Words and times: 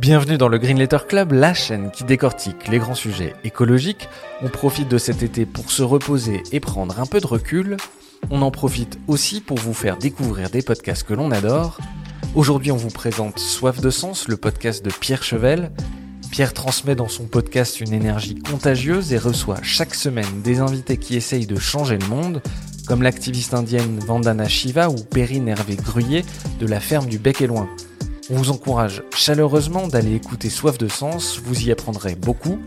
Bienvenue 0.00 0.38
dans 0.38 0.48
le 0.48 0.58
Green 0.58 0.78
Letter 0.78 0.98
Club, 1.08 1.32
la 1.32 1.54
chaîne 1.54 1.90
qui 1.90 2.04
décortique 2.04 2.68
les 2.68 2.78
grands 2.78 2.94
sujets 2.94 3.34
écologiques. 3.42 4.08
On 4.42 4.48
profite 4.48 4.88
de 4.88 4.96
cet 4.96 5.24
été 5.24 5.44
pour 5.44 5.72
se 5.72 5.82
reposer 5.82 6.44
et 6.52 6.60
prendre 6.60 7.00
un 7.00 7.06
peu 7.06 7.18
de 7.18 7.26
recul. 7.26 7.76
On 8.30 8.42
en 8.42 8.52
profite 8.52 9.00
aussi 9.08 9.40
pour 9.40 9.58
vous 9.58 9.74
faire 9.74 9.96
découvrir 9.96 10.50
des 10.50 10.62
podcasts 10.62 11.02
que 11.02 11.14
l'on 11.14 11.32
adore. 11.32 11.78
Aujourd'hui, 12.36 12.70
on 12.70 12.76
vous 12.76 12.90
présente 12.90 13.40
Soif 13.40 13.80
de 13.80 13.90
sens, 13.90 14.28
le 14.28 14.36
podcast 14.36 14.84
de 14.84 14.90
Pierre 14.90 15.24
Chevel. 15.24 15.72
Pierre 16.30 16.54
transmet 16.54 16.94
dans 16.94 17.08
son 17.08 17.24
podcast 17.24 17.80
une 17.80 17.92
énergie 17.92 18.36
contagieuse 18.36 19.12
et 19.12 19.18
reçoit 19.18 19.62
chaque 19.64 19.96
semaine 19.96 20.42
des 20.44 20.60
invités 20.60 20.96
qui 20.96 21.16
essayent 21.16 21.48
de 21.48 21.58
changer 21.58 21.98
le 21.98 22.06
monde, 22.06 22.40
comme 22.86 23.02
l'activiste 23.02 23.52
indienne 23.52 23.98
Vandana 23.98 24.46
Shiva 24.46 24.90
ou 24.90 24.94
Perrine 24.94 25.48
Hervé 25.48 25.74
Gruyé 25.74 26.24
de 26.60 26.66
la 26.68 26.78
ferme 26.78 27.06
du 27.06 27.18
Bec 27.18 27.42
et 27.42 27.48
Loin. 27.48 27.68
On 28.30 28.36
vous 28.36 28.50
encourage 28.50 29.02
chaleureusement 29.14 29.88
d'aller 29.88 30.14
écouter 30.14 30.50
Soif 30.50 30.76
de 30.78 30.88
Sens, 30.88 31.40
vous 31.42 31.62
y 31.66 31.72
apprendrez 31.72 32.14
beaucoup. 32.14 32.58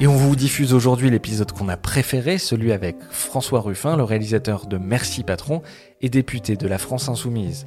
Et 0.00 0.06
on 0.06 0.16
vous 0.16 0.36
diffuse 0.36 0.74
aujourd'hui 0.74 1.10
l'épisode 1.10 1.52
qu'on 1.52 1.68
a 1.68 1.76
préféré, 1.76 2.38
celui 2.38 2.72
avec 2.72 2.96
François 3.10 3.60
Ruffin, 3.60 3.96
le 3.96 4.02
réalisateur 4.02 4.66
de 4.66 4.78
Merci 4.78 5.22
Patron 5.22 5.62
et 6.02 6.08
député 6.08 6.56
de 6.56 6.66
la 6.66 6.78
France 6.78 7.08
Insoumise. 7.08 7.66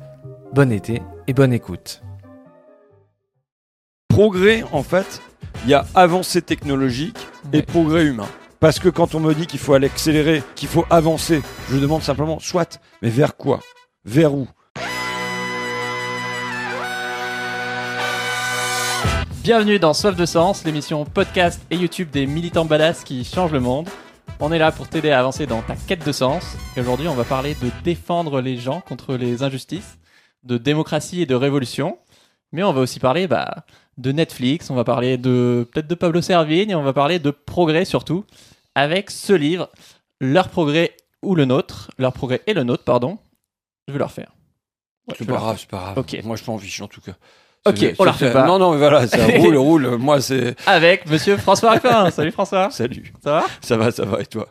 Bon 0.53 0.71
été 0.71 1.01
et 1.27 1.33
bonne 1.33 1.53
écoute. 1.53 2.01
Progrès, 4.09 4.63
en 4.73 4.83
fait, 4.83 5.21
il 5.63 5.69
y 5.69 5.73
a 5.73 5.85
avancée 5.95 6.41
technologique 6.41 7.17
et 7.53 7.57
Ouais. 7.57 7.61
progrès 7.63 8.05
humain. 8.05 8.27
Parce 8.59 8.79
que 8.79 8.89
quand 8.89 9.15
on 9.15 9.21
me 9.21 9.33
dit 9.33 9.47
qu'il 9.47 9.59
faut 9.59 9.73
aller 9.73 9.87
accélérer, 9.87 10.43
qu'il 10.55 10.67
faut 10.67 10.85
avancer, 10.89 11.41
je 11.71 11.77
demande 11.77 12.03
simplement, 12.03 12.39
soit, 12.39 12.81
mais 13.01 13.09
vers 13.09 13.37
quoi? 13.37 13.61
Vers 14.03 14.33
où? 14.33 14.47
Bienvenue 19.49 19.79
dans 19.79 19.95
Soif 19.95 20.15
de 20.15 20.27
Sens, 20.27 20.63
l'émission 20.63 21.05
podcast 21.05 21.59
et 21.71 21.75
YouTube 21.75 22.11
des 22.11 22.27
militants 22.27 22.65
badass 22.65 23.03
qui 23.03 23.25
changent 23.25 23.51
le 23.51 23.59
monde. 23.59 23.89
On 24.39 24.51
est 24.51 24.59
là 24.59 24.71
pour 24.71 24.87
t'aider 24.87 25.09
à 25.09 25.17
avancer 25.17 25.47
dans 25.47 25.63
ta 25.63 25.75
quête 25.75 26.05
de 26.05 26.11
sens. 26.11 26.55
Et 26.77 26.81
aujourd'hui, 26.81 27.07
on 27.07 27.15
va 27.15 27.23
parler 27.23 27.55
de 27.55 27.71
défendre 27.83 28.41
les 28.41 28.57
gens 28.57 28.81
contre 28.81 29.15
les 29.15 29.41
injustices, 29.41 29.97
de 30.43 30.59
démocratie 30.59 31.23
et 31.23 31.25
de 31.25 31.33
révolution. 31.33 31.97
Mais 32.51 32.61
on 32.61 32.71
va 32.73 32.81
aussi 32.81 32.99
parler 32.99 33.25
bah, 33.25 33.65
de 33.97 34.11
Netflix, 34.11 34.69
on 34.69 34.75
va 34.75 34.83
parler 34.83 35.17
de 35.17 35.67
peut-être 35.73 35.87
de 35.87 35.95
Pablo 35.95 36.21
Servigne, 36.21 36.69
et 36.69 36.75
on 36.75 36.83
va 36.83 36.93
parler 36.93 37.17
de 37.17 37.31
progrès 37.31 37.85
surtout, 37.85 38.25
avec 38.75 39.09
ce 39.09 39.33
livre, 39.33 39.71
Leur 40.21 40.49
progrès 40.49 40.95
ou 41.23 41.33
le 41.33 41.45
nôtre, 41.45 41.89
Leur 41.97 42.13
progrès 42.13 42.43
et 42.45 42.53
le 42.53 42.61
nôtre, 42.61 42.83
pardon. 42.83 43.17
Je 43.87 43.93
vais 43.93 43.97
le 43.97 44.05
refaire. 44.05 44.31
Ouais, 45.07 45.15
C'est 45.17 45.25
pas 45.25 45.37
grave, 45.37 45.57
c'est 45.59 45.69
pas 45.69 45.77
grave. 45.77 45.97
Ok. 45.97 46.19
Moi, 46.23 46.35
je 46.35 46.43
m'en 46.45 46.59
fiche 46.59 46.81
en 46.81 46.87
tout 46.87 47.01
cas. 47.01 47.13
Ok, 47.65 47.95
on 47.99 48.03
la 48.03 48.11
refait 48.11 48.31
pas. 48.31 48.45
Non, 48.47 48.57
non, 48.57 48.71
mais 48.71 48.77
voilà, 48.77 49.05
ça 49.07 49.17
roule, 49.37 49.57
roule. 49.57 49.97
Moi, 49.97 50.21
c'est. 50.21 50.55
Avec 50.65 51.09
monsieur 51.09 51.37
François 51.37 51.71
Ruffin. 51.71 52.09
Salut 52.11 52.31
François. 52.31 52.69
Salut. 52.71 53.13
Ça 53.23 53.31
va? 53.31 53.45
Ça 53.61 53.77
va, 53.77 53.91
ça 53.91 54.05
va, 54.05 54.21
et 54.21 54.25
toi? 54.25 54.47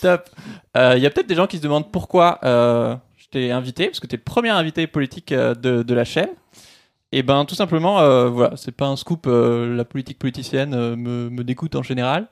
Top. 0.00 0.28
Il 0.76 0.98
y 0.98 1.06
a 1.06 1.10
peut-être 1.10 1.26
des 1.26 1.34
gens 1.34 1.46
qui 1.46 1.58
se 1.58 1.62
demandent 1.62 1.90
pourquoi 1.90 2.38
euh, 2.44 2.94
je 3.16 3.26
t'ai 3.28 3.50
invité, 3.50 3.86
parce 3.86 4.00
que 4.00 4.06
tu 4.06 4.14
es 4.14 4.18
le 4.18 4.24
premier 4.24 4.50
invité 4.50 4.86
politique 4.86 5.32
euh, 5.32 5.54
de, 5.54 5.82
de 5.82 5.94
la 5.94 6.04
chaîne. 6.04 6.30
Et 7.14 7.22
ben 7.22 7.44
tout 7.44 7.54
simplement, 7.54 8.00
euh, 8.00 8.28
voilà, 8.28 8.56
c'est 8.56 8.72
pas 8.72 8.86
un 8.86 8.96
scoop, 8.96 9.26
euh, 9.26 9.76
la 9.76 9.84
politique 9.84 10.18
politicienne 10.18 10.72
euh, 10.72 10.96
me, 10.96 11.28
me 11.28 11.44
dégoûte 11.44 11.76
en 11.76 11.82
général. 11.82 12.26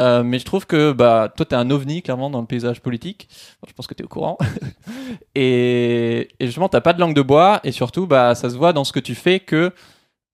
Euh, 0.00 0.22
mais 0.22 0.38
je 0.38 0.44
trouve 0.44 0.66
que 0.66 0.92
bah, 0.92 1.32
toi, 1.36 1.46
tu 1.46 1.54
es 1.54 1.58
un 1.58 1.70
ovni, 1.70 2.02
clairement, 2.02 2.30
dans 2.30 2.40
le 2.40 2.46
paysage 2.46 2.80
politique. 2.80 3.28
Je 3.66 3.72
pense 3.72 3.86
que 3.86 3.94
tu 3.94 4.02
es 4.02 4.04
au 4.04 4.08
courant. 4.08 4.38
et, 5.34 6.28
justement, 6.40 6.68
tu 6.68 6.80
pas 6.80 6.92
de 6.92 7.00
langue 7.00 7.14
de 7.14 7.22
bois. 7.22 7.60
Et 7.64 7.72
surtout, 7.72 8.06
bah, 8.06 8.34
ça 8.34 8.50
se 8.50 8.56
voit 8.56 8.72
dans 8.72 8.84
ce 8.84 8.92
que 8.92 9.00
tu 9.00 9.14
fais 9.14 9.40
que 9.40 9.72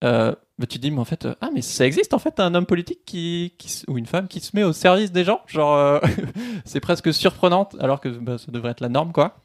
euh, 0.04 0.32
bah, 0.58 0.66
tu 0.66 0.78
te 0.78 0.82
dis, 0.82 0.90
mais 0.90 1.00
en 1.00 1.04
fait, 1.04 1.24
euh, 1.24 1.34
ah, 1.40 1.50
mais 1.52 1.62
ça 1.62 1.86
existe 1.86 2.14
en 2.14 2.18
fait 2.18 2.38
un 2.40 2.54
homme 2.54 2.66
politique 2.66 3.00
qui, 3.04 3.52
ou 3.88 3.98
une 3.98 4.06
femme 4.06 4.28
qui 4.28 4.40
se 4.40 4.54
met 4.54 4.62
au 4.62 4.72
service 4.72 5.12
des 5.12 5.24
gens. 5.24 5.40
Genre, 5.46 6.00
c'est 6.64 6.80
presque 6.80 7.12
surprenant, 7.12 7.68
alors 7.80 8.00
que 8.00 8.12
ça 8.38 8.52
devrait 8.52 8.72
être 8.72 8.80
la 8.80 8.88
norme, 8.88 9.12
quoi. 9.12 9.36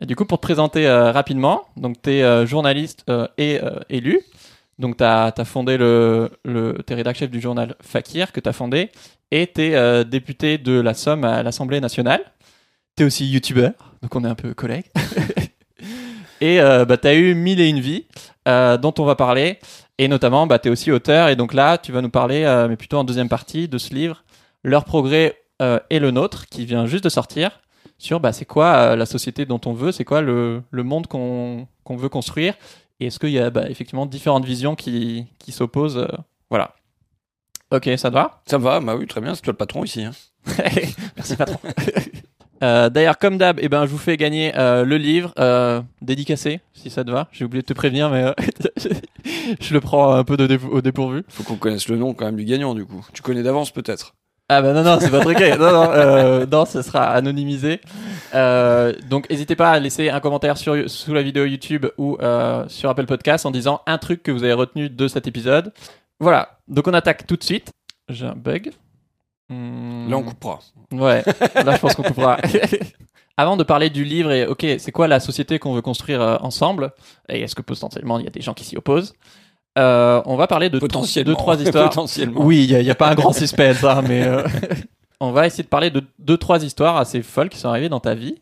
Du 0.00 0.14
coup, 0.14 0.24
pour 0.24 0.38
te 0.38 0.42
présenter 0.42 0.88
rapidement, 0.88 1.64
donc 1.76 2.00
tu 2.00 2.10
es 2.10 2.46
journaliste 2.46 3.04
et 3.36 3.60
élu. 3.88 4.20
Donc, 4.78 4.96
tu 4.96 5.04
as, 5.04 5.32
fondé 5.44 5.76
le, 5.76 6.30
le 6.44 6.78
t'es 6.86 6.94
rédacteur 6.94 7.20
chef 7.20 7.30
du 7.30 7.40
journal 7.40 7.74
Fakir 7.80 8.32
que 8.32 8.40
tu 8.40 8.48
as 8.48 8.52
fondé 8.52 8.90
et 9.30 9.50
tu 9.52 9.62
es 9.62 10.04
député 10.04 10.58
de 10.58 10.80
la 10.80 10.94
Somme 10.94 11.24
à 11.24 11.42
l'Assemblée 11.42 11.80
nationale. 11.80 12.20
Tu 12.96 13.02
es 13.02 13.06
aussi 13.06 13.26
youtubeur, 13.26 13.72
donc 14.02 14.14
on 14.14 14.24
est 14.24 14.28
un 14.28 14.34
peu 14.34 14.54
collègues. 14.54 14.86
et 16.40 16.60
euh, 16.60 16.84
bah, 16.84 16.96
tu 16.96 17.08
as 17.08 17.14
eu 17.14 17.34
mille 17.34 17.60
et 17.60 17.68
une 17.68 17.80
vies 17.80 18.06
euh, 18.46 18.76
dont 18.76 18.94
on 18.98 19.04
va 19.04 19.16
parler. 19.16 19.58
Et 19.98 20.06
notamment, 20.06 20.46
bah, 20.46 20.58
tu 20.58 20.68
es 20.68 20.70
aussi 20.70 20.90
auteur. 20.92 21.28
Et 21.28 21.36
donc 21.36 21.52
là, 21.52 21.76
tu 21.76 21.92
vas 21.92 22.00
nous 22.00 22.10
parler, 22.10 22.44
euh, 22.44 22.68
mais 22.68 22.76
plutôt 22.76 22.98
en 22.98 23.04
deuxième 23.04 23.28
partie, 23.28 23.68
de 23.68 23.78
ce 23.78 23.92
livre, 23.92 24.24
Leur 24.62 24.84
progrès 24.84 25.36
euh, 25.60 25.80
et 25.90 25.98
le 25.98 26.12
nôtre, 26.12 26.46
qui 26.46 26.64
vient 26.64 26.86
juste 26.86 27.04
de 27.04 27.08
sortir, 27.08 27.60
sur 27.98 28.20
bah, 28.20 28.32
c'est 28.32 28.44
quoi 28.44 28.74
euh, 28.74 28.96
la 28.96 29.06
société 29.06 29.44
dont 29.44 29.60
on 29.66 29.72
veut, 29.72 29.90
c'est 29.90 30.04
quoi 30.04 30.20
le, 30.20 30.62
monde 30.72 31.08
qu'on 31.08 31.66
veut 31.88 32.08
construire. 32.08 32.54
Et 33.00 33.06
est-ce 33.06 33.18
qu'il 33.18 33.30
y 33.30 33.38
a 33.38 33.50
bah, 33.50 33.68
effectivement 33.70 34.06
différentes 34.06 34.44
visions 34.44 34.74
qui, 34.74 35.26
qui 35.38 35.52
s'opposent 35.52 35.98
euh, 35.98 36.08
Voilà. 36.50 36.74
Ok, 37.70 37.88
ça 37.96 38.08
te 38.08 38.14
va? 38.14 38.40
Ça 38.46 38.58
va, 38.58 38.80
bah 38.80 38.96
oui, 38.96 39.06
très 39.06 39.20
bien, 39.20 39.34
c'est 39.34 39.42
toi 39.42 39.52
le 39.52 39.56
patron 39.58 39.84
ici. 39.84 40.02
hein. 40.04 40.12
Merci 41.16 41.36
patron. 41.36 41.58
Euh, 42.60 42.90
D'ailleurs, 42.90 43.18
comme 43.18 43.38
d'hab, 43.38 43.60
eh 43.62 43.68
ben, 43.68 43.86
je 43.86 43.90
vous 43.92 43.98
fais 43.98 44.16
gagner 44.16 44.52
euh, 44.58 44.84
le 44.84 44.96
livre 44.96 45.32
euh, 45.38 45.80
dédicacé, 46.02 46.58
si 46.74 46.90
ça 46.90 47.04
te 47.04 47.10
va. 47.12 47.28
J'ai 47.30 47.44
oublié 47.44 47.62
de 47.62 47.66
te 47.68 47.72
prévenir, 47.72 48.10
mais 48.10 48.34
je 49.60 49.74
le 49.74 49.80
prends 49.80 50.12
un 50.14 50.24
peu 50.24 50.36
de 50.36 50.48
dé- 50.48 50.58
au 50.68 50.80
dépourvu. 50.80 51.22
Faut 51.28 51.44
qu'on 51.44 51.54
connaisse 51.54 51.86
le 51.86 51.96
nom 51.96 52.14
quand 52.14 52.24
même 52.24 52.34
du 52.34 52.44
gagnant, 52.44 52.74
du 52.74 52.84
coup. 52.84 53.06
Tu 53.12 53.22
connais 53.22 53.44
d'avance 53.44 53.70
peut-être 53.70 54.16
Ah 54.48 54.60
bah 54.60 54.72
non, 54.72 54.82
non, 54.82 54.98
c'est 55.00 55.08
pas 55.12 55.20
truqué. 55.20 55.50
non, 55.56 55.70
non, 55.70 56.46
non, 56.50 56.64
ce 56.64 56.82
sera 56.82 57.04
anonymisé. 57.10 57.80
Euh, 58.34 58.92
donc, 59.08 59.28
n'hésitez 59.30 59.56
pas 59.56 59.70
à 59.70 59.78
laisser 59.78 60.10
un 60.10 60.20
commentaire 60.20 60.58
sur, 60.58 60.88
sous 60.90 61.14
la 61.14 61.22
vidéo 61.22 61.44
YouTube 61.44 61.86
ou 61.96 62.16
euh, 62.20 62.64
sur 62.68 62.90
Apple 62.90 63.06
Podcast 63.06 63.46
en 63.46 63.50
disant 63.50 63.80
un 63.86 63.98
truc 63.98 64.22
que 64.22 64.30
vous 64.30 64.44
avez 64.44 64.52
retenu 64.52 64.88
de 64.88 65.08
cet 65.08 65.26
épisode. 65.26 65.72
Voilà, 66.20 66.58
donc 66.66 66.88
on 66.88 66.94
attaque 66.94 67.26
tout 67.26 67.36
de 67.36 67.44
suite. 67.44 67.70
J'ai 68.08 68.26
un 68.26 68.34
bug. 68.34 68.72
Hmm. 69.48 70.10
Là, 70.10 70.18
on 70.18 70.22
coupera. 70.22 70.60
Ouais, 70.92 71.22
là 71.54 71.74
je 71.74 71.80
pense 71.80 71.94
qu'on 71.94 72.02
coupera. 72.02 72.38
Avant 73.36 73.56
de 73.56 73.62
parler 73.62 73.88
du 73.88 74.02
livre 74.02 74.32
et 74.32 74.46
ok, 74.46 74.66
c'est 74.78 74.90
quoi 74.90 75.06
la 75.06 75.20
société 75.20 75.58
qu'on 75.60 75.72
veut 75.72 75.82
construire 75.82 76.20
euh, 76.20 76.36
ensemble? 76.40 76.90
Et 77.28 77.42
est-ce 77.42 77.54
que 77.54 77.62
potentiellement 77.62 78.18
il 78.18 78.24
y 78.24 78.26
a 78.26 78.30
des 78.30 78.40
gens 78.40 78.52
qui 78.52 78.64
s'y 78.64 78.76
opposent? 78.76 79.14
Euh, 79.78 80.20
On 80.26 80.36
va 80.36 80.48
parler 80.48 80.70
de 80.70 80.78
Potentiellement. 80.80 81.30
deux 81.32 81.36
trois 81.36 81.56
histoires. 81.60 81.88
Potentiellement. 81.88 82.44
Oui, 82.44 82.66
il 82.68 82.82
n'y 82.82 82.90
a, 82.90 82.94
pas 82.96 83.10
un 83.10 83.14
grand 83.14 83.32
suspense, 83.32 83.84
hein, 83.84 84.02
mais 84.08 84.26
on 85.20 85.32
va 85.32 85.46
essayer 85.46 85.64
de 85.64 85.68
parler 85.68 85.90
de 85.90 86.02
deux 86.18 86.36
trois 86.36 86.64
histoires 86.64 86.96
assez 86.96 87.22
folles 87.22 87.48
qui 87.48 87.58
sont 87.58 87.68
arrivées 87.68 87.88
dans 87.88 88.00
ta 88.00 88.14
vie 88.14 88.36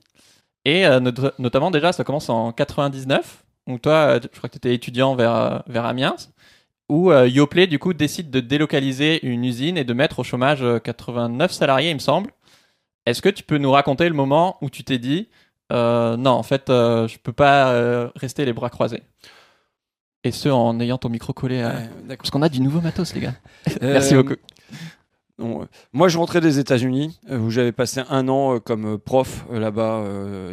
et 0.64 0.86
euh, 0.86 1.00
not- 1.00 1.30
notamment 1.38 1.70
déjà 1.70 1.92
ça 1.92 2.04
commence 2.04 2.28
en 2.28 2.52
99 2.52 3.44
où 3.68 3.78
toi, 3.78 3.92
euh, 3.92 4.20
je 4.22 4.28
crois 4.38 4.48
que 4.48 4.52
tu 4.54 4.58
étais 4.58 4.74
étudiant 4.74 5.14
vers 5.16 5.34
euh, 5.34 5.58
vers 5.66 5.84
Amiens 5.86 6.16
où 6.88 7.10
euh, 7.10 7.26
Yoplait 7.28 7.66
du 7.66 7.78
coup 7.78 7.92
décide 7.94 8.30
de 8.30 8.40
délocaliser 8.40 9.24
une 9.26 9.44
usine 9.44 9.76
et 9.76 9.84
de 9.84 9.92
mettre 9.92 10.18
au 10.20 10.24
chômage 10.24 10.62
euh, 10.62 10.78
89 10.78 11.50
salariés, 11.50 11.90
il 11.90 11.94
me 11.94 11.98
semble. 12.00 12.30
Est-ce 13.06 13.22
que 13.22 13.28
tu 13.28 13.42
peux 13.42 13.58
nous 13.58 13.70
raconter 13.72 14.08
le 14.08 14.14
moment 14.14 14.56
où 14.60 14.70
tu 14.70 14.84
t'es 14.84 14.98
dit 14.98 15.28
euh, 15.72 16.16
non, 16.16 16.30
en 16.32 16.42
fait, 16.44 16.64
je 16.68 17.16
peux 17.18 17.32
pas 17.32 18.10
rester 18.16 18.44
les 18.44 18.52
bras 18.52 18.68
croisés? 18.70 19.02
Et 20.24 20.32
ce, 20.32 20.48
en 20.48 20.78
ayant 20.80 20.98
ton 20.98 21.08
micro 21.08 21.32
collé 21.32 21.62
à... 21.62 21.74
Ouais. 22.08 22.16
Parce 22.16 22.30
qu'on 22.30 22.42
a 22.42 22.48
du 22.48 22.60
nouveau 22.60 22.80
matos, 22.80 23.14
les 23.14 23.20
gars. 23.20 23.34
Merci 23.80 24.14
beaucoup. 24.14 24.34
Euh, 25.40 25.66
moi, 25.92 26.08
je 26.08 26.18
rentrais 26.18 26.40
des 26.40 26.58
États-Unis 26.58 27.18
euh, 27.30 27.38
où 27.38 27.50
j'avais 27.50 27.72
passé 27.72 28.00
un 28.08 28.28
an 28.28 28.56
euh, 28.56 28.58
comme 28.58 28.98
prof 28.98 29.44
là-bas 29.50 30.04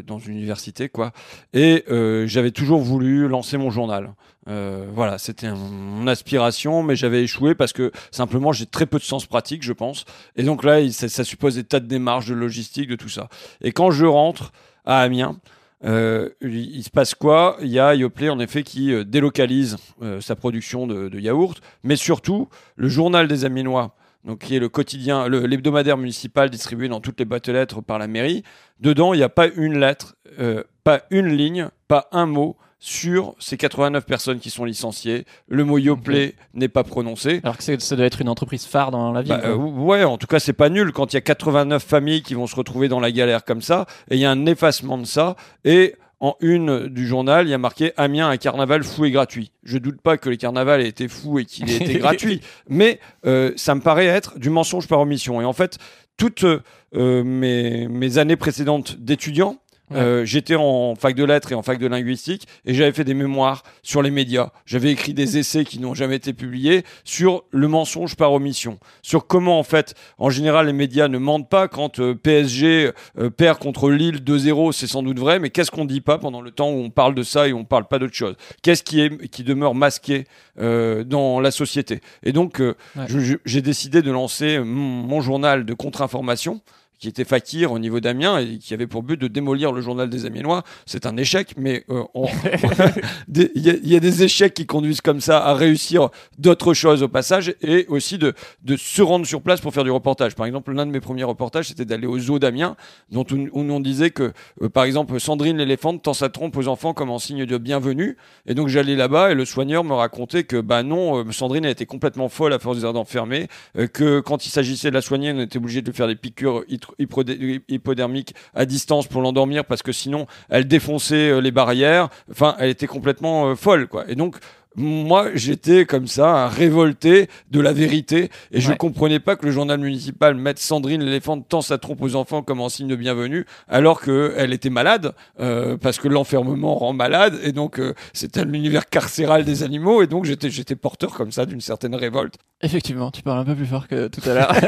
dans 0.05 0.19
une 0.19 0.33
université, 0.33 0.89
quoi. 0.89 1.11
Et 1.53 1.85
j'avais 2.25 2.51
toujours 2.51 2.81
voulu 2.81 3.27
lancer 3.27 3.57
mon 3.57 3.69
journal. 3.69 4.13
Voilà, 4.45 5.17
c'était 5.17 5.51
mon 5.51 6.07
aspiration, 6.07 6.83
mais 6.83 6.95
j'avais 6.95 7.23
échoué 7.23 7.55
parce 7.55 7.73
que 7.73 7.91
simplement 8.11 8.51
j'ai 8.51 8.65
très 8.65 8.85
peu 8.85 8.97
de 8.97 9.03
sens 9.03 9.25
pratique, 9.25 9.63
je 9.63 9.73
pense. 9.73 10.05
Et 10.35 10.43
donc 10.43 10.63
là, 10.63 10.89
ça, 10.91 11.23
suppose 11.23 11.55
des 11.55 11.63
tas 11.63 11.79
de 11.79 11.87
démarches, 11.87 12.27
de 12.27 12.33
logistique, 12.33 12.89
de 12.89 12.95
tout 12.95 13.09
ça. 13.09 13.29
Et 13.61 13.71
quand 13.71 13.91
je 13.91 14.05
rentre 14.05 14.51
à 14.85 15.01
Amiens, 15.01 15.37
il, 15.83 16.83
se 16.83 16.89
passe 16.89 17.15
quoi? 17.15 17.57
Il 17.61 17.69
y 17.69 17.79
a 17.79 17.95
Yoplait 17.95 18.29
en 18.29 18.39
effet 18.39 18.63
qui 18.63 18.93
délocalise 19.05 19.77
sa 20.19 20.35
production 20.35 20.87
de, 20.87 21.09
de 21.09 21.19
yaourts, 21.19 21.55
mais 21.83 21.95
surtout 21.95 22.49
le 22.75 22.89
journal 22.89 23.27
des 23.27 23.45
Aminois, 23.45 23.95
donc 24.25 24.39
qui 24.39 24.55
est 24.55 24.59
le 24.59 24.69
quotidien, 24.69 25.27
l'hebdomadaire 25.27 25.97
municipal 25.97 26.49
distribué 26.49 26.87
dans 26.87 27.01
toutes 27.01 27.19
les 27.19 27.25
boîtes 27.25 27.49
aux 27.49 27.53
lettres 27.53 27.81
par 27.81 27.99
la 27.99 28.07
mairie. 28.07 28.43
Dedans, 28.79 29.13
il 29.13 29.17
n'y 29.17 29.23
a 29.23 29.29
pas 29.29 29.47
une 29.47 29.79
lettre, 29.79 30.15
euh, 30.39 30.63
pas 30.83 31.01
une 31.09 31.27
ligne, 31.27 31.69
pas 31.87 32.07
un 32.11 32.25
mot 32.25 32.57
sur 32.79 33.33
ces 33.39 33.55
89 33.55 34.05
personnes 34.05 34.39
qui 34.39 34.49
sont 34.49 34.65
licenciées. 34.65 35.25
Le 35.47 35.63
mot 35.63 35.77
Yoplait 35.77 36.35
n'est 36.53 36.67
pas 36.67 36.83
prononcé. 36.83 37.39
Alors 37.43 37.55
que 37.55 37.63
ça 37.63 37.95
doit 37.95 38.05
être 38.05 38.19
une 38.19 38.27
entreprise 38.27 38.65
phare 38.65 38.91
dans 38.91 39.13
la 39.13 39.21
ville. 39.21 39.31
Bah, 39.31 39.41
euh, 39.45 39.55
ouais, 39.55 40.03
en 40.03 40.17
tout 40.17 40.27
cas, 40.27 40.39
c'est 40.39 40.51
pas 40.51 40.67
nul 40.67 40.91
quand 40.91 41.13
il 41.13 41.15
y 41.15 41.17
a 41.17 41.21
89 41.21 41.81
familles 41.81 42.23
qui 42.23 42.33
vont 42.33 42.45
se 42.45 42.57
retrouver 42.57 42.89
dans 42.89 42.99
la 42.99 43.11
galère 43.11 43.45
comme 43.45 43.61
ça, 43.61 43.85
et 44.11 44.15
il 44.15 44.19
y 44.19 44.25
a 44.25 44.31
un 44.31 44.45
effacement 44.45 44.97
de 44.97 45.05
ça, 45.05 45.37
et 45.63 45.95
en 46.23 46.37
une 46.39 46.87
du 46.87 47.05
journal, 47.05 47.45
il 47.45 47.49
y 47.49 47.53
a 47.53 47.57
marqué 47.57 47.91
Amiens, 47.97 48.29
un 48.29 48.37
carnaval 48.37 48.85
fou 48.85 49.03
et 49.03 49.11
gratuit. 49.11 49.51
Je 49.63 49.77
doute 49.77 49.99
pas 49.99 50.15
que 50.15 50.29
les 50.29 50.37
carnavals 50.37 50.79
aient 50.79 50.87
été 50.87 51.09
fous 51.09 51.37
et 51.37 51.43
qu'il 51.43 51.69
ait 51.69 51.75
été 51.75 51.95
gratuit, 51.99 52.39
mais 52.69 53.01
euh, 53.25 53.51
ça 53.57 53.75
me 53.75 53.81
paraît 53.81 54.05
être 54.05 54.39
du 54.39 54.49
mensonge 54.49 54.87
par 54.87 55.01
omission. 55.01 55.41
Et 55.41 55.45
en 55.45 55.51
fait, 55.51 55.79
toutes 56.15 56.45
euh, 56.45 57.23
mes, 57.25 57.89
mes 57.89 58.17
années 58.19 58.37
précédentes 58.37 58.95
d'étudiant, 58.99 59.57
Ouais. 59.93 59.99
euh, 59.99 60.25
j'étais 60.25 60.55
en 60.55 60.95
fac 60.95 61.15
de 61.15 61.23
lettres 61.23 61.51
et 61.51 61.55
en 61.55 61.61
fac 61.63 61.77
de 61.79 61.87
linguistique 61.87 62.47
et 62.65 62.73
j'avais 62.73 62.91
fait 62.91 63.03
des 63.03 63.13
mémoires 63.13 63.63
sur 63.81 64.01
les 64.01 64.11
médias. 64.11 64.49
J'avais 64.65 64.91
écrit 64.91 65.13
des 65.13 65.37
essais 65.37 65.65
qui 65.65 65.79
n'ont 65.79 65.93
jamais 65.93 66.15
été 66.15 66.33
publiés 66.33 66.83
sur 67.03 67.43
le 67.51 67.67
mensonge 67.67 68.15
par 68.15 68.33
omission, 68.33 68.79
sur 69.01 69.27
comment 69.27 69.59
en 69.59 69.63
fait, 69.63 69.95
en 70.17 70.29
général, 70.29 70.67
les 70.67 70.73
médias 70.73 71.07
ne 71.07 71.17
mentent 71.17 71.49
pas 71.49 71.67
quand 71.67 71.99
euh, 71.99 72.15
PSG 72.15 72.91
euh, 73.19 73.29
perd 73.29 73.59
contre 73.59 73.89
Lille 73.89 74.17
2-0, 74.23 74.71
c'est 74.71 74.87
sans 74.87 75.03
doute 75.03 75.19
vrai, 75.19 75.39
mais 75.39 75.49
qu'est-ce 75.49 75.71
qu'on 75.71 75.85
dit 75.85 76.01
pas 76.01 76.17
pendant 76.17 76.41
le 76.41 76.51
temps 76.51 76.69
où 76.69 76.77
on 76.79 76.89
parle 76.89 77.15
de 77.15 77.23
ça 77.23 77.47
et 77.47 77.53
on 77.53 77.63
parle 77.65 77.87
pas 77.87 77.99
d'autre 77.99 78.13
chose? 78.15 78.35
Qu'est-ce 78.61 78.83
qui 78.83 79.01
est 79.01 79.27
qui 79.29 79.43
demeure 79.43 79.75
masqué 79.75 80.25
euh, 80.59 81.03
dans 81.03 81.39
la 81.39 81.51
société? 81.51 82.01
Et 82.23 82.31
donc, 82.31 82.59
Ouais. 82.59 83.05
j'ai 83.45 83.61
décidé 83.61 84.01
de 84.01 84.11
lancer 84.11 84.59
mon, 84.59 85.03
mon 85.03 85.21
journal 85.21 85.65
de 85.65 85.73
contre-information 85.73 86.61
qui 87.03 87.09
était 87.09 87.25
Fakir 87.25 87.73
au 87.73 87.79
niveau 87.79 87.99
d'Amiens 87.99 88.37
et 88.37 88.59
qui 88.59 88.73
avait 88.73 88.87
pour 88.87 89.03
but 89.03 89.19
de 89.19 89.27
démolir 89.27 89.73
le 89.73 89.81
journal 89.81 90.09
des 90.09 90.25
Amiénois. 90.25 90.63
C'est 90.85 91.05
un 91.05 91.17
échec, 91.17 91.53
mais 91.57 91.83
euh, 91.89 92.01
on- 92.13 92.27
il 93.35 93.49
y, 93.61 93.69
a- 93.69 93.73
il 93.83 93.89
y 93.91 93.95
a 93.97 93.99
des 93.99 94.23
échecs 94.23 94.53
qui 94.53 94.65
conduisent 94.65 95.01
comme 95.01 95.19
ça 95.19 95.43
à 95.45 95.53
réussir 95.53 96.07
d'autres 96.37 96.73
choses 96.73 97.03
au 97.03 97.09
passage 97.09 97.55
et 97.61 97.85
aussi 97.89 98.17
de, 98.17 98.31
de 98.63 98.77
se 98.77 99.01
rendre 99.01 99.25
sur 99.25 99.41
place 99.41 99.59
pour 99.59 99.73
faire 99.73 99.83
du 99.83 99.91
reportage. 99.91 100.33
Par 100.33 100.45
exemple, 100.45 100.71
l'un 100.71 100.85
de 100.85 100.91
mes 100.91 101.01
premiers 101.01 101.25
reportages, 101.25 101.67
c'était 101.67 101.83
d'aller 101.83 102.07
au 102.07 102.17
zoo 102.19 102.39
d'Amiens, 102.39 102.77
dont 103.11 103.25
on, 103.33 103.47
où 103.51 103.69
on 103.69 103.81
disait 103.81 104.11
que, 104.11 104.31
euh, 104.61 104.69
par 104.69 104.85
exemple, 104.85 105.19
Sandrine 105.19 105.57
l'éléphante 105.57 106.01
tend 106.03 106.13
sa 106.13 106.29
trompe 106.29 106.55
aux 106.55 106.69
enfants 106.69 106.93
comme 106.93 107.09
en 107.09 107.19
signe 107.19 107.45
de 107.45 107.57
bienvenue. 107.57 108.15
Et 108.45 108.53
donc 108.53 108.69
j'allais 108.69 108.95
là-bas 108.95 109.31
et 109.31 109.35
le 109.35 109.43
soigneur 109.43 109.83
me 109.83 109.93
racontait 109.93 110.45
que, 110.45 110.61
bah 110.61 110.83
non, 110.83 111.17
euh, 111.17 111.31
Sandrine 111.33 111.65
a 111.65 111.69
été 111.69 111.85
complètement 111.85 112.29
folle 112.29 112.53
à 112.53 112.59
force 112.59 112.79
d'enfermer, 112.79 113.49
euh, 113.77 113.87
que 113.87 114.21
quand 114.21 114.45
il 114.45 114.49
s'agissait 114.51 114.87
de 114.89 114.93
la 114.95 115.01
soigner, 115.01 115.33
on 115.35 115.39
était 115.41 115.57
obligé 115.57 115.81
de 115.81 115.87
lui 115.87 115.95
faire 115.97 116.07
des 116.07 116.15
piqûres 116.15 116.63
hypodermiques 116.99 118.35
à 118.53 118.65
distance 118.65 119.07
pour 119.07 119.21
l'endormir 119.21 119.65
parce 119.65 119.81
que 119.81 119.91
sinon 119.91 120.27
elle 120.49 120.67
défonçait 120.67 121.29
euh, 121.29 121.41
les 121.41 121.51
barrières. 121.51 122.09
Enfin, 122.31 122.55
elle 122.59 122.69
était 122.69 122.87
complètement 122.87 123.47
euh, 123.47 123.55
folle, 123.55 123.87
quoi. 123.87 124.05
Et 124.07 124.15
donc, 124.15 124.37
moi, 124.75 125.27
j'étais 125.35 125.85
comme 125.85 126.07
ça, 126.07 126.29
un 126.45 126.47
révolté 126.47 127.27
de 127.51 127.59
la 127.59 127.73
vérité, 127.73 128.29
et 128.51 128.59
je 128.61 128.69
Ouais. 128.71 128.77
comprenais 128.77 129.19
pas 129.19 129.35
que 129.35 129.45
le 129.45 129.51
journal 129.51 129.79
municipal 129.79 130.35
mette 130.35 130.59
Sandrine 130.59 131.03
l'éléphant 131.03 131.39
tend 131.41 131.61
sa 131.61 131.77
trompe 131.77 132.01
aux 132.01 132.15
enfants 132.15 132.41
comme 132.41 132.61
en 132.61 132.69
signe 132.69 132.87
de 132.87 132.95
bienvenue, 132.95 133.45
alors 133.67 134.01
qu'elle 134.01 134.51
était 134.53 134.69
malade, 134.69 135.13
euh, 135.39 135.77
parce 135.77 135.99
que 135.99 136.07
l'enfermement 136.07 136.75
rend 136.75 136.93
malade, 136.93 137.39
et 137.43 137.51
donc 137.51 137.79
euh, 137.79 137.93
c'était 138.13 138.45
l'univers 138.45 138.89
carcéral 138.89 139.43
des 139.45 139.63
animaux, 139.63 140.01
et 140.01 140.07
donc 140.07 140.25
j'étais 140.25 140.49
j'étais 140.49 140.75
porteur 140.75 141.13
comme 141.13 141.31
ça 141.31 141.45
d'une 141.45 141.61
certaine 141.61 141.95
révolte. 141.95 142.35
Effectivement, 142.61 143.11
tu 143.11 143.21
parles 143.21 143.39
un 143.39 143.45
peu 143.45 143.55
plus 143.55 143.65
fort 143.65 143.87
que 143.87 144.07
tout 144.07 144.21
à 144.29 144.33
l'heure. 144.33 144.53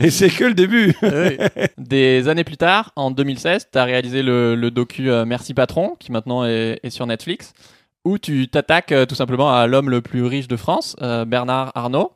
Et 0.00 0.10
c'est 0.10 0.30
que 0.30 0.44
le 0.44 0.54
début. 0.54 0.94
Oui. 1.02 1.36
Des 1.78 2.28
années 2.28 2.44
plus 2.44 2.56
tard, 2.56 2.92
en 2.96 3.10
2016, 3.10 3.68
tu 3.72 3.78
as 3.78 3.84
réalisé 3.84 4.22
le, 4.22 4.54
le 4.54 4.70
docu 4.70 5.10
euh, 5.10 5.24
Merci 5.26 5.52
Patron, 5.54 5.94
qui 5.98 6.10
maintenant 6.12 6.44
est, 6.44 6.80
est 6.82 6.90
sur 6.90 7.06
Netflix, 7.06 7.52
où 8.04 8.18
tu 8.18 8.48
t'attaques 8.48 8.92
euh, 8.92 9.06
tout 9.06 9.14
simplement 9.14 9.52
à 9.52 9.66
l'homme 9.66 9.90
le 9.90 10.00
plus 10.00 10.24
riche 10.24 10.48
de 10.48 10.56
France, 10.56 10.96
euh, 11.02 11.24
Bernard 11.24 11.72
Arnault. 11.74 12.12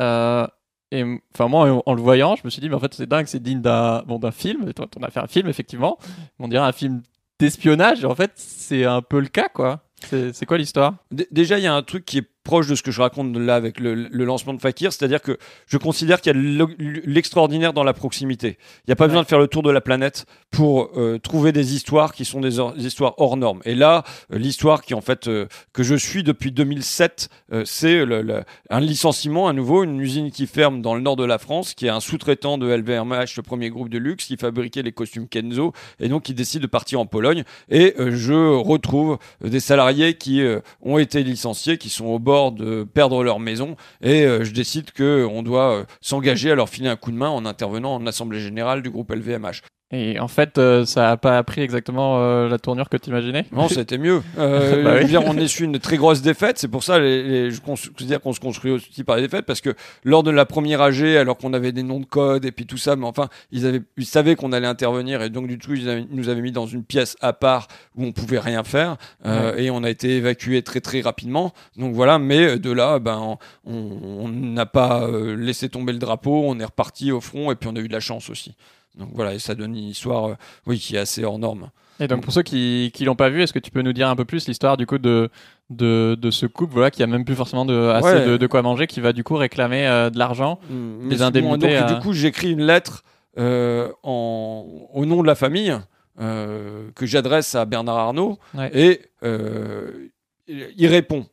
Euh, 0.00 0.46
et 0.90 1.04
enfin 1.34 1.48
moi, 1.48 1.82
en, 1.84 1.94
le 1.94 2.00
voyant, 2.00 2.36
je 2.36 2.42
me 2.44 2.50
suis 2.50 2.60
dit, 2.60 2.68
mais 2.68 2.74
en 2.74 2.80
fait, 2.80 2.94
c'est 2.94 3.06
dingue, 3.06 3.26
c'est 3.26 3.42
digne 3.42 3.60
d'un 3.60 4.02
bon, 4.06 4.18
d'un 4.18 4.30
film. 4.30 4.72
On 4.98 5.02
a 5.02 5.10
fait 5.10 5.20
un 5.20 5.26
film, 5.26 5.48
effectivement. 5.48 5.98
On 6.38 6.48
dirait 6.48 6.66
un 6.66 6.72
film 6.72 7.02
d'espionnage. 7.38 8.02
Et 8.02 8.06
en 8.06 8.14
fait, 8.14 8.32
c'est 8.36 8.84
un 8.84 9.02
peu 9.02 9.20
le 9.20 9.28
cas, 9.28 9.48
quoi. 9.48 9.82
C'est 10.00 10.46
quoi 10.46 10.58
l'histoire? 10.58 10.94
Déjà, 11.10 11.58
il 11.58 11.64
y 11.64 11.66
a 11.66 11.74
un 11.74 11.82
truc 11.82 12.04
qui 12.04 12.18
est 12.18 12.28
proche 12.48 12.66
de 12.66 12.74
ce 12.74 12.82
que 12.82 12.90
je 12.90 13.02
raconte 13.02 13.36
là 13.36 13.56
avec 13.56 13.78
le, 13.78 13.94
le 13.94 14.24
lancement 14.24 14.54
de 14.54 14.60
Fakir, 14.60 14.90
c'est-à-dire 14.90 15.20
que 15.20 15.36
je 15.66 15.76
considère 15.76 16.22
qu'il 16.22 16.34
y 16.34 16.62
a 16.62 16.66
l'extraordinaire 17.04 17.74
dans 17.74 17.84
la 17.84 17.92
proximité. 17.92 18.56
Il 18.78 18.88
n'y 18.88 18.92
a 18.92 18.96
pas 18.96 19.06
besoin 19.06 19.22
de 19.22 19.26
faire 19.28 19.38
le 19.38 19.48
tour 19.48 19.62
de 19.62 19.70
la 19.70 19.82
planète 19.82 20.24
pour 20.50 20.90
euh, 20.96 21.18
trouver 21.18 21.52
des 21.52 21.74
histoires 21.74 22.14
qui 22.14 22.24
sont 22.24 22.40
des, 22.40 22.56
histoires 22.78 23.12
hors 23.18 23.36
normes. 23.36 23.60
Et 23.66 23.74
là, 23.74 24.02
euh, 24.32 24.38
l'histoire 24.38 24.80
qui 24.80 24.94
en 24.94 25.02
fait 25.02 25.28
euh, 25.28 25.46
que 25.74 25.82
je 25.82 25.94
suis 25.94 26.22
depuis 26.22 26.50
2007, 26.50 27.28
euh, 27.52 27.64
c'est 27.66 28.04
le- 28.06 28.22
le- 28.22 28.44
un 28.70 28.80
licenciement 28.80 29.46
à 29.46 29.52
nouveau, 29.52 29.84
une 29.84 30.00
usine 30.00 30.30
qui 30.30 30.46
ferme 30.46 30.80
dans 30.80 30.94
le 30.94 31.02
nord 31.02 31.16
de 31.16 31.24
la 31.24 31.36
France, 31.36 31.74
qui 31.74 31.84
est 31.84 31.90
un 31.90 32.00
sous-traitant 32.00 32.56
de 32.56 32.66
LVMH, 32.66 33.36
le 33.36 33.42
premier 33.42 33.68
groupe 33.68 33.90
de 33.90 33.98
luxe, 33.98 34.24
qui 34.24 34.38
fabriquait 34.38 34.82
les 34.82 34.92
costumes 34.92 35.28
Kenzo, 35.28 35.74
et 36.00 36.08
donc 36.08 36.22
qui 36.22 36.32
décide 36.32 36.62
de 36.62 36.66
partir 36.66 36.98
en 36.98 37.04
Pologne. 37.04 37.44
Et 37.68 37.94
je 37.98 38.54
retrouve 38.56 39.18
des 39.44 39.60
salariés 39.60 40.14
qui 40.14 40.40
ont 40.80 40.96
été 40.98 41.22
licenciés, 41.22 41.76
qui 41.76 41.90
sont 41.90 42.06
au 42.06 42.18
bord 42.18 42.37
de 42.52 42.84
perdre 42.84 43.22
leur 43.22 43.40
maison, 43.40 43.76
et 44.02 44.24
euh, 44.24 44.44
je 44.44 44.52
décide 44.52 44.92
que 44.92 45.26
on 45.30 45.42
doit 45.42 45.72
euh, 45.72 45.84
s'engager 46.00 46.50
à 46.50 46.54
leur 46.54 46.68
filer 46.68 46.88
un 46.88 46.96
coup 46.96 47.10
de 47.10 47.16
main 47.16 47.28
en 47.28 47.44
intervenant 47.44 47.94
en 47.94 48.06
assemblée 48.06 48.40
générale 48.40 48.82
du 48.82 48.90
groupe 48.90 49.10
LVMH. 49.12 49.62
Et 49.90 50.20
en 50.20 50.28
fait, 50.28 50.58
euh, 50.58 50.84
ça 50.84 51.10
a 51.12 51.16
pas 51.16 51.42
pris 51.44 51.62
exactement 51.62 52.18
euh, 52.20 52.46
la 52.46 52.58
tournure 52.58 52.90
que 52.90 52.98
tu 52.98 53.08
imaginais 53.08 53.46
Non, 53.52 53.68
c'était 53.70 53.96
mieux. 53.96 54.20
Euh, 54.38 54.84
Bah 54.84 54.96
oui. 54.98 55.06
dire, 55.06 55.22
on 55.24 55.34
essuie 55.38 55.64
une 55.64 55.78
très 55.78 55.96
grosse 55.96 56.20
défaite. 56.20 56.58
C'est 56.58 56.68
pour 56.68 56.82
ça, 56.82 56.98
les, 56.98 57.22
les- 57.22 57.50
je 57.50 57.62
considère 57.62 58.20
qu'on 58.20 58.34
se 58.34 58.40
construit 58.40 58.70
aussi 58.70 59.02
par 59.02 59.16
les 59.16 59.22
défaites, 59.22 59.46
parce 59.46 59.62
que 59.62 59.70
lors 60.04 60.22
de 60.22 60.30
la 60.30 60.44
première 60.44 60.82
AG, 60.82 61.02
alors 61.16 61.38
qu'on 61.38 61.54
avait 61.54 61.72
des 61.72 61.82
noms 61.82 62.00
de 62.00 62.04
code 62.04 62.44
et 62.44 62.52
puis 62.52 62.66
tout 62.66 62.76
ça, 62.76 62.96
mais 62.96 63.06
enfin, 63.06 63.28
ils 63.50 63.64
avaient, 63.64 63.80
ils 63.96 64.04
savaient 64.04 64.34
qu'on 64.36 64.52
allait 64.52 64.66
intervenir 64.66 65.22
et 65.22 65.30
donc 65.30 65.46
du 65.46 65.56
coup, 65.56 65.72
ils, 65.72 65.88
avaient- 65.88 66.06
nous 66.10 66.28
avaient 66.28 66.42
mis 66.42 66.52
dans 66.52 66.66
une 66.66 66.84
pièce 66.84 67.16
à 67.22 67.32
part 67.32 67.68
où 67.96 68.04
on 68.04 68.12
pouvait 68.12 68.40
rien 68.40 68.64
faire 68.64 68.98
euh, 69.24 69.56
et 69.56 69.70
on 69.70 69.82
a 69.84 69.88
été 69.90 70.16
évacué 70.18 70.60
très 70.62 70.82
très 70.82 71.00
rapidement. 71.00 71.54
Donc 71.78 71.94
voilà, 71.94 72.18
mais 72.18 72.58
de 72.58 72.70
là, 72.72 72.98
ben, 72.98 73.18
on 73.18 73.38
on 73.64 74.28
n'a 74.28 74.66
pas 74.66 75.02
euh, 75.08 75.34
laissé 75.34 75.70
tomber 75.70 75.94
le 75.94 75.98
drapeau, 75.98 76.42
on 76.46 76.60
est 76.60 76.64
reparti 76.64 77.10
au 77.10 77.22
front 77.22 77.50
et 77.52 77.54
puis 77.54 77.70
on 77.72 77.76
a 77.76 77.80
eu 77.80 77.88
de 77.88 77.92
la 77.94 78.00
chance 78.00 78.28
aussi. 78.28 78.54
Donc 78.98 79.10
voilà, 79.14 79.34
et 79.34 79.38
ça 79.38 79.54
donne 79.54 79.76
une 79.76 79.88
histoire, 79.88 80.24
euh, 80.26 80.34
oui, 80.66 80.78
qui 80.78 80.96
est 80.96 80.98
assez 80.98 81.24
hors 81.24 81.38
norme. 81.38 81.70
Et 82.00 82.06
donc 82.06 82.22
pour 82.22 82.32
ceux 82.32 82.42
qui 82.42 82.90
qui 82.94 83.04
l'ont 83.04 83.16
pas 83.16 83.28
vu, 83.28 83.42
est-ce 83.42 83.52
que 83.52 83.58
tu 83.58 83.70
peux 83.72 83.82
nous 83.82 83.92
dire 83.92 84.08
un 84.08 84.14
peu 84.16 84.24
plus 84.24 84.46
l'histoire 84.46 84.76
du 84.76 84.86
coup 84.86 84.98
de 84.98 85.30
de, 85.70 86.16
de 86.20 86.30
ce 86.30 86.46
couple 86.46 86.72
voilà 86.74 86.90
qui 86.92 87.02
a 87.02 87.06
même 87.08 87.24
plus 87.24 87.34
forcément 87.34 87.64
de 87.64 87.74
assez 87.88 88.06
Ouais. 88.08 88.26
de, 88.26 88.36
de 88.36 88.46
quoi 88.46 88.62
manger, 88.62 88.86
qui 88.86 89.00
va 89.00 89.12
du 89.12 89.24
coup 89.24 89.34
réclamer 89.36 89.86
euh, 89.86 90.08
de 90.10 90.18
l'argent. 90.18 90.60
Mm, 90.70 91.08
Des 91.08 91.22
indemnités 91.22 91.68
bon. 91.80 91.80
Donc, 91.86 91.94
du 91.94 92.00
coup, 92.00 92.12
j'écris 92.12 92.52
une 92.52 92.62
lettre 92.62 93.02
euh, 93.38 93.90
en, 94.04 94.64
au 94.94 95.06
nom 95.06 95.22
de 95.22 95.26
la 95.26 95.34
famille 95.34 95.76
euh, 96.20 96.88
que 96.94 97.04
j'adresse 97.06 97.54
à 97.54 97.64
Bernard 97.64 97.96
Arnault 97.98 98.38
Ouais. 98.54 98.70
et 98.74 99.00
euh, 99.24 100.08
il 100.46 100.86
répond. 100.86 101.26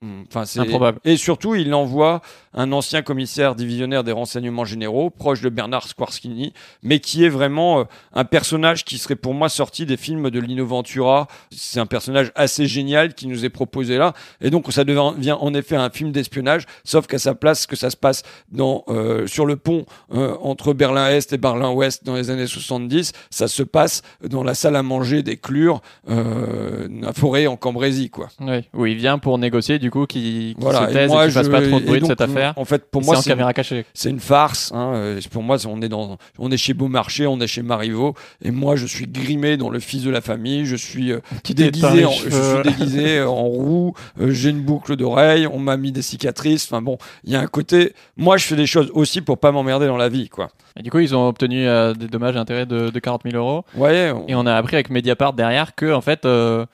Mm, 0.00 0.22
Enfin, 0.28 0.44
c'est 0.44 0.60
Improbable. 0.60 1.00
Et 1.04 1.16
surtout, 1.16 1.54
il 1.54 1.74
envoie 1.74 2.20
un 2.54 2.70
ancien 2.72 3.02
commissaire 3.02 3.54
divisionnaire 3.54 4.04
des 4.04 4.12
renseignements 4.12 4.64
généraux, 4.64 5.10
proche 5.10 5.40
de 5.40 5.48
Bernard 5.48 5.88
Squarskini, 5.88 6.52
mais 6.82 7.00
qui 7.00 7.24
est 7.24 7.28
vraiment 7.28 7.80
euh, 7.80 7.84
un 8.12 8.24
personnage 8.24 8.84
qui 8.84 8.98
serait 8.98 9.16
pour 9.16 9.34
moi 9.34 9.48
sorti 9.48 9.86
des 9.86 9.96
films 9.96 10.30
de 10.30 10.38
Lino 10.40 10.66
Ventura. 10.66 11.26
C'est 11.50 11.80
un 11.80 11.86
personnage 11.86 12.30
assez 12.34 12.66
génial 12.66 13.14
qui 13.14 13.26
nous 13.26 13.44
est 13.44 13.50
proposé 13.50 13.98
là. 13.98 14.12
Et 14.40 14.50
donc, 14.50 14.70
ça 14.72 14.84
devient 14.84 15.36
en 15.38 15.54
effet 15.54 15.76
un 15.76 15.90
film 15.90 16.12
d'espionnage, 16.12 16.66
sauf 16.84 17.06
qu'à 17.06 17.18
sa 17.18 17.34
place, 17.34 17.66
que 17.66 17.76
ça 17.76 17.90
se 17.90 17.96
passe 17.96 18.22
dans, 18.52 18.84
euh, 18.88 19.26
sur 19.26 19.46
le 19.46 19.56
pont 19.56 19.84
euh, 20.12 20.36
entre 20.40 20.74
Berlin-Est 20.74 21.32
et 21.32 21.38
Berlin-Ouest 21.38 22.04
dans 22.04 22.14
les 22.14 22.30
années 22.30 22.46
70. 22.46 23.12
Ça 23.30 23.48
se 23.48 23.62
passe 23.62 24.02
dans 24.22 24.44
la 24.44 24.54
salle 24.54 24.76
à 24.76 24.82
manger 24.82 25.22
des 25.22 25.36
Clures, 25.36 25.80
la 26.06 27.12
forêt 27.12 27.46
en 27.46 27.56
Cambrésie, 27.56 28.10
quoi. 28.10 28.28
Oui. 28.40 28.68
Où 28.74 28.86
il 28.86 28.96
vient 28.96 29.18
pour 29.18 29.38
négocier 29.38 29.78
du 29.78 29.87
du 29.88 29.90
coup 29.90 30.04
qui, 30.06 30.54
qui 30.54 30.56
Voilà. 30.58 30.90
se 30.90 30.96
Et 30.98 31.06
moi, 31.06 31.24
et 31.24 31.28
qui 31.28 31.34
je- 31.34 31.40
pas 31.50 31.62
trop 31.62 31.80
de 31.80 31.84
bruit 31.86 31.94
de 31.96 32.00
donc, 32.00 32.10
cette 32.10 32.20
affaire. 32.20 32.52
En 32.56 32.64
fait, 32.66 32.84
pour 32.90 33.02
moi, 33.02 33.14
c'est 33.14 33.18
en 33.18 33.22
c'est 33.22 33.30
caméra 33.30 33.54
cachée. 33.54 33.86
c'est 33.94 34.10
une 34.10 34.20
farce. 34.20 34.70
Hein. 34.74 34.92
Euh, 34.94 35.20
Pour 35.30 35.42
moi, 35.42 35.56
on 35.66 35.80
est 35.80 35.88
dans, 35.88 36.18
on 36.38 36.50
est 36.50 36.56
chez 36.58 36.74
Beaumarchais, 36.74 37.26
on 37.26 37.40
est 37.40 37.46
chez 37.46 37.62
Marivaux, 37.62 38.14
et 38.44 38.50
moi, 38.50 38.76
je 38.76 38.86
suis 38.86 39.06
grimé 39.06 39.56
dans 39.56 39.70
le 39.70 39.80
fils 39.80 40.02
de 40.02 40.10
la 40.10 40.20
famille. 40.20 40.66
Je 40.66 40.76
suis 40.76 41.10
euh, 41.12 41.20
déguisé, 41.54 42.04
en, 42.04 42.10
je 42.10 42.28
suis 42.30 42.62
déguisé 42.64 43.22
en 43.22 43.34
roux. 43.44 43.94
euh, 44.20 44.30
J'ai 44.30 44.50
une 44.50 44.60
boucle 44.60 44.94
d'oreille. 44.96 45.46
On 45.46 45.58
m'a 45.58 45.76
mis 45.76 45.92
des 45.92 46.02
cicatrices. 46.02 46.66
Enfin 46.70 46.82
bon, 46.82 46.98
il 47.24 47.32
y 47.32 47.36
a 47.36 47.40
un 47.40 47.46
côté. 47.46 47.94
Moi, 48.16 48.36
je 48.36 48.44
fais 48.44 48.56
des 48.56 48.66
choses 48.66 48.90
aussi 48.94 49.20
pour 49.22 49.38
pas 49.38 49.52
m'emmerder 49.52 49.86
dans 49.86 49.96
la 49.96 50.08
vie, 50.10 50.28
quoi. 50.28 50.48
Et 50.78 50.82
du 50.82 50.90
coup, 50.90 50.98
ils 50.98 51.14
ont 51.16 51.26
obtenu 51.28 51.66
euh, 51.66 51.94
des 51.94 52.06
dommages 52.08 52.34
et 52.36 52.38
intérêts 52.38 52.66
de, 52.66 52.90
de 52.90 52.98
40 53.00 53.22
000 53.24 53.36
euros. 53.36 53.64
Ouais. 53.74 54.12
on- 54.14 54.26
Et 54.28 54.34
on 54.34 54.44
a 54.46 54.54
appris 54.54 54.76
avec 54.76 54.90
Mediapart 54.90 55.32
derrière 55.32 55.74
que, 55.74 55.92
en 55.92 56.00
fait, 56.00 56.24
euh, 56.24 56.66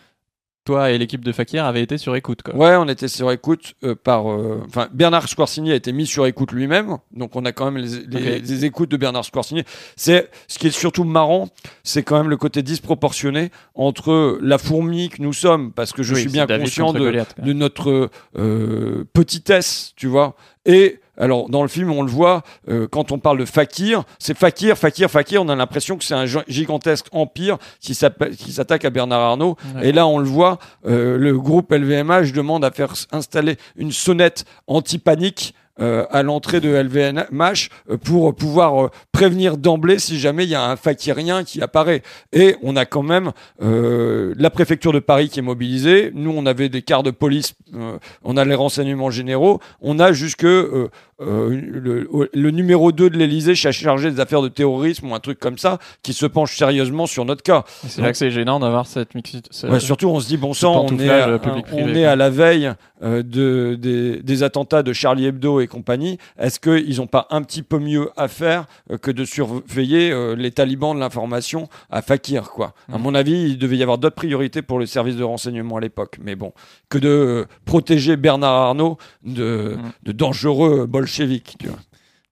toi 0.65 0.91
et 0.91 0.99
l'équipe 0.99 1.25
de 1.25 1.31
Fakir 1.33 1.65
avaient 1.65 1.83
été 1.83 1.99
sur 1.99 2.17
écoute. 2.17 2.43
Quoi. 2.43 2.55
Ouais, 2.57 2.77
on 2.77 2.89
était 2.89 3.09
sur 3.09 3.31
écoute 3.31 3.75
euh, 3.85 3.95
par. 3.95 4.31
euh, 4.31 4.63
Enfin, 4.67 4.89
Bernard 4.93 5.29
Squarcini 5.29 5.73
a 5.73 5.75
été 5.75 5.93
mis 5.93 6.07
sur 6.07 6.27
écoute 6.27 6.53
lui-même, 6.53 6.97
donc 7.13 7.37
on 7.37 7.45
a 7.45 7.53
quand 7.53 7.71
même 7.71 7.77
les, 7.83 7.89
les- 8.21 8.37
Ok. 8.39 8.43
les 8.49 8.65
écoutes 8.65 8.91
de 8.91 8.97
Bernard 8.97 9.25
Squarcini. 9.25 9.63
C'est 9.97 10.31
ce 10.49 10.59
qui 10.59 10.69
est 10.69 10.71
surtout 10.71 11.05
marrant, 11.05 11.49
c'est 11.83 12.03
quand 12.03 12.17
même 12.17 12.31
le 12.31 12.37
côté 12.37 12.63
disproportionné 12.63 13.51
entre 13.75 14.39
la 14.43 14.59
fourmi 14.59 15.09
que 15.11 15.23
nous 15.23 15.33
sommes, 15.33 15.73
parce 15.73 15.93
que 15.93 16.03
je 16.03 16.15
Oui, 16.15 16.21
suis 16.23 16.31
bien 16.31 16.47
conscient 16.47 16.93
de, 16.93 16.99
Goliath, 16.99 17.35
de 17.41 17.53
notre 17.53 18.11
euh, 18.37 19.05
petitesse, 19.13 19.93
tu 19.97 20.07
vois. 20.07 20.35
Et 20.67 21.01
alors, 21.17 21.49
dans 21.49 21.63
le 21.63 21.69
film, 21.69 21.91
on 21.93 22.03
le 22.03 22.11
voit, 22.11 22.43
euh, 22.69 22.87
quand 22.91 23.13
on 23.13 23.19
parle 23.19 23.39
de 23.39 23.45
Fakir, 23.45 24.03
c'est 24.19 24.37
Fakir, 24.37 24.77
Fakir, 24.77 25.11
Fakir, 25.11 25.43
on 25.43 25.49
a 25.49 25.55
l'impression 25.57 25.97
que 25.97 26.05
c'est 26.05 26.15
un 26.15 26.27
gi- 26.27 26.39
gigantesque 26.49 27.07
empire 27.13 27.59
qui 27.81 27.95
s'attaque 27.95 28.85
à 28.85 28.91
Bernard 28.91 29.21
Arnault. 29.21 29.57
Et 29.83 29.93
là, 29.93 30.07
on 30.07 30.19
le 30.19 30.25
voit, 30.27 30.59
euh, 30.87 31.17
le 31.19 31.39
groupe 31.39 31.73
LVMH 31.73 32.33
demande 32.33 32.65
à 32.65 32.71
faire 32.71 32.93
installer 33.13 33.57
une 33.77 33.93
sonnette 33.93 34.45
anti-panique 34.67 35.55
euh, 35.81 36.05
à 36.11 36.23
l'entrée 36.23 36.61
de 36.61 36.69
LVMH 36.69 37.69
euh, 37.91 37.97
pour 37.97 38.35
pouvoir 38.35 38.85
euh, 38.85 38.91
prévenir 39.13 39.57
d'emblée 39.57 39.99
si 39.99 40.19
jamais 40.19 40.45
il 40.45 40.51
y 40.51 40.55
a 40.55 40.65
un 40.71 40.77
fakirien 40.77 41.45
qui 41.45 41.61
apparaît. 41.63 42.03
Et 42.33 42.57
on 42.63 42.77
a 42.77 42.85
quand 42.85 43.03
même 43.03 43.33
euh, 43.63 44.35
la 44.37 44.51
préfecture 44.51 44.93
de 44.93 45.01
Paris 45.01 45.29
qui 45.29 45.41
est 45.41 45.43
mobilisée. 45.43 46.11
Nous, 46.15 46.33
on 46.35 46.47
avait 46.47 46.69
des 46.69 46.83
quarts 46.83 47.03
de 47.03 47.11
police, 47.11 47.55
euh, 47.75 47.99
on 48.23 48.37
a 48.37 48.45
les 48.45 48.55
renseignements 48.55 49.11
généraux. 49.11 49.61
On 49.81 49.99
a 49.99 50.13
jusque 50.13 50.45
euh, 50.45 50.89
euh, 51.21 51.61
le, 51.73 52.09
le 52.33 52.51
numéro 52.51 52.93
2 52.93 53.11
de 53.11 53.17
l'Elysée 53.17 53.55
chargé 53.55 54.11
des 54.11 54.21
affaires 54.21 54.43
de 54.43 54.49
terrorisme 54.49 55.11
ou 55.11 55.15
un 55.15 55.21
truc 55.21 55.39
comme 55.39 55.59
ça 55.59 55.79
qui 56.03 56.13
se 56.13 56.27
penche 56.27 56.57
sérieusement 56.57 57.07
sur 57.07 57.25
notre 57.25 57.43
cas. 57.43 57.65
C'est 57.89 58.03
là 58.03 58.11
que 58.11 58.19
c'est 58.19 58.31
gênant 58.31 58.61
d'avoir 58.61 58.87
cette 58.87 59.15
mixité. 59.15 59.51
Ouais, 59.69 59.81
surtout, 59.81 60.09
on 60.09 60.21
se 60.21 60.27
dit, 60.27 60.37
bon 60.37 60.55
sang, 60.55 60.87
on 60.91 60.99
est, 60.99 61.09
à, 61.09 61.39
on 61.73 61.89
est 61.95 62.05
à 62.05 62.17
la 62.17 62.31
veille 62.31 62.73
euh, 63.05 63.23
de, 63.23 63.77
des, 63.79 64.23
des 64.23 64.43
attentats 64.43 64.83
de 64.83 64.93
Charlie 64.93 65.27
Hebdo 65.27 65.61
et 65.61 65.67
compagnie. 65.67 66.19
Est-ce 66.39 66.59
qu'ils 66.59 66.97
n'ont 66.97 67.07
pas 67.07 67.27
un 67.31 67.43
petit 67.43 67.63
peu 67.63 67.79
mieux 67.79 68.11
à 68.17 68.29
faire 68.29 68.67
euh, 68.91 68.99
que 68.99 69.11
de 69.11 69.25
surveiller 69.25 70.11
euh, 70.11 70.35
les 70.35 70.51
talibans 70.51 70.95
de 70.95 71.01
l'information 71.01 71.69
à 71.91 72.03
Fakir, 72.03 72.51
quoi? 72.51 72.75
À 72.93 72.97
Mhm. 72.97 73.03
mon 73.03 73.15
avis, 73.15 73.51
il 73.51 73.59
devait 73.59 73.77
y 73.77 73.83
avoir 73.83 73.99
d'autres 73.99 74.17
priorités 74.17 74.63
pour 74.63 74.79
le 74.79 74.87
service 74.87 75.17
de 75.17 75.23
renseignement 75.25 75.77
à 75.77 75.81
l'époque. 75.81 76.19
Mais 76.23 76.35
bon, 76.35 76.53
que 76.89 76.99
de 76.99 77.47
protéger 77.65 78.17
Bernard 78.17 78.55
Arnault 78.55 78.99
de, 79.25 79.77
Mhm. 79.77 79.93
de 80.05 80.13
dangereux 80.13 80.87
bolcheviques. 80.87 81.57
tu 81.59 81.69
vois. 81.69 81.79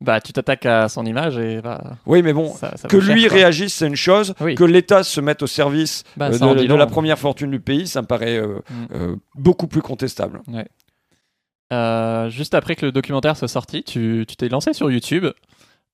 Bah, 0.02 0.20
tu 0.20 0.32
t'attaques 0.32 0.66
à 0.66 0.88
son 0.88 1.06
image 1.06 1.38
et 1.38 1.60
bah, 1.62 1.80
Oui, 2.06 2.22
mais 2.22 2.32
bon, 2.32 2.52
ça, 2.54 2.76
ça 2.76 2.88
que 2.88 2.96
lui 2.96 3.28
réagisse, 3.28 3.74
c'est 3.74 3.86
une 3.86 3.96
chose. 3.96 4.34
Oui. 4.40 4.54
Que 4.54 4.64
l'État 4.64 5.02
se 5.04 5.20
mette 5.20 5.42
au 5.42 5.46
service 5.46 6.04
Bah, 6.16 6.30
euh, 6.32 6.54
de, 6.54 6.74
la 6.74 6.86
première 6.86 7.18
fortune 7.18 7.50
du 7.50 7.60
pays, 7.60 7.86
ça 7.86 8.02
me 8.02 8.06
paraît 8.06 8.36
euh, 8.38 8.58
Mm. 8.70 8.86
euh, 8.94 9.16
beaucoup 9.34 9.66
plus 9.66 9.82
contestable. 9.82 10.40
Euh, 11.72 12.28
juste 12.30 12.54
après 12.54 12.76
que 12.76 12.86
le 12.86 12.92
documentaire 12.92 13.36
soit 13.36 13.48
sorti, 13.48 13.82
tu 13.82 14.24
tu 14.28 14.36
t'es 14.36 14.48
lancé 14.48 14.72
sur 14.72 14.90
YouTube. 14.90 15.26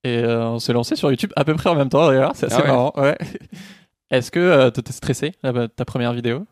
Et 0.04 0.24
on 0.24 0.58
s'est 0.58 0.72
lancé 0.72 0.94
sur 0.96 1.10
YouTube 1.10 1.32
à 1.36 1.44
peu 1.44 1.54
près 1.54 1.70
en 1.70 1.74
même 1.74 1.88
temps 1.88 2.06
d'ailleurs, 2.06 2.32
c'est 2.34 2.46
assez 2.46 2.56
Ah 2.58 2.62
ouais. 2.62 2.66
marrant. 2.68 2.92
Ouais. 2.96 3.18
Est-ce 4.10 4.30
que 4.30 4.38
euh, 4.40 4.70
t'étais 4.70 4.92
stressé 4.92 5.32
là, 5.42 5.68
ta 5.68 5.84
première 5.84 6.12
vidéo? 6.12 6.46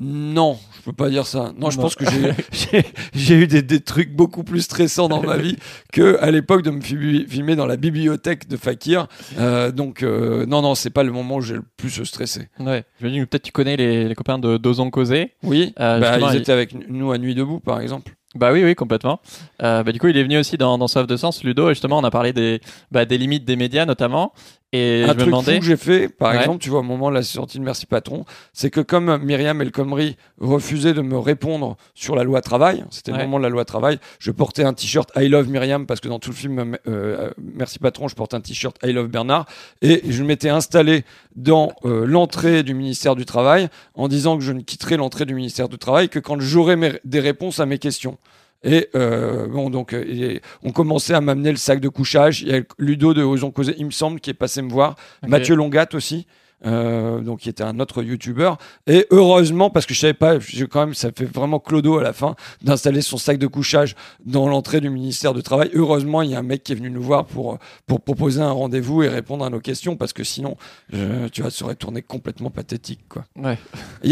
Non, 0.00 0.58
je 0.76 0.82
peux 0.82 0.92
pas 0.92 1.08
dire 1.08 1.24
ça. 1.26 1.52
Non, 1.56 1.70
je 1.70 1.76
Non. 1.76 1.84
pense 1.84 1.94
que 1.94 2.04
j'ai- 3.12 3.34
eu 3.34 3.46
des, 3.46 3.62
des 3.62 3.80
trucs 3.80 4.12
beaucoup 4.14 4.42
plus 4.42 4.62
stressants 4.62 5.08
dans 5.08 5.22
ma 5.22 5.36
vie 5.36 5.56
que 5.92 6.18
à 6.20 6.30
l'époque 6.32 6.62
de 6.62 6.70
me 6.70 6.80
fi- 6.80 7.26
filmer 7.28 7.54
dans 7.54 7.66
la 7.66 7.76
bibliothèque 7.76 8.48
de 8.48 8.56
Fakir. 8.56 9.06
Euh, 9.38 9.70
donc 9.70 10.02
euh, 10.02 10.46
non, 10.46 10.62
non, 10.62 10.74
c'est 10.74 10.90
pas 10.90 11.04
le 11.04 11.12
moment 11.12 11.36
où 11.36 11.40
j'ai 11.40 11.54
le 11.54 11.62
plus 11.76 12.02
stressé. 12.04 12.48
Ouais. 12.58 12.84
Je 13.00 13.06
me 13.06 13.10
dis 13.12 13.18
que 13.20 13.24
peut-être 13.24 13.44
tu 13.44 13.52
connais 13.52 13.76
les, 13.76 14.08
les 14.08 14.14
copains 14.16 14.38
de 14.38 14.56
d'Ozon 14.56 14.90
Causé. 14.90 15.32
Oui, 15.44 15.72
Euh, 15.78 16.00
bah, 16.00 16.18
ils 16.18 16.34
il- 16.34 16.40
étaient 16.40 16.52
avec 16.52 16.74
nous 16.88 17.12
à 17.12 17.18
Nuit 17.18 17.36
debout, 17.36 17.60
par 17.60 17.80
exemple. 17.80 18.12
Bah 18.34 18.50
oui, 18.52 18.64
oui, 18.64 18.74
complètement. 18.74 19.20
Euh, 19.62 19.84
bah, 19.84 19.92
du 19.92 20.00
coup, 20.00 20.08
il 20.08 20.16
est 20.16 20.22
venu 20.24 20.36
aussi 20.38 20.56
dans, 20.56 20.76
dans 20.76 20.88
Soif 20.88 21.06
de 21.06 21.16
Sens, 21.16 21.44
Ludo, 21.44 21.70
et 21.70 21.74
justement, 21.74 21.98
on 21.98 22.02
a 22.04 22.10
parlé 22.10 22.32
des, 22.32 22.60
bah, 22.90 23.04
des 23.04 23.16
limites 23.16 23.44
des 23.44 23.54
médias, 23.54 23.86
notamment. 23.86 24.32
Et 24.76 25.04
un 25.04 25.06
je 25.06 25.12
me 25.12 25.14
truc 25.18 25.26
demandais. 25.26 25.54
fou 25.54 25.60
que 25.60 25.66
j'ai 25.66 25.76
fait, 25.76 26.08
par 26.08 26.32
Ouais. 26.32 26.40
exemple, 26.40 26.58
tu 26.58 26.68
vois, 26.68 26.80
au 26.80 26.82
moment 26.82 27.08
de 27.10 27.14
la 27.14 27.22
sortie 27.22 27.58
de 27.60 27.64
Merci 27.64 27.86
Patron, 27.86 28.24
c'est 28.52 28.70
que 28.70 28.80
comme 28.80 29.18
Myriam 29.18 29.60
El 29.62 29.70
Khomri 29.70 30.16
refusait 30.40 30.94
de 30.94 31.00
me 31.00 31.16
répondre 31.16 31.76
sur 31.94 32.16
la 32.16 32.24
loi 32.24 32.40
travail, 32.40 32.84
c'était 32.90 33.12
Ouais. 33.12 33.18
le 33.18 33.24
moment 33.24 33.38
de 33.38 33.44
la 33.44 33.50
loi 33.50 33.64
travail, 33.64 33.98
je 34.18 34.32
portais 34.32 34.64
un 34.64 34.72
t-shirt 34.72 35.10
I 35.16 35.28
love 35.28 35.48
Myriam 35.48 35.86
parce 35.86 36.00
que 36.00 36.08
dans 36.08 36.18
tout 36.18 36.30
le 36.30 36.36
film 36.36 36.76
euh, 36.88 37.30
Merci 37.54 37.78
Patron, 37.78 38.08
je 38.08 38.16
porte 38.16 38.34
un 38.34 38.40
t-shirt 38.40 38.76
I 38.82 38.92
love 38.92 39.06
Bernard 39.08 39.46
et 39.80 40.02
je 40.10 40.22
m'étais 40.24 40.48
installé 40.48 41.04
dans 41.36 41.72
euh, 41.84 42.04
l'entrée 42.04 42.62
du 42.64 42.74
ministère 42.74 43.14
du 43.14 43.24
Travail 43.24 43.68
en 43.94 44.08
disant 44.08 44.36
que 44.36 44.42
je 44.42 44.52
ne 44.52 44.60
quitterai 44.60 44.96
l'entrée 44.96 45.24
du 45.24 45.34
ministère 45.34 45.68
du 45.68 45.78
Travail 45.78 46.08
que 46.08 46.18
quand 46.18 46.40
j'aurai 46.40 46.74
mes- 46.76 46.98
des 47.04 47.20
réponses 47.20 47.60
à 47.60 47.66
mes 47.66 47.78
questions. 47.78 48.18
Et 48.64 48.88
euh, 48.94 49.46
bon, 49.46 49.70
donc, 49.70 49.92
euh, 49.92 50.04
et 50.08 50.40
on 50.62 50.72
commençait 50.72 51.14
à 51.14 51.20
m'amener 51.20 51.50
le 51.50 51.56
sac 51.56 51.80
de 51.80 51.88
couchage. 51.88 52.42
Il 52.42 52.48
y 52.48 52.54
a 52.54 52.62
Ludo 52.78 53.14
de 53.14 53.22
Osons 53.22 53.50
Causer, 53.50 53.74
il 53.78 53.86
me 53.86 53.90
semble, 53.90 54.20
qui 54.20 54.30
est 54.30 54.34
passé 54.34 54.62
me 54.62 54.70
voir. 54.70 54.96
Mathieu 55.26 55.54
Longat 55.54 55.88
aussi. 55.92 56.26
Euh, 56.66 57.20
donc 57.20 57.40
qui 57.40 57.48
était 57.48 57.62
un 57.64 57.78
autre 57.80 58.02
youtubeur 58.02 58.58
et 58.86 59.06
heureusement 59.10 59.70
parce 59.70 59.86
que 59.86 59.94
je 59.94 60.00
savais 60.00 60.14
pas 60.14 60.38
j'ai 60.38 60.66
quand 60.66 60.80
même 60.86 60.94
ça 60.94 61.10
fait 61.16 61.24
vraiment 61.24 61.58
clodo 61.58 61.98
à 61.98 62.02
la 62.02 62.12
fin 62.12 62.34
d'installer 62.62 63.00
son 63.02 63.16
sac 63.16 63.38
de 63.38 63.46
couchage 63.46 63.94
dans 64.24 64.48
l'entrée 64.48 64.80
du 64.80 64.90
ministère 64.90 65.34
du 65.34 65.42
travail. 65.42 65.70
Heureusement 65.74 66.22
il 66.22 66.30
y 66.30 66.34
a 66.34 66.38
un 66.38 66.42
mec 66.42 66.62
qui 66.62 66.72
est 66.72 66.76
venu 66.76 66.90
nous 66.90 67.02
voir 67.02 67.24
pour 67.26 67.58
pour 67.86 68.00
proposer 68.00 68.40
un 68.40 68.50
rendez-vous 68.52 69.02
et 69.02 69.08
répondre 69.08 69.44
à 69.44 69.50
nos 69.50 69.60
questions 69.60 69.96
parce 69.96 70.12
que 70.12 70.24
sinon 70.24 70.56
je- 70.92 71.28
tu 71.28 71.42
vois 71.42 71.50
ça 71.50 71.64
aurait 71.64 71.74
tourné 71.74 72.02
complètement 72.02 72.50
pathétique 72.50 73.00
quoi. 73.08 73.24
Ouais. 73.36 73.58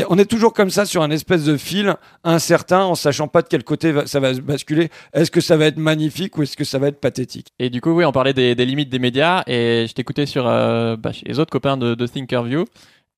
on 0.09 0.18
est 0.18 0.25
toujours 0.26 0.52
comme 0.52 0.71
ça 0.71 0.85
sur 0.87 1.02
un 1.02 1.11
espèce 1.11 1.44
de 1.44 1.56
fil 1.56 1.94
incertain 2.25 2.82
en 2.85 2.94
sachant 2.94 3.28
pas 3.28 3.42
de 3.42 3.49
quel 3.49 3.64
côté 3.64 3.92
va- 3.92 4.06
ça 4.06 4.21
va 4.21 4.35
se 4.35 4.40
basculer. 4.40 4.90
Est-ce 5.12 5.30
que 5.30 5.40
ça 5.40 5.56
va 5.56 5.66
être 5.66 5.78
magnifique 5.78 6.37
ou 6.38 6.42
est-ce 6.42 6.56
que 6.56 6.64
ça 6.64 6.78
va 6.78 6.88
être 6.88 7.00
pathétique? 7.00 7.49
Et 7.59 7.71
du 7.71 7.80
coup, 7.80 7.90
oui, 7.90 8.04
on 8.04 8.12
parlait 8.12 8.32
des, 8.35 8.54
des 8.54 8.64
limites 8.66 8.88
des 8.90 8.99
médias, 8.99 9.42
et 9.47 9.87
je 9.88 9.92
t'écoutais 9.94 10.26
sur 10.26 10.47
euh, 10.47 10.97
bah, 10.97 11.11
les 11.25 11.38
autres 11.38 11.50
copains 11.50 11.76
de, 11.76 11.94
de 11.94 12.06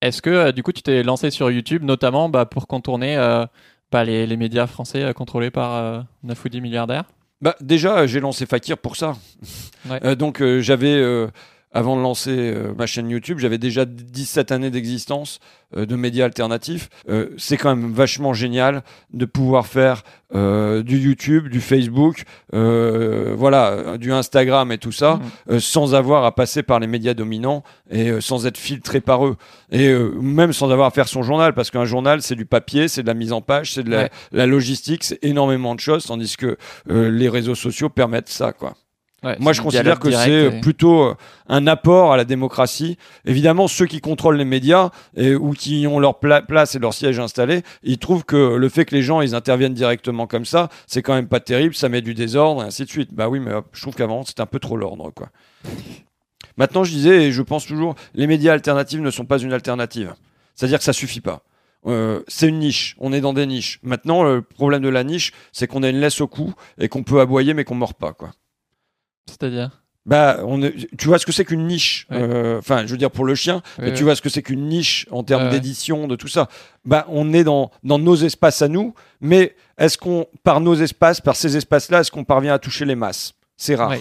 Est-ce 0.01 0.21
que, 0.21 0.31
euh, 0.31 0.53
du 0.53 0.63
coup, 0.63 0.73
tu 0.73 0.83
t'es 0.83 1.03
lancé 1.03 1.31
sur 1.31 1.51
YouTube, 1.51 1.83
notamment 1.83 2.29
bah, 2.29 2.45
pour 2.45 2.67
contourner 2.67 3.17
euh, 3.17 3.47
bah, 3.91 4.05
les, 4.05 4.27
les 4.27 4.37
médias 4.37 4.67
français 4.67 5.03
euh, 5.03 5.13
contrôlés 5.13 5.51
par 5.51 5.75
euh, 5.75 6.01
9 6.25 6.45
ou 6.45 6.49
10 6.49 6.61
milliardaires? 6.61 7.05
Bah, 7.41 7.57
déjà, 7.61 8.07
j'ai 8.07 8.21
lancé 8.21 8.47
Fakir 8.47 8.79
pour 8.79 8.97
ça. 8.97 9.17
Ouais. 9.89 10.01
Euh, 10.05 10.15
donc, 10.15 10.41
euh, 10.41 10.61
j'avais, 10.61 10.95
euh, 10.95 11.29
avant 11.75 11.97
de 11.97 12.01
lancer 12.03 12.31
euh, 12.31 12.73
ma 12.79 12.87
chaîne 12.87 13.11
YouTube, 13.11 13.39
j'avais 13.41 13.59
déjà 13.59 13.85
17 13.85 14.53
années 14.53 14.71
d'existence 14.71 15.41
euh, 15.77 15.85
de 15.87 15.97
médias 15.97 16.25
alternatifs. 16.25 16.89
Euh, 17.09 17.31
c'est 17.37 17.57
quand 17.57 17.75
même 17.75 17.93
vachement 17.93 18.33
génial 18.33 18.83
de 19.13 19.25
pouvoir 19.27 19.67
faire 19.67 20.03
euh, 20.35 20.83
du 20.85 20.99
YouTube, 20.99 21.49
du 21.49 21.61
Facebook, 21.61 22.23
euh, 22.55 23.35
voilà, 23.37 23.99
du 23.99 24.13
Instagram 24.13 24.71
et 24.73 24.79
tout 24.79 24.93
ça, 24.93 25.19
euh, 25.51 25.59
sans 25.61 25.95
avoir 25.95 26.25
à 26.25 26.35
passer 26.35 26.63
par 26.63 26.79
les 26.81 26.87
médias 26.87 27.15
dominants 27.15 27.63
et 27.91 28.09
euh, 28.11 28.21
sans 28.21 28.47
être 28.47 28.57
filtré 28.59 29.01
par 29.01 29.27
eux. 29.27 29.37
Et 29.71 29.89
euh, 29.89 30.11
même 30.21 30.53
sans 30.53 30.71
avoir 30.71 30.87
à 30.87 30.91
faire 30.93 31.09
son 31.09 31.23
journal, 31.25 31.55
parce 31.55 31.71
qu'un 31.71 31.85
journal, 31.85 32.23
c'est 32.23 32.37
du 32.37 32.47
papier, 32.47 32.89
c'est 32.89 33.03
de 33.03 33.09
la 33.09 33.15
mise 33.15 33.33
en 33.33 33.41
page, 33.43 33.73
c'est 33.75 33.83
de 33.83 33.91
la, 33.91 34.03
Ouais. 34.05 34.11
la 34.33 34.47
logistique, 34.47 35.03
c'est 35.05 35.19
énormément 35.23 35.75
de 35.75 35.81
choses, 35.81 36.05
tandis 36.07 36.37
que 36.37 36.57
euh, 36.91 37.11
les 37.11 37.29
réseaux 37.29 37.55
sociaux 37.57 37.89
permettent 37.89 38.29
ça, 38.29 38.53
quoi. 38.53 38.75
Ouais, 39.25 39.37
Moi, 39.41 39.53
je 39.55 39.63
considère 39.63 39.99
que 39.99 40.09
c'est 40.25 40.57
et- 40.57 40.61
plutôt 40.61 41.03
euh, 41.05 41.15
un 41.49 41.67
apport 41.67 42.13
à 42.13 42.17
la 42.17 42.25
démocratie. 42.25 42.99
Évidemment, 43.25 43.69
ceux 43.69 43.87
qui 43.87 44.01
contrôlent 44.01 44.37
les 44.37 44.45
médias 44.45 44.91
et, 45.17 45.35
ou 45.35 45.53
qui 45.53 45.87
ont 45.87 45.99
leur 45.99 46.19
pla- 46.19 46.43
place 46.43 46.75
et 46.75 46.79
leur 46.79 46.93
siège 46.93 47.19
installé, 47.19 47.63
ils 47.83 47.99
trouvent 47.99 48.25
que 48.25 48.57
le 48.57 48.69
fait 48.69 48.85
que 48.85 48.95
les 48.95 49.03
gens 49.03 49.21
ils 49.23 49.35
interviennent 49.35 49.73
directement 49.75 50.27
comme 50.27 50.45
ça, 50.45 50.69
c'est 50.87 51.01
quand 51.03 51.15
même 51.15 51.27
pas 51.29 51.41
terrible, 51.41 51.75
ça 51.75 51.89
met 51.89 52.03
du 52.03 52.13
désordre 52.15 52.63
et 52.63 52.67
ainsi 52.67 52.85
de 52.85 52.91
suite. 52.91 53.15
Bah 53.15 53.29
oui, 53.29 53.41
mais 53.41 53.53
hop, 53.55 53.67
je 53.73 53.81
trouve 53.81 53.95
qu'avant 53.95 54.25
c'était 54.25 54.43
un 54.43 54.47
peu 54.47 54.59
trop 54.59 54.77
l'ordre, 54.77 55.11
quoi. 55.15 55.29
Maintenant, 56.57 56.85
je 56.85 56.91
disais 56.93 57.25
et 57.25 57.33
je 57.33 57.43
pense 57.43 57.67
toujours, 57.67 57.95
les 58.15 58.27
médias 58.27 58.53
alternatifs 58.53 59.01
ne 59.01 59.11
sont 59.11 59.25
pas 59.25 59.39
une 59.39 59.53
alternative. 59.53 60.15
C'est-à-dire 60.55 60.79
que 60.79 60.85
ça 60.85 60.93
suffit 60.93 61.21
pas. 61.21 61.43
Euh, 61.87 62.23
c'est 62.29 62.49
une 62.49 62.61
niche, 62.61 62.97
on 62.99 63.13
est 63.13 63.21
dans 63.21 63.33
des 63.33 63.45
niches. 63.47 63.81
Maintenant, 63.83 64.23
le 64.23 64.41
problème 64.41 64.83
de 64.83 64.89
la 64.89 65.03
niche, 65.05 65.33
c'est 65.53 65.67
qu'on 65.67 65.83
a 65.83 65.89
une 65.89 65.99
laisse 65.99 66.21
au 66.21 66.29
cou 66.29 66.55
et 66.79 66.89
qu'on 66.89 67.03
peut 67.03 67.21
aboyer 67.21 67.55
mais 67.55 67.65
qu'on 67.65 67.75
mord 67.75 67.95
pas, 67.95 68.13
quoi. 68.13 68.31
C'est-à-dire? 69.29 69.81
Bah, 70.07 70.41
on 70.45 70.63
est- 70.63 70.95
tu 70.99 71.09
vois 71.09 71.19
ce 71.19 71.25
que 71.25 71.33
c'est 71.33 71.47
qu'une 71.47 71.67
niche. 71.67 72.07
Ouais. 72.11 72.19
euh, 72.21 72.59
Enfin, 72.59 72.85
je 72.87 72.91
veux 72.93 72.99
dire 72.99 73.11
pour 73.11 73.25
le 73.25 73.35
chien, 73.35 73.57
Ouais, 73.57 73.85
mais 73.85 73.85
ouais. 73.91 73.95
tu 73.95 74.05
vois 74.05 74.15
ce 74.15 74.21
que 74.21 74.29
c'est 74.29 74.43
qu'une 74.43 74.67
niche 74.69 75.07
en 75.11 75.23
termes 75.23 75.49
d'édition, 75.49 76.07
de 76.07 76.15
tout 76.15 76.29
ça. 76.29 76.49
Bah, 76.85 77.07
on 77.09 77.33
est 77.33 77.43
dans, 77.45 77.71
dans 77.85 77.99
nos 77.99 78.15
espaces 78.17 78.61
à 78.61 78.69
nous, 78.69 78.95
mais 79.23 79.55
est-ce 79.79 79.97
qu'on, 79.97 80.27
par 80.43 80.61
nos 80.61 80.75
espaces, 80.75 81.23
par 81.23 81.37
ces 81.37 81.57
espaces-là, 81.57 82.01
est-ce 82.01 82.11
qu'on 82.11 82.25
parvient 82.25 82.53
à 82.53 82.59
toucher 82.59 82.85
les 82.85 82.97
masses? 82.97 83.33
C'est 83.57 83.77
rare. 83.77 83.95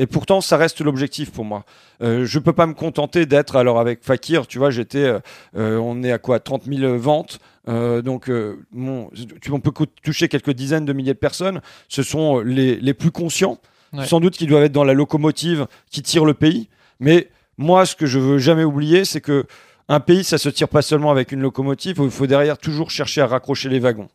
Et 0.00 0.06
pourtant, 0.06 0.40
ça 0.40 0.56
reste 0.56 0.80
l'objectif 0.80 1.32
pour 1.32 1.44
moi. 1.44 1.64
Euh, 2.02 2.24
je 2.24 2.38
peux 2.38 2.52
pas 2.52 2.66
me 2.66 2.74
contenter 2.74 3.26
d'être, 3.26 3.56
alors 3.56 3.80
avec 3.80 4.04
Fakir, 4.04 4.46
tu 4.46 4.58
vois, 4.58 4.70
j'étais, 4.70 4.98
euh, 5.02 5.18
euh, 5.56 5.76
on 5.78 6.04
est 6.04 6.12
à 6.12 6.18
quoi 6.18 6.38
30 6.38 6.66
000 6.66 6.96
ventes. 6.98 7.40
Euh, 7.68 8.00
donc, 8.00 8.30
euh, 8.30 8.64
bon, 8.70 9.10
tu, 9.40 9.50
on 9.50 9.58
peut 9.58 9.72
toucher 10.04 10.28
quelques 10.28 10.52
dizaines 10.52 10.84
de 10.84 10.92
milliers 10.92 11.14
de 11.14 11.18
personnes. 11.18 11.60
Ce 11.88 12.04
sont 12.04 12.38
les, 12.38 12.76
les 12.76 12.94
plus 12.94 13.10
conscients, 13.10 13.58
Ouais. 13.92 14.06
sans 14.06 14.20
doute 14.20 14.36
qui 14.36 14.46
doivent 14.46 14.64
être 14.64 14.72
dans 14.72 14.84
la 14.84 14.94
locomotive 14.94 15.66
qui 15.90 16.02
tire 16.02 16.24
le 16.24 16.34
pays. 16.34 16.68
Mais 17.00 17.28
moi, 17.56 17.86
ce 17.86 17.96
que 17.96 18.06
je 18.06 18.18
veux 18.18 18.38
jamais 18.38 18.64
oublier, 18.64 19.04
c'est 19.04 19.20
que 19.20 19.44
un 19.88 20.00
pays, 20.00 20.24
ça 20.24 20.36
se 20.36 20.48
tire 20.50 20.68
pas 20.68 20.82
seulement 20.82 21.10
avec 21.10 21.32
une 21.32 21.40
locomotive. 21.40 21.96
Il 22.02 22.10
faut 22.10 22.26
derrière 22.26 22.58
toujours 22.58 22.90
chercher 22.90 23.22
à 23.22 23.26
raccrocher 23.26 23.68
les 23.70 23.78
wagons. 23.78 24.08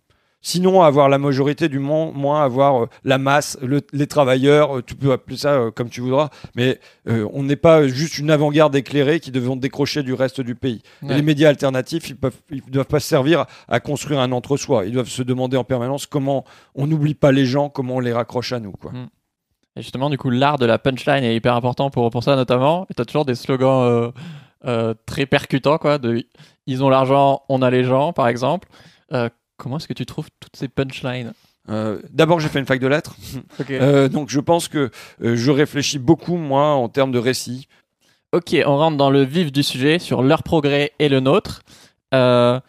Sinon, 0.46 0.82
avoir 0.82 1.08
la 1.08 1.18
majorité 1.18 1.70
du 1.70 1.80
monde, 1.80 2.14
moins 2.16 2.44
avoir 2.44 2.84
euh, 2.84 2.90
la 3.06 3.18
masse, 3.18 3.58
le- 3.62 3.80
les 3.94 4.08
travailleurs, 4.08 4.78
euh, 4.78 4.82
tu 4.86 4.94
peux 4.94 5.14
appeler 5.14 5.38
ça 5.38 5.54
euh, 5.54 5.72
comme 5.72 5.88
tu 5.90 6.02
voudras, 6.02 6.30
mais 6.54 6.82
on 7.08 7.44
n'est 7.44 7.56
pas 7.56 7.88
juste 7.88 8.18
une 8.18 8.30
avant-garde 8.30 8.76
éclairée 8.76 9.22
qui 9.22 9.32
devons 9.32 9.56
décrocher 9.56 10.04
du 10.04 10.14
reste 10.14 10.42
du 10.42 10.54
pays. 10.54 10.82
Et 11.02 11.14
les 11.16 11.22
médias 11.22 11.48
alternatifs, 11.48 12.10
ils 12.10 12.18
ils 12.52 12.62
doivent 12.70 12.86
pas 12.88 13.00
servir 13.00 13.46
à 13.70 13.80
construire 13.80 14.20
un 14.20 14.34
entre-soi. 14.34 14.86
Ils 14.86 14.92
doivent 14.92 15.08
se 15.08 15.24
demander 15.24 15.56
en 15.56 15.64
permanence 15.64 16.06
comment 16.08 16.44
on 16.76 16.88
n'oublie 16.88 17.16
pas 17.16 17.32
les 17.32 17.46
gens, 17.46 17.70
comment 17.70 17.96
on 17.96 18.00
les 18.02 18.12
raccroche 18.14 18.52
à 18.52 18.60
nous. 18.60 18.74
Quoi. 18.74 18.92
Et 19.76 19.82
justement, 19.82 20.10
du 20.10 20.18
coup, 20.18 20.30
l'art 20.30 20.58
de 20.58 20.66
la 20.66 20.78
punchline 20.78 21.24
est 21.24 21.36
hyper 21.36 21.56
important 21.56 21.90
pour, 21.90 22.10
pour 22.12 22.24
ça 22.24 22.36
notamment. 22.36 22.86
Et 22.90 22.94
t'as 22.94 23.06
toujours 23.06 23.26
des 23.26 23.36
slogans 23.36 23.84
euh, 23.84 24.12
euh, 24.66 24.94
très 25.06 25.26
percutants, 25.26 25.78
quoi. 25.78 25.98
De 25.98 26.24
ils 26.68 26.84
ont 26.84 26.90
l'argent, 26.90 27.42
on 27.50 27.62
a 27.62 27.70
les 27.70 27.84
gens, 27.84 28.14
par 28.14 28.28
exemple. 28.28 28.68
Euh, 29.12 29.30
comment 29.58 29.78
est-ce 29.78 29.88
que 29.88 29.94
tu 29.94 30.06
trouves 30.06 30.30
toutes 30.40 30.56
ces 30.56 30.68
punchlines? 30.68 31.34
Euh, 31.70 32.00
D'abord, 32.12 32.40
j'ai 32.40 32.50
fait 32.50 32.60
une 32.60 32.66
fac 32.66 32.80
de 32.80 32.88
lettres, 32.88 33.16
Ok. 33.60 33.72
Euh, 33.72 34.10
donc 34.10 34.30
je 34.30 34.40
pense 34.40 34.68
que 34.68 34.92
euh, 35.24 35.36
je 35.36 35.52
réfléchis 35.52 35.98
beaucoup 35.98 36.36
moi 36.36 36.68
en 36.68 36.90
termes 36.90 37.12
de 37.12 37.20
récit. 37.20 37.68
Ok, 38.34 38.56
on 38.66 38.78
rentre 38.78 38.98
dans 38.98 39.10
le 39.10 39.24
vif 39.24 39.52
du 39.52 39.64
sujet 39.64 40.00
sur 40.00 40.24
leur 40.24 40.44
progrès 40.44 40.92
et 41.00 41.08
le 41.08 41.20
nôtre. 41.20 41.62
La 42.12 42.62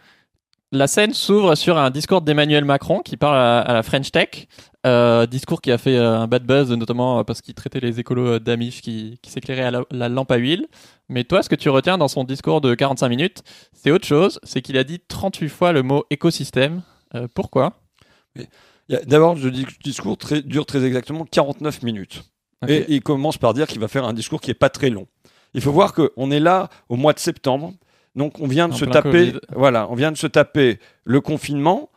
scène 0.89 1.15
s'ouvre 1.15 1.55
sur 1.55 1.79
un 1.79 1.91
discours 1.91 2.21
d'Emmanuel 2.21 2.65
Macron 2.65 3.01
qui 3.01 3.17
parle 3.17 3.37
à, 3.37 3.61
à 3.61 3.73
la 3.75 3.83
French 3.83 4.11
Tech. 4.11 4.49
Euh, 4.87 5.25
discours 5.27 5.63
qui 5.63 5.73
a 5.73 5.79
fait 5.79 5.97
euh, 5.97 6.19
un 6.19 6.27
bad 6.27 6.45
buzz, 6.45 6.71
notamment 6.73 7.21
euh, 7.21 7.25
parce 7.25 7.41
qu'il 7.41 7.55
traitait 7.55 7.81
les 7.81 8.01
écolos 8.01 8.27
euh, 8.35 8.39
d'Amish 8.39 8.83
qui, 8.83 9.19
qui 9.23 9.31
s'éclairaient 9.31 9.63
à 9.65 9.71
la, 9.71 9.83
la 9.91 10.09
lampe 10.11 10.31
à 10.31 10.37
huile. 10.37 10.67
Mais 11.09 11.25
toi, 11.25 11.43
ce 11.43 11.49
que 11.49 11.55
tu 11.55 11.71
retiens 11.71 11.97
dans 11.97 12.09
son 12.09 12.25
discours 12.25 12.61
de 12.61 12.75
45 12.75 13.09
minutes, 13.09 13.43
c'est 13.73 13.91
autre 13.91 14.07
chose. 14.07 14.39
C'est 14.43 14.61
qu'il 14.61 14.77
a 14.77 14.85
dit 14.85 15.01
38 15.01 15.49
fois 15.49 15.73
le 15.73 15.83
mot 15.83 16.05
écosystème. 16.11 16.83
Euh, 17.15 17.29
pourquoi? 17.35 17.73
D'abord, 19.07 19.35
le 19.37 19.51
dis- 19.51 19.67
discours 19.83 20.19
très, 20.19 20.43
dure 20.43 20.67
très 20.67 20.85
exactement 20.85 21.25
49 21.25 21.83
minutes. 21.83 22.25
Et 22.69 22.85
il 22.89 23.03
commence 23.03 23.37
par 23.39 23.55
dire 23.55 23.67
qu'il 23.67 23.81
va 23.81 23.89
faire 23.89 24.05
un 24.05 24.13
discours 24.13 24.41
qui 24.41 24.51
est 24.51 24.55
pas 24.55 24.71
très 24.71 24.91
long. 24.91 25.07
Il 25.55 25.61
faut 25.61 25.73
voir 25.73 25.93
qu'on 25.95 26.31
est 26.31 26.41
là 26.41 26.69
au 26.89 26.97
mois 26.97 27.13
de 27.13 27.19
septembre. 27.19 27.73
Donc 28.17 28.39
on 28.41 28.47
vient 28.47 28.69
de 28.69 28.75
En 28.75 28.77
se 28.77 28.85
taper, 28.85 29.11
Covid. 29.11 29.39
voilà, 29.55 29.87
on 29.91 29.95
vient 29.95 30.13
de 30.13 30.17
se 30.17 30.27
taper 30.27 30.79
le 31.05 31.21
confinement. 31.21 31.91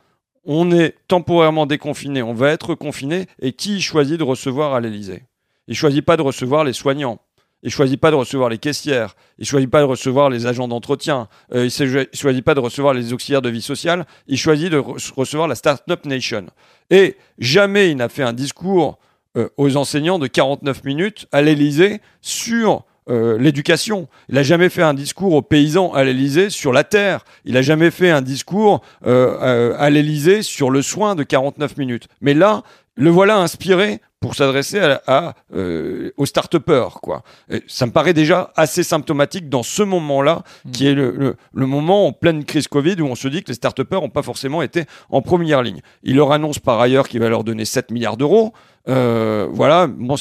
On 0.50 0.72
est 0.72 0.96
temporairement 1.10 1.66
déconfiné, 1.66 2.24
on 2.24 2.34
va 2.34 2.50
être 2.52 2.74
confiné. 2.74 3.26
Et 3.42 3.52
qui 3.52 3.82
choisit 3.82 4.18
de 4.18 4.24
recevoir 4.24 4.74
à 4.74 4.80
l'Elysée 4.80 5.24
Il 5.68 5.76
choisit 5.76 6.04
pas 6.04 6.16
de 6.16 6.22
recevoir 6.22 6.64
les 6.64 6.74
soignants. 6.74 7.20
Il 7.64 7.72
choisit 7.72 8.00
pas 8.00 8.12
de 8.12 8.16
recevoir 8.16 8.50
les 8.50 8.58
caissières. 8.58 9.16
Il 9.40 9.46
choisit 9.46 9.70
pas 9.70 9.82
de 9.82 9.86
recevoir 9.86 10.30
les 10.30 10.46
agents 10.46 10.68
d'entretien. 10.70 11.28
Euh, 11.54 11.66
il 11.66 12.18
choisit 12.18 12.46
pas 12.46 12.54
de 12.54 12.60
recevoir 12.62 12.94
les 12.94 13.12
auxiliaires 13.12 13.42
de 13.42 13.50
vie 13.50 13.62
sociale. 13.62 14.06
Il 14.28 14.38
choisit 14.38 14.72
de 14.72 14.80
re- 14.80 15.14
recevoir 15.16 15.50
la 15.50 15.56
Startup 15.56 16.06
Nation. 16.06 16.46
Et 16.92 17.18
jamais 17.40 17.92
il 17.92 17.98
n'a 17.98 18.08
fait 18.08 18.24
un 18.24 18.34
discours 18.34 19.00
euh, 19.36 19.50
aux 19.58 19.76
enseignants 19.76 20.20
de 20.20 20.28
49 20.28 20.84
minutes 20.86 21.28
à 21.34 21.42
l'Élysée 21.42 22.00
sur 22.22 22.86
euh, 23.10 23.38
l'éducation. 23.38 24.08
Il 24.30 24.36
n'a 24.36 24.44
jamais 24.44 24.70
fait 24.70 24.84
un 24.84 24.94
discours 24.94 25.34
aux 25.34 25.42
paysans 25.42 25.94
à 25.94 26.04
l'Élysée 26.04 26.50
sur 26.50 26.74
la 26.74 26.84
terre. 26.84 27.24
Il 27.46 27.54
n'a 27.54 27.62
jamais 27.62 27.92
fait 27.92 28.10
un 28.10 28.22
discours 28.22 28.82
euh, 29.06 29.38
euh, 29.42 29.76
à 29.78 29.90
l'Élysée 29.90 30.42
sur 30.42 30.70
le 30.70 30.82
soin 30.82 31.16
de 31.16 31.24
49 31.24 31.78
minutes. 31.78 32.08
Mais 32.22 32.34
là, 32.34 32.64
le 32.96 33.10
voilà 33.10 33.38
inspiré 33.38 34.02
pour 34.20 34.34
s'adresser 34.34 34.80
à, 34.80 35.00
à, 35.06 35.34
euh, 35.56 36.10
aux 36.18 36.26
start-upers. 36.26 37.00
Quoi. 37.04 37.22
Et 37.52 37.62
ça 37.68 37.86
me 37.86 37.92
paraît 37.92 38.14
déjà 38.16 38.52
assez 38.56 38.82
symptomatique 38.82 39.48
dans 39.48 39.62
ce 39.62 39.84
moment-là, 39.84 40.42
Mm. 40.66 40.72
qui 40.72 40.88
est 40.88 40.96
le, 40.96 41.12
le- 41.16 41.36
le 41.54 41.66
moment 41.68 42.08
en 42.08 42.12
pleine 42.14 42.44
crise 42.44 42.68
Covid 42.68 43.00
où 43.00 43.06
on 43.06 43.14
se 43.14 43.28
dit 43.28 43.44
que 43.44 43.50
les 43.50 43.54
start-upers 43.54 44.02
n'ont 44.02 44.10
pas 44.10 44.24
forcément 44.24 44.64
été 44.64 44.86
en 45.12 45.22
première 45.22 45.62
ligne. 45.62 45.82
Il 46.02 46.16
leur 46.16 46.32
annonce 46.32 46.58
par 46.58 46.80
ailleurs 46.82 47.08
qu'il 47.08 47.20
va 47.20 47.30
leur 47.30 47.44
donner 47.44 47.66
7 47.66 47.92
milliards 47.92 48.18
d'euros. 48.18 48.54
Euh, 48.90 49.46
voilà, 49.52 49.86
bon, 49.86 50.16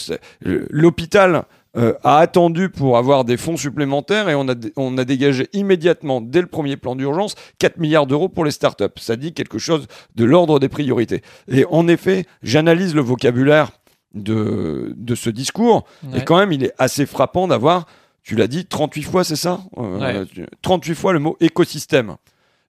l'hôpital 0.70 1.44
euh, 1.76 1.92
a 2.04 2.18
attendu 2.18 2.68
pour 2.70 2.96
avoir 2.98 3.24
des 3.24 3.36
fonds 3.36 3.56
supplémentaires 3.56 4.28
et 4.28 4.34
on 4.34 4.48
a, 4.48 4.54
on 4.76 4.96
a 4.98 5.04
dégagé 5.04 5.48
immédiatement, 5.52 6.20
dès 6.20 6.40
le 6.40 6.46
premier 6.46 6.76
plan 6.76 6.96
d'urgence, 6.96 7.34
4 7.58 7.78
milliards 7.78 8.06
d'euros 8.06 8.28
pour 8.28 8.44
les 8.44 8.50
startups. 8.50 8.84
Ça 8.96 9.16
dit 9.16 9.32
quelque 9.34 9.58
chose 9.58 9.86
de 10.14 10.24
l'ordre 10.24 10.58
des 10.58 10.68
priorités. 10.68 11.22
Et 11.48 11.64
en 11.70 11.86
effet, 11.88 12.24
j'analyse 12.42 12.94
le 12.94 13.02
vocabulaire 13.02 13.70
de, 14.14 14.94
de 14.96 15.14
ce 15.14 15.28
discours 15.30 15.84
Ouais. 16.10 16.20
et 16.20 16.24
quand 16.24 16.38
même, 16.38 16.52
il 16.52 16.64
est 16.64 16.72
assez 16.78 17.04
frappant 17.06 17.46
d'avoir, 17.48 17.86
tu 18.22 18.34
l'as 18.36 18.46
dit, 18.48 18.64
38 18.64 19.02
fois, 19.02 19.24
c'est 19.24 19.36
ça? 19.36 19.60
Euh, 19.76 19.98
Ouais. 20.00 20.26
tu- 20.32 20.46
38 20.62 20.94
fois 20.94 21.12
le 21.12 21.18
mot 21.18 21.36
écosystème. 21.40 22.16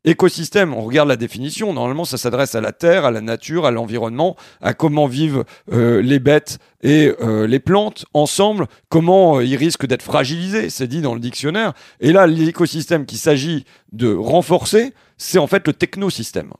Écosystème, 0.05 0.73
on 0.73 0.81
regarde 0.81 1.09
la 1.09 1.17
définition, 1.17 1.73
normalement 1.73 2.05
ça 2.05 2.17
s'adresse 2.17 2.55
à 2.55 2.61
la 2.61 2.71
terre, 2.71 3.03
à 3.03 3.11
la 3.11 3.19
nature, 3.19 3.65
à 3.65 3.71
l'environnement, 3.71 4.37
à 4.61 4.73
comment 4.73 5.07
vivent 5.07 5.43
euh, 5.73 6.01
les 6.01 6.19
bêtes 6.19 6.59
et 6.81 7.11
euh, 7.19 7.47
les 7.47 7.59
plantes 7.59 8.05
ensemble, 8.13 8.67
comment 8.89 9.37
euh, 9.37 9.43
ils 9.43 9.57
risquent 9.57 9.85
d'être 9.85 10.03
fragilisés, 10.03 10.69
c'est 10.69 10.87
dit 10.87 11.01
dans 11.01 11.13
le 11.13 11.19
dictionnaire. 11.19 11.73
Et 11.99 12.13
là, 12.13 12.27
l'écosystème 12.27 13.05
qu'il 13.05 13.17
s'agit 13.17 13.65
de 13.91 14.13
renforcer, 14.13 14.93
c'est 15.17 15.39
en 15.39 15.47
fait 15.47 15.67
le 15.67 15.73
technosystème. 15.73 16.53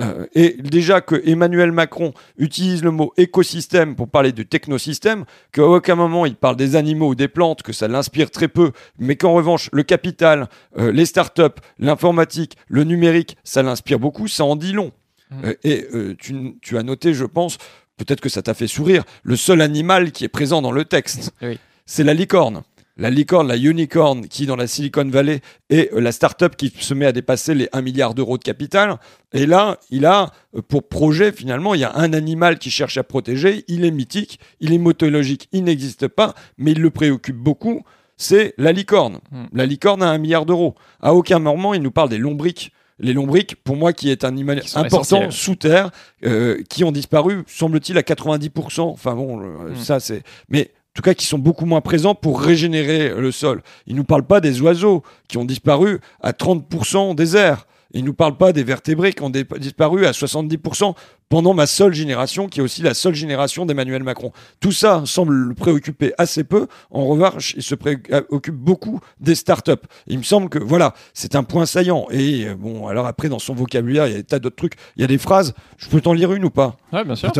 Euh, 0.00 0.26
et 0.34 0.56
déjà 0.58 1.00
que 1.02 1.20
Emmanuel 1.28 1.70
Macron 1.70 2.14
utilise 2.38 2.82
le 2.82 2.90
mot 2.90 3.12
écosystème 3.18 3.94
pour 3.94 4.08
parler 4.08 4.32
du 4.32 4.46
technosystème, 4.46 5.24
qu'à 5.52 5.66
aucun 5.66 5.96
moment 5.96 6.24
il 6.24 6.34
parle 6.34 6.56
des 6.56 6.76
animaux 6.76 7.08
ou 7.10 7.14
des 7.14 7.28
plantes, 7.28 7.62
que 7.62 7.72
ça 7.74 7.88
l'inspire 7.88 8.30
très 8.30 8.48
peu, 8.48 8.72
mais 8.98 9.16
qu'en 9.16 9.34
revanche 9.34 9.68
le 9.72 9.82
capital, 9.82 10.48
euh, 10.78 10.92
les 10.92 11.04
startups, 11.04 11.60
l'informatique, 11.78 12.56
le 12.68 12.84
numérique, 12.84 13.36
ça 13.44 13.62
l'inspire 13.62 13.98
beaucoup, 13.98 14.28
ça 14.28 14.44
en 14.44 14.56
dit 14.56 14.72
long. 14.72 14.92
Mhm. 15.30 15.44
Euh, 15.44 15.54
et 15.64 15.86
tu, 16.18 16.54
tu 16.62 16.78
as 16.78 16.82
noté, 16.82 17.12
je 17.12 17.24
pense, 17.26 17.58
peut-être 17.98 18.20
que 18.22 18.28
ça 18.30 18.42
t'a 18.42 18.54
fait 18.54 18.66
sourire, 18.68 19.04
le 19.22 19.36
seul 19.36 19.60
animal 19.60 20.10
qui 20.12 20.24
est 20.24 20.28
présent 20.28 20.62
dans 20.62 20.72
le 20.72 20.84
texte, 20.86 21.32
Oui. 21.42 21.58
c'est 21.84 22.04
la 22.04 22.14
licorne. 22.14 22.62
La 22.98 23.08
licorne, 23.08 23.48
la 23.48 23.56
unicorn, 23.56 24.28
qui 24.28 24.44
dans 24.44 24.56
la 24.56 24.66
Silicon 24.66 25.08
Valley 25.08 25.40
est 25.70 25.92
euh, 25.94 26.00
la 26.00 26.12
start-up 26.12 26.56
qui 26.56 26.72
se 26.78 26.92
met 26.92 27.06
à 27.06 27.12
dépasser 27.12 27.54
les 27.54 27.68
1 27.72 27.80
milliard 27.80 28.14
d'euros 28.14 28.36
de 28.36 28.42
capital. 28.42 28.98
Et 29.32 29.46
là, 29.46 29.78
il 29.90 30.04
a 30.04 30.30
euh, 30.54 30.60
pour 30.60 30.86
projet, 30.86 31.32
finalement, 31.32 31.74
il 31.74 31.80
y 31.80 31.84
a 31.84 31.96
un 31.96 32.12
animal 32.12 32.58
qui 32.58 32.70
cherche 32.70 32.98
à 32.98 33.02
protéger. 33.02 33.64
Il 33.66 33.86
est 33.86 33.90
mythique, 33.90 34.38
il 34.60 34.74
est 34.74 34.78
mythologique, 34.78 35.48
il 35.52 35.64
n'existe 35.64 36.06
pas, 36.06 36.34
mais 36.58 36.72
il 36.72 36.80
le 36.80 36.90
préoccupe 36.90 37.36
beaucoup. 37.36 37.82
C'est 38.18 38.54
la 38.58 38.72
licorne. 38.72 39.20
Hmm. 39.30 39.46
La 39.54 39.64
licorne 39.64 40.02
a 40.02 40.10
un 40.10 40.18
milliard 40.18 40.44
d'euros. 40.44 40.74
À 41.00 41.14
aucun 41.14 41.38
moment, 41.38 41.72
il 41.72 41.80
nous 41.80 41.90
parle 41.90 42.10
des 42.10 42.18
lombriques. 42.18 42.72
Les 42.98 43.14
lombriques, 43.14 43.56
pour 43.64 43.74
moi, 43.74 43.94
qui 43.94 44.10
est 44.10 44.22
un 44.22 44.28
animal 44.28 44.62
important 44.74 45.30
sous 45.30 45.56
terre, 45.56 45.90
euh, 46.24 46.62
qui 46.68 46.84
ont 46.84 46.92
disparu, 46.92 47.42
semble-t-il, 47.46 47.96
à 47.98 48.02
90%. 48.02 48.82
Enfin 48.82 49.14
bon, 49.14 49.40
euh, 49.40 49.70
Hmm. 49.70 49.76
ça 49.76 49.98
c'est. 49.98 50.22
Mais 50.50 50.70
en 50.92 50.94
tout 50.94 51.02
cas, 51.02 51.14
qui 51.14 51.24
sont 51.24 51.38
beaucoup 51.38 51.64
moins 51.64 51.80
présents 51.80 52.14
pour 52.14 52.42
régénérer 52.42 53.14
le 53.18 53.32
sol. 53.32 53.62
Il 53.86 53.96
nous 53.96 54.04
parle 54.04 54.24
pas 54.24 54.42
des 54.42 54.60
oiseaux 54.60 55.02
qui 55.26 55.38
ont 55.38 55.46
disparu 55.46 56.00
à 56.20 56.32
30% 56.32 57.14
des 57.14 57.34
airs. 57.34 57.66
Il 57.94 58.04
nous 58.04 58.12
parle 58.12 58.36
pas 58.36 58.52
des 58.52 58.62
vertébrés 58.62 59.14
qui 59.14 59.22
ont 59.22 59.30
disparu 59.30 60.04
à 60.04 60.12
70% 60.12 60.94
pendant 61.30 61.54
ma 61.54 61.66
seule 61.66 61.94
génération, 61.94 62.46
qui 62.46 62.60
est 62.60 62.62
aussi 62.62 62.82
la 62.82 62.92
seule 62.92 63.14
génération 63.14 63.64
d'Emmanuel 63.64 64.02
Macron. 64.02 64.32
Tout 64.60 64.72
ça 64.72 65.02
semble 65.06 65.32
le 65.32 65.54
préoccuper 65.54 66.12
assez 66.18 66.44
peu. 66.44 66.66
En 66.90 67.06
revanche, 67.06 67.54
il 67.56 67.62
se 67.62 67.74
préoccupe 67.74 68.54
beaucoup 68.54 69.00
des 69.18 69.34
startups. 69.34 69.72
Il 70.06 70.18
me 70.18 70.24
semble 70.24 70.50
que 70.50 70.58
voilà, 70.58 70.92
c'est 71.14 71.36
un 71.36 71.42
point 71.42 71.64
saillant. 71.64 72.06
Et 72.10 72.48
euh, 72.48 72.54
bon, 72.54 72.86
alors 72.86 73.06
après, 73.06 73.30
dans 73.30 73.38
son 73.38 73.54
vocabulaire, 73.54 74.06
il 74.08 74.12
y 74.12 74.14
a 74.14 74.18
des 74.18 74.24
tas 74.24 74.38
d'autres 74.38 74.56
trucs. 74.56 74.74
Il 74.96 75.00
y 75.00 75.04
a 75.04 75.08
des 75.08 75.18
phrases. 75.18 75.54
Je 75.78 75.88
peux 75.88 76.02
t'en 76.02 76.12
lire 76.12 76.32
une 76.32 76.44
ou 76.44 76.50
pas? 76.50 76.76
Ouais, 76.92 77.04
bien 77.04 77.16
sûr. 77.16 77.32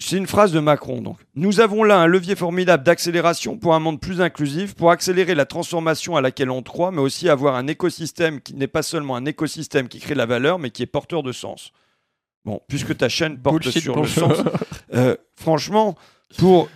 C'est 0.00 0.16
une 0.16 0.26
phrase 0.26 0.52
de 0.52 0.60
Macron. 0.60 1.02
Donc, 1.02 1.18
nous 1.34 1.60
avons 1.60 1.82
là 1.82 1.98
un 1.98 2.06
levier 2.06 2.36
formidable 2.36 2.84
d'accélération 2.84 3.58
pour 3.58 3.74
un 3.74 3.80
monde 3.80 4.00
plus 4.00 4.20
inclusif, 4.20 4.74
pour 4.74 4.90
accélérer 4.90 5.34
la 5.34 5.44
transformation 5.44 6.16
à 6.16 6.20
laquelle 6.20 6.50
on 6.50 6.62
croit, 6.62 6.92
mais 6.92 7.00
aussi 7.00 7.28
avoir 7.28 7.56
un 7.56 7.66
écosystème 7.66 8.40
qui 8.40 8.54
n'est 8.54 8.68
pas 8.68 8.82
seulement 8.82 9.16
un 9.16 9.24
écosystème 9.24 9.88
qui 9.88 9.98
crée 9.98 10.14
de 10.14 10.18
la 10.18 10.26
valeur, 10.26 10.58
mais 10.58 10.70
qui 10.70 10.82
est 10.82 10.86
porteur 10.86 11.22
de 11.22 11.32
sens. 11.32 11.72
Bon, 12.44 12.62
puisque 12.68 12.96
ta 12.96 13.08
chaîne 13.08 13.38
porte 13.38 13.62
Bullshit 13.62 13.82
sur 13.82 14.00
le 14.00 14.08
sens, 14.08 14.38
euh, 14.94 15.16
franchement, 15.34 15.96
pour 16.38 16.68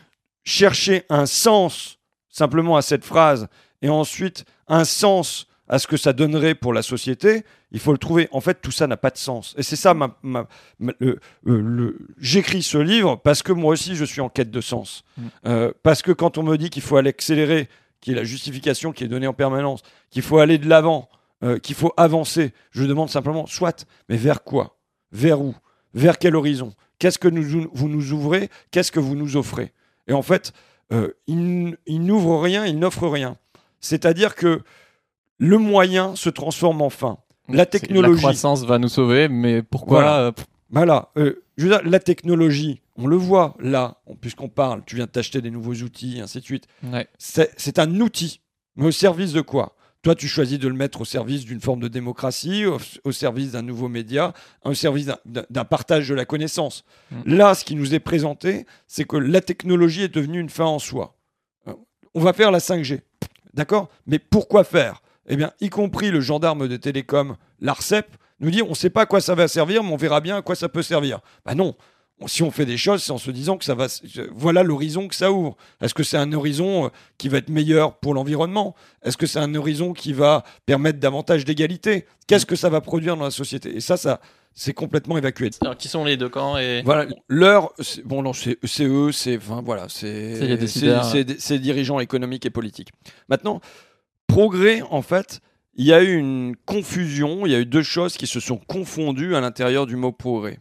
chercher 0.44 1.04
un 1.08 1.26
sens 1.26 1.98
simplement 2.28 2.76
à 2.76 2.82
cette 2.82 3.04
phrase 3.04 3.48
et 3.82 3.88
ensuite 3.88 4.44
un 4.68 4.84
sens 4.84 5.46
à 5.68 5.78
ce 5.78 5.86
que 5.86 5.96
ça 5.96 6.12
donnerait 6.12 6.54
pour 6.54 6.72
la 6.72 6.82
société, 6.82 7.44
il 7.72 7.80
faut 7.80 7.92
le 7.92 7.98
trouver. 7.98 8.28
En 8.32 8.40
fait, 8.40 8.60
tout 8.62 8.70
ça 8.70 8.86
n'a 8.86 8.96
pas 8.96 9.10
de 9.10 9.18
sens. 9.18 9.54
Et 9.58 9.62
c'est 9.62 9.76
ça, 9.76 9.94
ma, 9.94 10.16
ma- 10.22 10.46
ma- 10.78 10.92
le- 11.00 11.18
euh, 11.46 11.60
le- 11.60 11.98
j'écris 12.18 12.62
ce 12.62 12.78
livre 12.78 13.16
parce 13.16 13.42
que 13.42 13.52
moi 13.52 13.72
aussi, 13.72 13.96
je 13.96 14.04
suis 14.04 14.20
en 14.20 14.28
quête 14.28 14.50
de 14.50 14.60
sens. 14.60 15.04
Mm. 15.16 15.22
Euh, 15.46 15.72
parce 15.82 16.02
que 16.02 16.12
quand 16.12 16.38
on 16.38 16.42
me 16.42 16.56
dit 16.56 16.70
qu'il 16.70 16.82
faut 16.82 16.96
aller 16.96 17.10
accélérer, 17.10 17.68
qui 18.00 18.12
est 18.12 18.14
la 18.14 18.24
justification 18.24 18.92
qui 18.92 19.04
est 19.04 19.08
donnée 19.08 19.26
en 19.26 19.32
permanence, 19.34 19.82
qu'il 20.10 20.22
faut 20.22 20.38
aller 20.38 20.58
de 20.58 20.68
l'avant, 20.68 21.08
euh, 21.44 21.58
qu'il 21.58 21.74
faut 21.74 21.92
avancer, 21.96 22.52
je 22.70 22.84
demande 22.84 23.10
simplement, 23.10 23.46
soit, 23.46 23.86
mais 24.08 24.16
vers 24.16 24.44
quoi? 24.44 24.78
Vers 25.12 25.40
où? 25.40 25.54
Vers 25.94 26.18
quel 26.18 26.36
horizon? 26.36 26.72
Qu'est-ce 26.98 27.18
que 27.18 27.28
nous, 27.28 27.68
vous 27.72 27.88
nous 27.88 28.12
ouvrez? 28.12 28.48
Qu'est-ce 28.70 28.92
que 28.92 29.00
vous 29.00 29.16
nous 29.16 29.36
offrez? 29.36 29.72
Et 30.08 30.12
en 30.12 30.22
fait, 30.22 30.52
euh, 30.92 31.12
il 31.26 31.76
n'ouvre 31.88 32.40
rien, 32.40 32.64
il 32.66 32.78
n'offre 32.78 33.08
rien. 33.08 33.36
C'est-à-dire 33.80 34.34
que 34.36 34.62
le 35.38 35.58
moyen 35.58 36.14
se 36.14 36.28
transforme 36.30 36.82
en 36.82 36.90
fin. 36.90 37.18
La 37.48 37.66
technologie. 37.66 38.14
La 38.14 38.18
croissance 38.18 38.64
va 38.64 38.78
nous 38.78 38.88
sauver, 38.88 39.28
mais 39.28 39.62
pourquoi 39.62 40.00
Voilà. 40.02 40.18
euh, 40.20 40.32
pff, 40.32 40.46
Voilà, 40.70 41.10
euh, 41.18 41.42
je 41.58 41.64
veux 41.66 41.70
dire, 41.70 41.82
la 41.84 41.98
technologie, 42.00 42.80
on 42.96 43.06
le 43.06 43.16
voit 43.16 43.54
là, 43.60 43.98
on- 44.06 44.14
puisqu'on 44.14 44.48
parle, 44.48 44.82
tu 44.86 44.96
viens 44.96 45.04
de 45.06 45.10
t'acheter 45.10 45.40
des 45.42 45.50
nouveaux 45.50 45.74
outils, 45.74 46.20
ainsi 46.22 46.38
de 46.40 46.44
suite. 46.44 46.66
ouais. 46.82 47.06
C'est 47.18 47.78
un 47.78 48.00
outil, 48.00 48.40
mais 48.76 48.86
au 48.86 48.90
service 48.90 49.32
de 49.32 49.40
quoi? 49.42 49.76
Toi, 50.02 50.14
tu 50.16 50.26
choisis 50.26 50.58
de 50.58 50.66
le 50.66 50.74
mettre 50.74 51.02
au 51.02 51.04
service 51.04 51.44
d'une 51.44 51.60
forme 51.60 51.78
de 51.80 51.86
démocratie, 51.88 52.64
au, 52.66 52.78
au 53.04 53.12
service 53.12 53.52
d'un 53.52 53.62
nouveau 53.62 53.88
média, 53.88 54.32
au 54.64 54.74
service 54.74 55.08
d'un 55.26 55.64
partage 55.64 56.08
de 56.08 56.14
la 56.14 56.24
connaissance. 56.24 56.84
Mm. 57.12 57.36
Là, 57.36 57.54
ce 57.54 57.64
qui 57.64 57.76
nous 57.76 57.94
est 57.94 58.00
présenté, 58.00 58.66
c'est 58.88 59.04
que 59.04 59.16
la 59.16 59.40
technologie 59.40 60.02
est 60.02 60.12
devenue 60.14 60.40
une 60.40 60.48
fin 60.50 60.64
en 60.64 60.80
soi. 60.80 61.14
Euh, 61.68 61.74
On 62.14 62.20
va 62.20 62.32
faire 62.32 62.50
la 62.50 62.58
5G, 62.58 63.00
d'accord? 63.54 63.90
Mais 64.08 64.18
pourquoi 64.18 64.64
faire? 64.64 65.02
Eh 65.28 65.36
bien, 65.36 65.52
y 65.60 65.68
compris 65.70 66.10
le 66.10 66.20
gendarme 66.20 66.68
de 66.68 66.76
télécom, 66.76 67.36
l'ARCEP, 67.60 68.06
nous 68.40 68.50
dit 68.50 68.62
on 68.62 68.70
ne 68.70 68.74
sait 68.74 68.90
pas 68.90 69.02
à 69.02 69.06
quoi 69.06 69.20
ça 69.20 69.34
va 69.34 69.46
servir, 69.48 69.82
mais 69.84 69.92
on 69.92 69.96
verra 69.96 70.20
bien 70.20 70.36
à 70.38 70.42
quoi 70.42 70.54
ça 70.56 70.68
peut 70.68 70.82
servir. 70.82 71.20
Bah 71.44 71.54
non, 71.54 71.76
si 72.26 72.42
on 72.42 72.50
fait 72.50 72.66
des 72.66 72.76
choses, 72.76 73.02
c'est 73.02 73.12
en 73.12 73.18
se 73.18 73.30
disant 73.30 73.56
que 73.56 73.64
ça 73.64 73.74
va. 73.74 73.86
Voilà 74.32 74.62
l'horizon 74.64 75.06
que 75.08 75.14
ça 75.14 75.30
ouvre. 75.30 75.56
Est-ce 75.80 75.94
que 75.94 76.02
c'est 76.02 76.16
un 76.16 76.32
horizon 76.32 76.86
euh, 76.86 76.88
qui 77.18 77.28
va 77.28 77.38
être 77.38 77.48
meilleur 77.50 77.98
pour 77.98 78.14
l'environnement? 78.14 78.74
Est-ce 79.02 79.16
que 79.16 79.26
c'est 79.26 79.38
un 79.38 79.54
horizon 79.54 79.92
qui 79.92 80.12
va 80.12 80.42
permettre 80.66 80.98
davantage 80.98 81.44
d'égalité? 81.44 82.06
Qu'est-ce 82.26 82.46
que 82.46 82.56
ça 82.56 82.68
va 82.68 82.80
produire 82.80 83.16
dans 83.16 83.24
la 83.24 83.30
société? 83.30 83.76
Et 83.76 83.80
ça, 83.80 83.96
ça, 83.96 84.20
c'est 84.54 84.74
complètement 84.74 85.16
évacué. 85.18 85.50
Alors, 85.62 85.76
qui 85.76 85.88
sont 85.88 86.04
les 86.04 86.16
deux 86.16 86.28
camps 86.28 86.58
et... 86.58 86.82
Voilà, 86.84 87.06
l'heure, 87.28 87.72
c'est- 87.80 88.02
bon, 88.02 88.22
non, 88.22 88.32
c'est 88.32 88.58
eux, 88.80 89.10
c'est, 89.12 89.36
enfin, 89.38 89.62
voilà, 89.64 89.86
c'est, 89.88 90.34
C'est 91.38 91.54
les 91.54 91.58
dirigeants 91.60 92.00
économiques 92.00 92.44
et 92.46 92.50
politiques. 92.50 92.90
Maintenant, 93.28 93.60
progrès, 94.26 94.82
en 94.82 95.02
fait, 95.02 95.40
il 95.74 95.86
y 95.86 95.92
a 95.92 96.02
eu 96.02 96.16
une 96.16 96.54
confusion, 96.66 97.46
il 97.46 97.52
y 97.52 97.54
a 97.54 97.60
eu 97.60 97.66
deux 97.66 97.82
choses 97.82 98.16
qui 98.16 98.26
se 98.26 98.40
sont 98.40 98.58
confondues 98.58 99.34
à 99.34 99.40
l'intérieur 99.40 99.86
du 99.86 99.96
mot 99.96 100.12
progrès. 100.12 100.58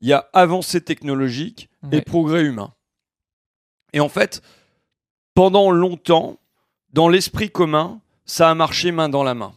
Il 0.00 0.08
y 0.08 0.12
a 0.12 0.28
avancée 0.32 0.80
technologique 0.80 1.68
et 1.92 1.96
Ouais. 1.96 2.02
progrès 2.02 2.42
humain. 2.42 2.72
Et 3.92 4.00
en 4.00 4.08
fait, 4.08 4.42
pendant 5.34 5.70
longtemps, 5.70 6.38
dans 6.92 7.08
l'esprit 7.08 7.50
commun, 7.50 8.00
ça 8.24 8.50
a 8.50 8.54
marché 8.54 8.92
main 8.92 9.08
dans 9.08 9.22
la 9.22 9.34
main. 9.34 9.54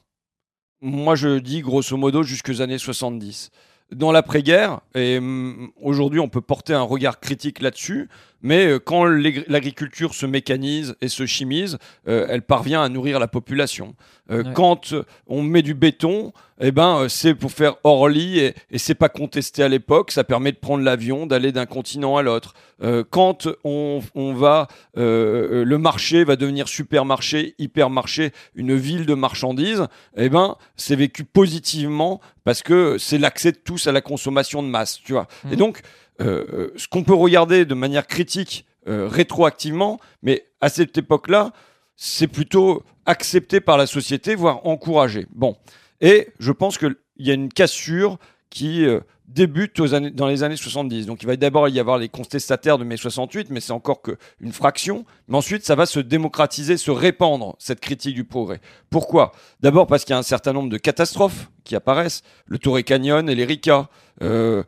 Moi, 0.82 1.16
je 1.16 1.40
dis 1.40 1.62
grosso 1.62 1.98
modo 1.98 2.24
jusqu'aux 2.24 2.62
années 2.62 2.78
70. 2.78 3.52
Dans 3.92 4.12
l'après-guerre, 4.12 4.82
et 4.94 5.18
hum, 5.18 5.72
aujourd'hui 5.82 6.20
on 6.20 6.30
peut 6.30 6.42
porter 6.42 6.74
un 6.74 6.84
regard 6.84 7.20
critique 7.20 7.60
là-dessus, 7.60 8.08
mais 8.42 8.66
euh, 8.68 8.80
quand 8.80 9.06
l'agri- 9.06 9.46
l'agriculture 9.48 10.14
se 10.14 10.26
mécanise 10.26 10.96
et 11.02 11.08
se 11.10 11.26
chimise, 11.26 11.78
euh, 12.08 12.26
elle 12.30 12.42
parvient 12.42 12.82
à 12.82 12.90
nourrir 12.90 13.20
la 13.20 13.28
population. 13.28 13.96
Euh, 14.32 14.44
Ouais. 14.44 14.54
Quand 14.54 14.94
euh, 14.94 15.04
on 15.28 15.42
met 15.42 15.64
du 15.64 15.74
béton, 15.74 16.34
eh 16.62 16.72
ben, 16.72 17.00
euh, 17.00 17.10
c'est 17.10 17.34
pour 17.34 17.52
faire 17.52 17.76
hors-lit 17.84 18.40
et, 18.40 18.54
et 18.70 18.78
c'est 18.78 18.94
pas 18.94 19.10
contesté 19.10 19.64
à 19.64 19.68
l'époque, 19.68 20.12
ça 20.12 20.24
permet 20.24 20.52
de 20.52 20.58
prendre 20.58 20.84
l'avion, 20.84 21.26
d'aller 21.26 21.52
d'un 21.52 21.66
continent 21.66 22.16
à 22.16 22.22
l'autre. 22.22 22.54
Euh, 22.84 23.04
quand 23.10 23.48
on, 23.64 24.02
on 24.14 24.34
va, 24.34 24.68
euh, 24.98 25.66
le 25.66 25.78
marché 25.80 26.24
va 26.24 26.36
devenir 26.36 26.68
supermarché, 26.68 27.56
hypermarché, 27.58 28.32
une 28.56 28.76
ville 28.76 29.06
de 29.08 29.16
marchandises, 29.16 29.88
eh 30.16 30.30
ben, 30.30 30.56
c'est 30.76 30.96
vécu 30.96 31.24
positivement 31.24 32.22
parce 32.44 32.62
que 32.62 32.98
c'est 33.00 33.18
l'accès 33.18 33.52
de 33.52 33.58
tous 33.58 33.88
à 33.88 33.92
la 33.92 34.02
consommation 34.02 34.62
de 34.62 34.68
masse, 34.68 35.00
tu 35.04 35.14
vois. 35.14 35.28
Et 35.52 35.56
donc, 35.56 35.82
euh, 36.22 36.46
euh, 36.54 36.74
ce 36.76 36.88
qu'on 36.88 37.04
peut 37.04 37.14
regarder 37.14 37.66
de 37.66 37.74
manière 37.74 38.08
critique 38.08 38.66
euh, 38.88 39.08
rétroactivement, 39.08 40.00
mais 40.22 40.46
à 40.62 40.70
cette 40.70 40.98
époque-là, 40.98 41.54
c'est 41.96 42.28
plutôt 42.28 42.84
accepté 43.06 43.62
par 43.62 43.78
la 43.78 43.88
société, 43.88 44.36
voire 44.36 44.66
encouragé. 44.66 45.28
Bon, 45.34 45.56
et 46.02 46.30
je 46.40 46.52
pense 46.52 46.78
qu'il 46.78 46.96
y 47.18 47.32
a 47.32 47.34
une 47.34 47.52
cassure 47.52 48.18
qui 48.50 48.86
débute 49.30 49.82
dans 49.82 50.28
les 50.28 50.44
années 50.44 50.56
70. 50.56 51.06
Donc 51.06 51.22
il 51.22 51.28
va 51.28 51.36
d'abord 51.36 51.70
y 51.70 51.80
avoir 51.80 51.98
les 51.98 52.10
contestataires 52.10 52.78
de 52.78 52.84
mai 52.84 52.98
68, 52.98 53.50
mais 53.50 53.60
c'est 53.60 53.74
encore 53.74 54.02
qu'une 54.02 54.52
fraction. 54.52 55.06
Mais 55.28 55.38
ensuite, 55.38 55.66
ça 55.66 55.76
va 55.76 55.86
se 55.86 56.00
démocratiser, 56.00 56.78
se 56.78 56.92
répandre, 56.92 57.56
cette 57.60 57.80
critique 57.80 58.16
du 58.16 58.24
progrès. 58.24 58.60
Pourquoi? 58.90 59.32
D'abord 59.60 59.88
parce 59.88 60.04
qu'il 60.04 60.14
y 60.14 60.16
a 60.16 60.20
un 60.20 60.24
certain 60.24 60.54
nombre 60.54 60.70
de 60.70 60.78
catastrophes 60.78 61.50
qui 61.64 61.76
apparaissent. 61.76 62.24
Le 62.48 62.58
Torrey 62.58 62.84
Canyon 62.84 63.30
et 63.30 63.36
l'Erika. 63.36 63.90
Euh, 64.22 64.64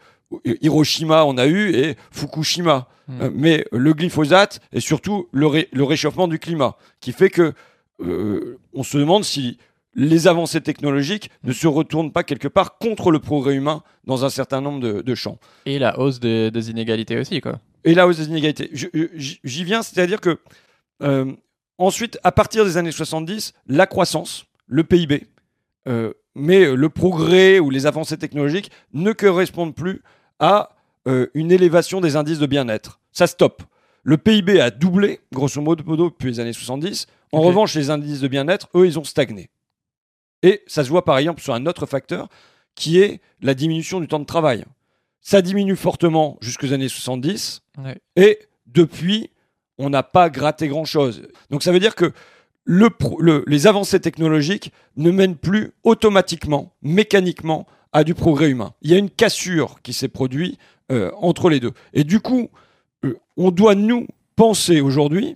Hiroshima, 0.62 1.26
on 1.26 1.38
a 1.38 1.48
eu, 1.48 1.74
et 1.76 1.96
Fukushima. 2.12 2.88
Mm. 3.08 3.22
Euh, 3.22 3.30
mais 3.34 3.66
le 3.72 3.94
glyphosate 3.94 4.60
et 4.72 4.80
surtout 4.80 5.28
le, 5.32 5.48
ré- 5.48 5.70
le 5.74 5.84
réchauffement 5.84 6.28
du 6.28 6.40
climat, 6.40 6.78
qui 7.00 7.12
fait 7.12 7.30
que 7.30 7.54
euh, 8.02 8.58
on 8.74 8.84
se 8.84 8.98
demande 8.98 9.24
si 9.24 9.58
les 9.94 10.28
avancées 10.28 10.62
technologiques 10.62 11.30
ne 11.44 11.52
se 11.52 11.68
retournent 11.68 12.12
pas 12.14 12.24
quelque 12.24 12.48
part 12.48 12.78
contre 12.78 13.12
le 13.12 13.20
progrès 13.20 13.56
humain 13.56 13.84
dans 14.06 14.24
un 14.24 14.30
certain 14.30 14.62
nombre 14.62 14.80
de, 14.80 15.02
de 15.02 15.16
champs. 15.16 15.38
Et 15.66 15.80
la 15.80 16.00
hausse 16.00 16.20
des, 16.22 16.50
des 16.52 16.70
inégalités 16.72 17.18
aussi, 17.18 17.42
quoi. 17.42 17.60
Et 17.84 17.94
là, 17.94 18.08
aux 18.08 18.12
inégalités, 18.14 18.70
Je- 18.72 18.88
je- 19.16 19.36
j'y 19.44 19.64
viens, 19.66 19.82
c'est-à-dire 19.84 20.22
que 20.22 20.40
euh, 21.04 21.34
ensuite, 21.78 22.18
à 22.24 22.32
partir 22.32 22.64
des 22.64 22.78
années 22.78 22.92
70, 22.92 23.54
la 23.68 23.88
croissance, 23.88 24.46
le 24.68 24.84
PIB, 24.86 25.28
euh, 25.90 26.14
mais 26.36 26.74
le 26.74 26.90
progrès 26.90 27.60
ou 27.60 27.70
les 27.70 27.86
avancées 27.88 28.18
technologiques 28.18 28.72
ne 28.94 29.12
correspondent 29.12 29.76
plus 29.76 30.02
à 30.42 30.72
euh, 31.08 31.28
une 31.34 31.52
élévation 31.54 32.02
des 32.02 32.18
indices 32.18 32.40
de 32.40 32.46
bien-être. 32.46 33.00
Ça 33.14 33.28
stoppe. 33.28 33.64
Le 34.04 34.18
PIB 34.18 34.60
a 34.60 34.72
doublé, 34.72 35.22
grosso 35.32 35.62
modo, 35.62 36.10
depuis 36.10 36.28
les 36.32 36.40
années 36.42 36.52
70. 36.54 37.08
En 37.32 37.40
revanche, 37.42 37.76
les 37.76 37.90
indices 37.90 38.20
de 38.20 38.28
bien-être, 38.28 38.68
eux, 38.76 38.86
ils 38.86 39.00
ont 39.00 39.04
stagné. 39.06 39.50
Et 40.44 40.64
ça 40.68 40.84
se 40.84 40.90
voit 40.90 41.06
par 41.06 41.18
exemple 41.18 41.40
sur 41.42 41.54
un 41.54 41.66
autre 41.68 41.86
facteur 41.86 42.28
qui 42.76 43.00
est 43.00 43.22
la 43.42 43.54
diminution 43.54 44.00
du 44.02 44.08
temps 44.08 44.20
de 44.20 44.26
travail. 44.26 44.66
Ça 45.22 45.42
diminue 45.44 45.76
fortement 45.76 46.38
jusqu'aux 46.42 46.74
années 46.74 46.90
70. 46.90 47.62
Ouais. 47.78 47.98
Et 48.16 48.40
depuis, 48.66 49.30
on 49.78 49.90
n'a 49.92 50.02
pas 50.04 50.30
gratté 50.32 50.68
grand-chose. 50.68 51.22
Donc 51.52 51.62
ça 51.62 51.72
veut 51.72 51.80
dire 51.80 51.94
que 51.96 52.12
le 52.64 52.90
pro- 52.90 53.22
le- 53.22 53.44
les 53.48 53.68
avancées 53.68 54.00
technologiques 54.00 54.72
ne 54.98 55.12
mènent 55.12 55.36
plus 55.38 55.74
automatiquement, 55.84 56.74
mécaniquement, 56.82 57.68
à 57.94 58.04
du 58.04 58.14
progrès 58.16 58.50
humain. 58.50 58.74
Il 58.82 58.90
y 58.92 58.94
a 58.94 58.98
une 58.98 59.10
cassure 59.10 59.82
qui 59.84 59.94
s'est 59.94 60.08
produite 60.08 60.58
euh, 60.92 61.12
entre 61.18 61.50
les 61.50 61.60
deux. 61.60 61.72
Et 61.94 62.04
du 62.04 62.20
coup, 62.20 62.50
euh, 63.06 63.18
on 63.38 63.52
doit 63.52 63.76
nous 63.76 64.08
penser 64.36 64.82
aujourd'hui 64.82 65.36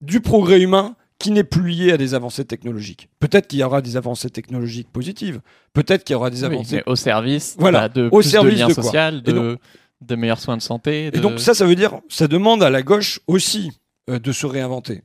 du 0.00 0.20
progrès 0.20 0.60
humain 0.60 0.96
qui 1.18 1.30
n'est 1.30 1.44
plus 1.44 1.68
lié 1.68 1.92
à 1.92 1.96
des 1.96 2.14
avancées 2.14 2.44
technologiques. 2.44 3.08
Peut-être 3.20 3.46
qu'il 3.46 3.60
y 3.60 3.62
aura 3.62 3.80
des 3.80 3.96
avancées 3.96 4.30
technologiques 4.30 4.90
positives. 4.90 5.40
Peut-être 5.72 6.02
qu'il 6.02 6.14
y 6.14 6.16
aura 6.16 6.30
des 6.30 6.40
Oui, 6.40 6.46
avancées 6.46 6.76
mais 6.76 6.82
au 6.86 6.96
service 6.96 7.54
Voilà, 7.58 7.82
bah, 7.82 7.88
de 7.90 8.08
au 8.10 8.18
plus 8.18 8.28
service 8.28 8.54
de 8.54 8.58
liens 8.92 9.12
de 9.12 9.20
de, 9.20 9.32
donc- 9.32 9.58
de 10.00 10.14
meilleurs 10.16 10.40
soins 10.40 10.56
de 10.56 10.62
santé. 10.62 11.06
Et 11.14 11.20
donc 11.20 11.38
ça, 11.38 11.54
ça 11.54 11.64
veut 11.64 11.76
dire, 11.76 12.00
ça 12.08 12.26
demande 12.26 12.62
à 12.64 12.70
la 12.70 12.82
gauche 12.82 13.20
aussi 13.28 13.70
euh, 14.10 14.18
de 14.18 14.32
se 14.32 14.46
réinventer. 14.46 15.02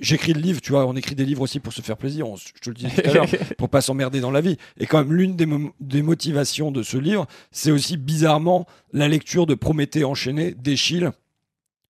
J'écris 0.00 0.32
le 0.34 0.40
livre, 0.40 0.60
tu 0.60 0.72
vois, 0.72 0.86
on 0.86 0.94
écrit 0.96 1.14
des 1.14 1.24
livres 1.24 1.40
aussi 1.42 1.60
pour 1.60 1.72
se 1.72 1.80
faire 1.80 1.96
plaisir, 1.96 2.28
on- 2.28 2.36
je 2.36 2.52
te 2.60 2.68
le 2.70 2.74
dis 2.74 2.86
tout 2.86 3.00
à 3.08 3.12
l'heure, 3.12 3.26
pour 3.58 3.68
pas 3.68 3.80
s'emmerder 3.80 4.20
dans 4.20 4.30
la 4.30 4.40
vie. 4.42 4.56
Et 4.78 4.86
quand 4.86 4.98
même, 4.98 5.12
l'une 5.14 5.34
des, 5.36 5.46
mo- 5.46 5.72
des 5.80 6.02
motivations 6.02 6.70
de 6.70 6.82
ce 6.82 6.96
livre, 6.98 7.26
c'est 7.52 7.70
aussi 7.70 7.96
bizarrement 7.96 8.66
la 8.92 9.08
lecture 9.08 9.46
de 9.46 9.54
Prométhée 9.54 10.04
enchaîné 10.04 10.52
d'Échille. 10.52 11.10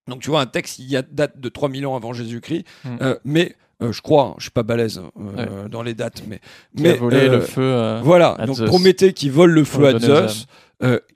Donc 0.06 0.20
tu 0.22 0.30
vois, 0.30 0.40
un 0.40 0.46
texte 0.46 0.76
qui 0.76 0.96
a- 0.96 1.02
date 1.02 1.40
de 1.40 1.48
3000 1.48 1.86
ans 1.86 1.96
avant 1.96 2.12
Jésus-Christ, 2.12 2.64
Mm. 2.84 2.88
euh, 3.02 3.16
mais 3.24 3.56
euh, 3.82 3.92
je 3.92 4.00
crois, 4.00 4.34
je 4.38 4.44
suis 4.44 4.50
pas 4.50 4.62
balèze 4.62 5.00
euh, 5.38 5.68
dans 5.68 5.82
les 5.82 5.94
dates, 5.94 6.22
mais... 6.26 6.38
qui 6.76 6.82
mais 6.82 6.90
a 6.90 6.94
volé 6.96 7.28
le 7.28 7.40
feu. 7.40 7.98
voilà, 8.02 8.36
donc 8.46 8.56
Zeus. 8.56 8.68
Prométhée 8.68 9.12
qui 9.12 9.28
vole 9.28 9.50
le 9.50 9.64
feu 9.64 9.86
à 9.86 9.98
Zeus, 9.98 10.46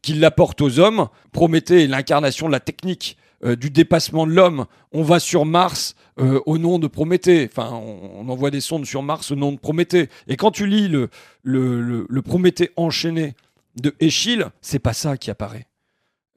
qui 0.03 0.15
l'apporte 0.15 0.61
aux 0.61 0.79
hommes. 0.81 1.07
Prométhée 1.33 1.85
est 1.85 1.87
l'incarnation 1.87 2.47
de 2.49 2.53
la 2.53 2.61
technique, 2.61 3.17
euh, 3.45 3.57
du 3.57 3.71
dépassement 3.71 4.25
de 4.25 4.33
l'homme. 4.33 4.67
On 4.93 5.03
va 5.03 5.19
sur 5.19 5.45
Mars 5.45 5.97
euh, 6.21 6.41
au 6.47 6.59
nom 6.59 6.79
de 6.79 6.87
Prométhée. 6.87 7.49
Enfin, 7.51 7.73
on, 7.73 8.29
envoie 8.29 8.53
des 8.53 8.61
sondes 8.61 8.87
sur 8.87 9.03
Mars 9.03 9.33
au 9.33 9.35
nom 9.35 9.51
de 9.51 9.59
Prométhée. 9.59 10.09
Et 10.29 10.37
quand 10.37 10.53
tu 10.53 10.69
lis 10.69 10.89
le, 10.89 11.11
le, 11.43 12.23
Prométhée 12.23 12.71
enchaîné 12.77 13.35
de 13.75 13.97
Échille, 13.99 14.47
c'est 14.61 14.79
pas 14.79 14.93
ça 14.93 15.17
qui 15.17 15.29
apparaît. 15.29 15.67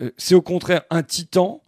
Euh, 0.01 0.09
c'est 0.17 0.33
au 0.33 0.41
contraire 0.41 0.81
un 0.89 1.03
titan 1.03 1.61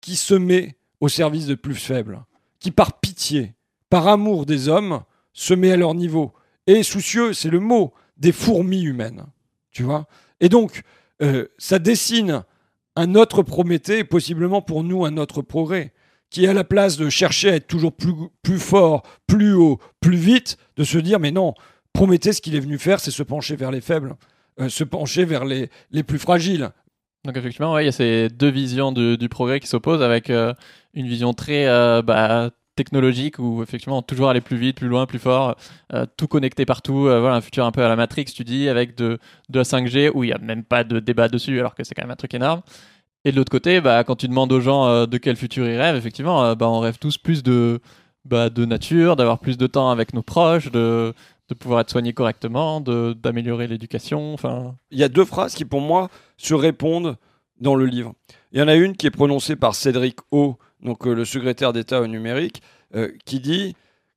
qui 0.00 0.14
se 0.14 0.34
met 0.34 0.76
au 1.00 1.08
service 1.08 1.46
des 1.46 1.56
plus 1.56 1.74
faibles, 1.74 2.22
qui 2.60 2.70
par 2.70 3.00
pitié, 3.00 3.54
par 3.90 4.06
amour 4.06 4.46
des 4.46 4.68
hommes, 4.68 5.02
se 5.32 5.54
met 5.54 5.72
à 5.72 5.76
leur 5.76 5.94
niveau. 5.94 6.32
Et 6.68 6.84
soucieux, 6.84 7.32
c'est 7.32 7.50
le 7.50 7.58
mot, 7.58 7.92
des 8.18 8.30
fourmis 8.30 8.82
humaines. 8.82 9.26
Tu 9.72 9.82
vois? 9.82 10.06
Et 10.38 10.48
donc, 10.48 10.82
ça 11.58 11.78
dessine 11.78 12.44
un 12.96 13.14
autre 13.14 13.42
Prométhée, 13.42 14.04
possiblement 14.04 14.62
pour 14.62 14.84
nous 14.84 15.04
un 15.04 15.16
autre 15.16 15.42
progrès, 15.42 15.92
qui 16.30 16.46
à 16.46 16.52
la 16.52 16.64
place 16.64 16.96
de 16.96 17.08
chercher 17.08 17.50
à 17.50 17.54
être 17.56 17.66
toujours 17.66 17.92
plus, 17.92 18.12
plus 18.42 18.58
fort, 18.58 19.02
plus 19.26 19.52
haut, 19.54 19.78
plus 20.00 20.16
vite, 20.16 20.56
de 20.76 20.84
se 20.84 20.98
dire, 20.98 21.20
mais 21.20 21.30
non, 21.30 21.54
Prométhée, 21.92 22.32
ce 22.32 22.42
qu'il 22.42 22.56
est 22.56 22.60
venu 22.60 22.78
faire, 22.78 22.98
c'est 22.98 23.12
se 23.12 23.22
pencher 23.22 23.54
vers 23.54 23.70
les 23.70 23.80
faibles, 23.80 24.16
euh, 24.60 24.68
se 24.68 24.82
pencher 24.82 25.24
vers 25.24 25.44
les, 25.44 25.70
les 25.92 26.02
plus 26.02 26.18
fragiles. 26.18 26.70
Donc 27.24 27.36
effectivement, 27.36 27.78
il 27.78 27.86
y 27.86 27.88
a 27.88 27.92
ces 27.92 28.28
deux 28.28 28.50
visions 28.50 28.92
du, 28.92 29.16
du 29.16 29.28
progrès 29.28 29.60
qui 29.60 29.68
s'opposent 29.68 30.02
avec 30.02 30.28
euh, 30.28 30.52
une 30.92 31.06
vision 31.06 31.32
très 31.32 31.66
euh, 31.66 32.02
bah, 32.02 32.50
technologique 32.76 33.38
où 33.38 33.62
effectivement 33.62 34.02
toujours 34.02 34.28
aller 34.28 34.40
plus 34.40 34.56
vite, 34.56 34.76
plus 34.76 34.88
loin, 34.88 35.06
plus 35.06 35.18
fort, 35.18 35.56
euh, 35.92 36.06
tout 36.16 36.28
connecté 36.28 36.66
partout, 36.66 37.06
euh, 37.06 37.20
voilà 37.20 37.36
un 37.36 37.40
futur 37.40 37.64
un 37.64 37.72
peu 37.72 37.84
à 37.84 37.88
la 37.88 37.96
Matrix, 37.96 38.26
tu 38.26 38.44
dis, 38.44 38.68
avec 38.68 38.96
de, 38.96 39.18
de 39.48 39.58
la 39.58 39.64
5G 39.64 40.10
où 40.14 40.24
il 40.24 40.28
n'y 40.28 40.32
a 40.32 40.38
même 40.38 40.64
pas 40.64 40.84
de 40.84 41.00
débat 41.00 41.28
dessus 41.28 41.58
alors 41.58 41.74
que 41.74 41.84
c'est 41.84 41.94
quand 41.94 42.02
même 42.02 42.10
un 42.10 42.16
truc 42.16 42.34
énorme. 42.34 42.62
Et 43.24 43.32
de 43.32 43.36
l'autre 43.36 43.50
côté, 43.50 43.80
bah, 43.80 44.04
quand 44.04 44.16
tu 44.16 44.28
demandes 44.28 44.52
aux 44.52 44.60
gens 44.60 44.86
euh, 44.86 45.06
de 45.06 45.16
quel 45.16 45.36
futur 45.36 45.66
ils 45.66 45.78
rêvent, 45.78 45.96
effectivement, 45.96 46.44
euh, 46.44 46.54
bah, 46.54 46.68
on 46.68 46.80
rêve 46.80 46.98
tous 46.98 47.16
plus 47.16 47.42
de, 47.42 47.80
bah, 48.26 48.50
de 48.50 48.64
nature, 48.66 49.16
d'avoir 49.16 49.38
plus 49.38 49.56
de 49.56 49.66
temps 49.66 49.90
avec 49.90 50.12
nos 50.12 50.22
proches, 50.22 50.70
de, 50.70 51.14
pouvoir 51.58 51.80
être 51.80 51.90
soigné 51.90 52.12
correctement, 52.12 52.80
d'améliorer 52.80 53.66
l'éducation. 53.66 54.34
Enfin, 54.34 54.74
Il 54.90 54.98
y 54.98 55.04
a 55.04 55.08
deux 55.08 55.24
phrases 55.24 55.54
qui, 55.54 55.64
pour 55.64 55.80
moi, 55.80 56.10
se 56.36 56.52
répondent 56.52 57.16
dans 57.60 57.76
le 57.76 57.86
livre. 57.86 58.12
Il 58.52 58.58
y 58.58 58.62
en 58.62 58.68
a 58.68 58.74
une 58.74 58.96
qui 58.96 59.06
est 59.06 59.12
prononcée 59.12 59.54
par 59.54 59.74
Cédric 59.74 60.18
O, 60.32 60.58
donc 60.84 61.06
euh, 61.06 61.14
le 61.14 61.24
secrétaire 61.24 61.72
d'État 61.72 62.00
au 62.00 62.06
numérique, 62.06 62.62
euh, 62.94 63.10
qui 63.24 63.40
dit 63.40 63.74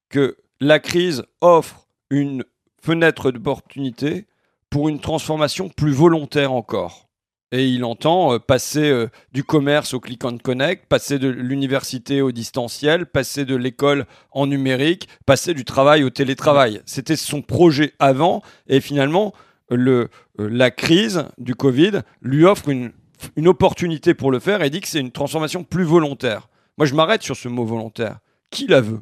que 0.09 0.37
la 0.59 0.79
crise 0.79 1.23
offre 1.41 1.87
une 2.09 2.43
fenêtre 2.81 3.31
d'opportunité 3.31 4.27
pour 4.69 4.89
une 4.89 4.99
transformation 4.99 5.69
plus 5.69 5.93
volontaire 5.93 6.51
encore. 6.51 7.07
Et 7.53 7.67
il 7.69 7.85
entend 7.85 8.33
euh, 8.33 8.39
passer 8.39 9.07
du 9.31 9.43
commerce 9.43 9.93
au 9.93 10.01
click 10.01 10.25
and 10.25 10.37
connect, 10.43 10.87
passer 10.87 11.17
de 11.19 11.29
l'université 11.29 12.21
au 12.21 12.31
distanciel, 12.31 13.05
passer 13.05 13.45
de 13.45 13.55
l'école 13.55 14.05
en 14.31 14.47
numérique, 14.47 15.07
passer 15.25 15.53
du 15.53 15.63
travail 15.63 16.03
au 16.03 16.09
télétravail. 16.09 16.81
C'était 16.85 17.15
son 17.15 17.41
projet 17.41 17.93
avant, 17.99 18.41
et 18.67 18.81
finalement, 18.81 19.33
le, 19.69 20.09
la 20.37 20.71
crise 20.71 21.25
du 21.37 21.55
Covid 21.55 22.01
lui 22.21 22.45
offre 22.45 22.69
une, 22.69 22.91
une 23.35 23.47
opportunité 23.47 24.13
pour 24.13 24.31
le 24.31 24.39
faire 24.39 24.61
et 24.61 24.69
dit 24.69 24.81
que 24.81 24.87
c'est 24.87 24.99
une 24.99 25.11
transformation 25.11 25.63
plus 25.63 25.83
volontaire. 25.83 26.49
Moi, 26.77 26.85
je 26.85 26.93
m'arrête 26.93 27.23
sur 27.23 27.35
ce 27.35 27.47
mot 27.47 27.65
volontaire. 27.65 28.19
Qui 28.51 28.67
la 28.67 28.81
veut? 28.81 29.01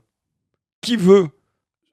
Qui 0.81 0.95
veut 0.95 1.27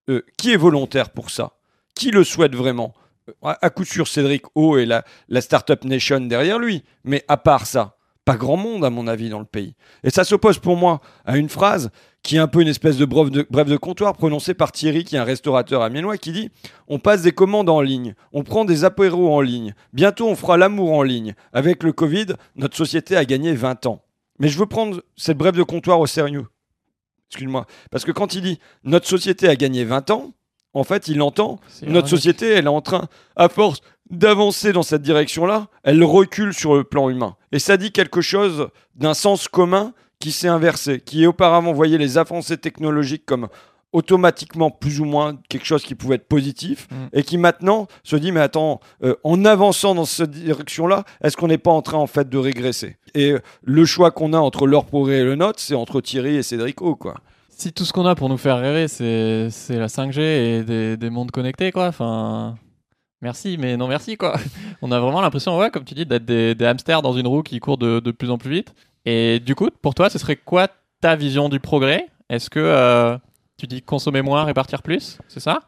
euh, 0.08 0.22
Qui 0.36 0.52
est 0.52 0.56
volontaire 0.56 1.10
pour 1.10 1.30
ça? 1.30 1.52
Qui 1.94 2.10
le 2.10 2.24
souhaite 2.24 2.54
vraiment? 2.54 2.94
Euh, 3.28 3.54
à, 3.60 3.70
coup 3.70 3.84
sûr, 3.84 4.06
Cédric 4.06 4.44
O 4.54 4.78
et 4.78 4.86
la, 4.86 5.04
Startup 5.40 5.82
Nation 5.84 6.20
derrière 6.20 6.58
lui. 6.58 6.84
Mais 7.04 7.24
à 7.28 7.36
part 7.36 7.66
ça, 7.66 7.96
pas 8.24 8.36
grand 8.36 8.56
monde, 8.56 8.84
à 8.84 8.90
mon 8.90 9.08
avis, 9.08 9.28
dans 9.28 9.40
le 9.40 9.44
pays. 9.44 9.74
Et 10.04 10.10
ça 10.10 10.22
s'oppose 10.22 10.58
pour 10.58 10.76
moi 10.76 11.00
à 11.24 11.36
une 11.36 11.48
phrase 11.48 11.90
qui 12.22 12.36
est 12.36 12.38
un 12.38 12.46
peu 12.46 12.62
une 12.62 12.68
espèce 12.68 12.96
de 12.96 13.04
bref 13.04 13.32
de, 13.32 13.44
bref 13.50 13.66
de 13.66 13.76
comptoir 13.76 14.12
prononcée 14.12 14.54
par 14.54 14.70
Thierry, 14.70 15.02
qui 15.02 15.16
est 15.16 15.18
un 15.18 15.24
restaurateur 15.24 15.82
amiénois, 15.82 16.16
qui 16.18 16.30
dit 16.30 16.50
On 16.86 17.00
passe 17.00 17.22
des 17.22 17.32
commandes 17.32 17.68
en 17.68 17.80
ligne, 17.80 18.14
on 18.32 18.44
prend 18.44 18.64
des 18.64 18.84
apéros 18.84 19.34
en 19.34 19.40
ligne, 19.40 19.74
bientôt 19.92 20.28
on 20.28 20.36
fera 20.36 20.56
l'amour 20.56 20.92
en 20.92 21.02
ligne. 21.02 21.34
Avec 21.52 21.82
le 21.82 21.92
Covid, 21.92 22.26
notre 22.54 22.76
société 22.76 23.16
a 23.16 23.24
gagné 23.24 23.54
20 23.54 23.86
ans. 23.86 24.04
Mais 24.38 24.48
je 24.48 24.58
veux 24.58 24.66
prendre 24.66 25.02
cette 25.16 25.38
brève 25.38 25.56
de 25.56 25.62
comptoir 25.62 26.00
au 26.00 26.06
sérieux. 26.06 26.46
Excuse-moi. 27.30 27.66
Parce 27.90 28.04
que 28.04 28.12
quand 28.12 28.34
il 28.34 28.42
dit 28.42 28.58
Notre 28.84 29.06
société 29.06 29.48
a 29.48 29.56
gagné 29.56 29.84
20 29.84 30.10
ans, 30.10 30.34
en 30.74 30.84
fait, 30.84 31.08
il 31.08 31.20
entend 31.20 31.60
notre 31.82 32.08
société, 32.08 32.48
elle 32.48 32.64
est 32.64 32.68
en 32.68 32.80
train, 32.80 33.08
à 33.36 33.48
force 33.48 33.80
d'avancer 34.10 34.72
dans 34.72 34.82
cette 34.82 35.02
direction-là, 35.02 35.68
elle 35.84 36.02
recule 36.02 36.54
sur 36.54 36.74
le 36.74 36.84
plan 36.84 37.08
humain. 37.10 37.36
Et 37.50 37.58
ça 37.58 37.76
dit 37.76 37.92
quelque 37.92 38.20
chose 38.20 38.68
d'un 38.94 39.14
sens 39.14 39.48
commun 39.48 39.92
qui 40.18 40.32
s'est 40.32 40.48
inversé, 40.48 41.00
qui 41.00 41.26
auparavant 41.26 41.72
voyait 41.72 41.98
les 41.98 42.16
avancées 42.16 42.56
technologiques 42.56 43.26
comme 43.26 43.48
automatiquement 43.92 44.70
plus 44.70 45.00
ou 45.00 45.04
moins 45.04 45.36
quelque 45.48 45.66
chose 45.66 45.82
qui 45.84 45.94
pouvait 45.94 46.14
être 46.16 46.26
positif, 46.28 46.88
Mm. 46.90 46.94
et 47.12 47.22
qui 47.22 47.38
maintenant 47.38 47.86
se 48.02 48.16
dit, 48.16 48.32
mais 48.32 48.40
attends, 48.40 48.80
euh, 49.04 49.14
en 49.24 49.44
avançant 49.44 49.94
dans 49.94 50.04
cette 50.04 50.30
direction-là, 50.30 51.04
est-ce 51.22 51.36
qu'on 51.36 51.48
n'est 51.48 51.58
pas 51.58 51.70
en 51.70 51.82
train 51.82 51.98
en 51.98 52.06
fait 52.06 52.28
de 52.28 52.38
régresser? 52.38 52.96
Et 53.14 53.32
euh, 53.32 53.40
le 53.62 53.84
choix 53.84 54.10
qu'on 54.10 54.32
a 54.32 54.38
entre 54.38 54.66
leur 54.66 54.84
progrès 54.86 55.18
et 55.18 55.24
le 55.24 55.34
nôtre, 55.34 55.60
c'est 55.60 55.74
entre 55.74 56.00
Thierry 56.00 56.36
et 56.36 56.42
Cédric 56.42 56.80
O, 56.82 56.96
quoi. 56.96 57.14
Si 57.50 57.72
tout 57.72 57.84
ce 57.84 57.92
qu'on 57.92 58.06
a 58.06 58.14
pour 58.14 58.28
nous 58.28 58.38
faire 58.38 58.58
rêver, 58.58 58.88
c'est 58.88 59.48
c'est 59.50 59.76
la 59.78 59.86
5G 59.86 60.18
et 60.20 60.62
des, 60.64 60.96
des 60.96 61.10
mondes 61.10 61.30
connectés, 61.30 61.70
quoi. 61.70 61.86
Enfin, 61.88 62.56
merci, 63.20 63.56
mais 63.58 63.76
non 63.76 63.86
merci, 63.88 64.16
quoi. 64.16 64.36
On 64.82 64.90
a 64.90 64.98
vraiment 64.98 65.20
l'impression, 65.20 65.56
ouais, 65.58 65.70
comme 65.70 65.84
tu 65.84 65.94
dis, 65.94 66.06
d'être 66.06 66.24
des, 66.24 66.54
des 66.54 66.64
hamsters 66.66 67.02
dans 67.02 67.12
une 67.12 67.26
roue 67.26 67.42
qui 67.42 67.60
court 67.60 67.78
de, 67.78 68.00
de 68.00 68.10
plus 68.10 68.30
en 68.30 68.38
plus 68.38 68.50
vite. 68.50 68.74
Et 69.04 69.38
du 69.40 69.54
coup, 69.54 69.68
pour 69.82 69.94
toi, 69.94 70.10
ce 70.10 70.18
serait 70.18 70.36
quoi 70.36 70.68
ta 71.00 71.14
vision 71.14 71.48
du 71.48 71.60
progrès? 71.60 72.06
Est-ce 72.30 72.48
que 72.50 72.58
euh, 72.60 73.16
tu 73.62 73.68
dis 73.68 73.80
consommer 73.80 74.22
moins, 74.22 74.42
répartir 74.44 74.82
plus 74.82 75.18
C'est 75.28 75.38
ça? 75.38 75.60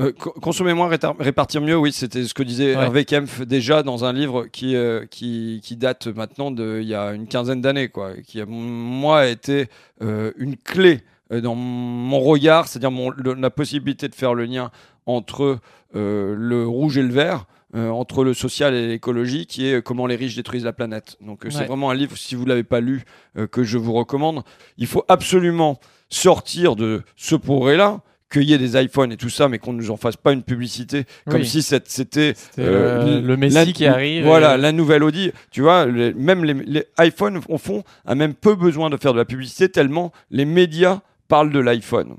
Euh, 0.00 0.12
co- 0.12 0.30
consommer 0.30 0.72
moins, 0.72 0.88
répartir 1.18 1.60
mieux, 1.60 1.76
oui, 1.76 1.90
c'était 1.90 2.22
ce 2.22 2.32
que 2.32 2.44
disait 2.44 2.76
Ouais. 2.76 2.82
Hervé 2.84 3.04
Kempf 3.04 3.40
déjà 3.42 3.82
dans 3.82 4.04
un 4.04 4.12
livre 4.12 4.46
qui, 4.46 4.76
euh, 4.76 5.04
qui, 5.10 5.60
qui 5.64 5.76
date 5.76 6.06
maintenant 6.06 6.52
d'il 6.52 6.84
y 6.84 6.94
a 6.94 7.12
une 7.12 7.26
quinzaine 7.26 7.60
d'années, 7.60 7.88
quoi, 7.88 8.12
qui 8.24 8.40
a, 8.40 8.46
moi, 8.46 9.26
été 9.26 9.68
euh, 10.00 10.30
une 10.38 10.56
clé 10.56 11.00
euh, 11.32 11.40
dans 11.40 11.56
mon 11.56 12.20
regard, 12.20 12.68
c'est-à-dire 12.68 12.92
la 13.36 13.50
possibilité 13.50 14.06
de 14.08 14.14
faire 14.14 14.34
le 14.34 14.44
lien 14.44 14.70
entre 15.06 15.58
le 15.92 16.64
rouge 16.68 16.96
et 16.98 17.02
le 17.02 17.12
vert, 17.12 17.46
euh, 17.74 17.88
entre 17.90 18.24
le 18.24 18.34
social 18.34 18.74
et 18.74 18.88
l'écologie, 18.88 19.46
qui 19.46 19.66
est 19.66 19.74
euh, 19.74 19.80
comment 19.80 20.06
les 20.06 20.16
riches 20.16 20.36
détruisent 20.36 20.64
la 20.64 20.72
planète. 20.72 21.16
Donc 21.20 21.44
euh, 21.44 21.48
c'est 21.50 21.66
vraiment 21.66 21.90
un 21.90 21.94
livre, 21.94 22.16
si 22.16 22.34
vous 22.34 22.44
ne 22.44 22.48
l'avez 22.48 22.64
pas 22.64 22.80
lu, 22.80 23.04
euh, 23.38 23.46
que 23.46 23.62
je 23.62 23.78
vous 23.78 23.92
recommande. 23.92 24.42
Il 24.78 24.86
faut 24.86 25.04
absolument 25.08 25.78
sortir 26.08 26.74
de 26.76 27.02
ce 27.16 27.34
progrès-là, 27.36 28.00
qu'il 28.32 28.44
y 28.44 28.52
ait 28.52 28.58
des 28.58 28.80
iPhones 28.80 29.10
et 29.10 29.16
tout 29.16 29.28
ça, 29.28 29.48
mais 29.48 29.58
qu'on 29.58 29.72
ne 29.72 29.78
nous 29.78 29.90
en 29.90 29.96
fasse 29.96 30.16
pas 30.16 30.32
une 30.32 30.44
publicité, 30.44 31.04
comme 31.28 31.42
si 31.44 31.62
c'était 31.62 32.34
euh, 32.60 33.20
le, 33.20 33.36
Messie 33.36 33.54
la- 33.56 33.66
qui 33.66 33.86
arrive. 33.86 34.24
Voilà, 34.24 34.54
et- 34.54 34.58
la 34.60 34.70
nouvelle 34.70 35.02
Audi. 35.02 35.32
Tu 35.50 35.62
vois, 35.62 35.86
les- 35.86 36.14
même 36.14 36.44
les, 36.44 36.54
les 36.54 36.84
iPhones, 37.00 37.40
au 37.48 37.58
fond, 37.58 37.82
a 38.06 38.14
même 38.14 38.34
peu 38.34 38.54
besoin 38.54 38.88
de 38.88 38.96
faire 38.96 39.12
de 39.14 39.18
la 39.18 39.24
publicité 39.24 39.68
tellement 39.68 40.12
les 40.30 40.44
médias 40.44 41.00
parlent 41.26 41.50
de 41.52 41.58
l'iPhone. 41.58 42.18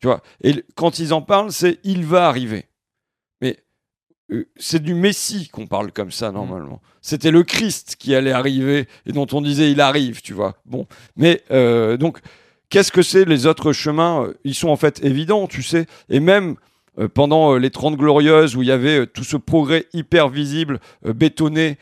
Tu 0.00 0.08
vois, 0.08 0.22
et 0.42 0.64
quand 0.74 0.98
ils 0.98 1.14
en 1.14 1.22
parlent, 1.22 1.52
c'est 1.52 1.78
il 1.84 2.04
va 2.04 2.26
arriver. 2.28 2.66
Euh, 4.32 4.46
c'est 4.56 4.82
du 4.82 4.94
Messie 4.94 5.48
qu'on 5.48 5.66
parle 5.66 5.92
comme 5.92 6.10
ça 6.10 6.32
normalement. 6.32 6.80
C'était 7.02 7.30
le 7.30 7.42
Christ 7.42 7.96
qui 7.98 8.14
allait 8.14 8.32
arriver 8.32 8.86
et 9.06 9.12
dont 9.12 9.26
on 9.32 9.40
disait 9.42 9.70
il 9.70 9.80
arrive, 9.80 10.22
tu 10.22 10.32
vois. 10.32 10.56
Bon, 10.64 10.86
mais 11.16 11.42
euh, 11.50 11.96
donc 11.96 12.18
qu'est-ce 12.70 12.90
que 12.92 13.02
c'est 13.02 13.24
les 13.26 13.46
autres 13.46 13.72
chemins? 13.72 14.24
Euh, 14.24 14.34
Ils 14.44 14.54
sont 14.54 14.68
en 14.68 14.76
fait 14.76 15.04
évidents, 15.04 15.46
tu 15.46 15.62
sais. 15.62 15.86
Et 16.08 16.20
même 16.20 16.56
euh, 16.98 17.08
pendant 17.08 17.54
euh, 17.54 17.58
les 17.58 17.70
30 17.70 17.96
glorieuses 17.96 18.56
où 18.56 18.62
il 18.62 18.68
y 18.68 18.72
avait 18.72 19.00
euh, 19.00 19.06
tout 19.06 19.24
ce 19.24 19.36
progrès 19.36 19.86
hyper 19.92 20.28
visible, 20.30 20.80
bétonné, 21.04 21.76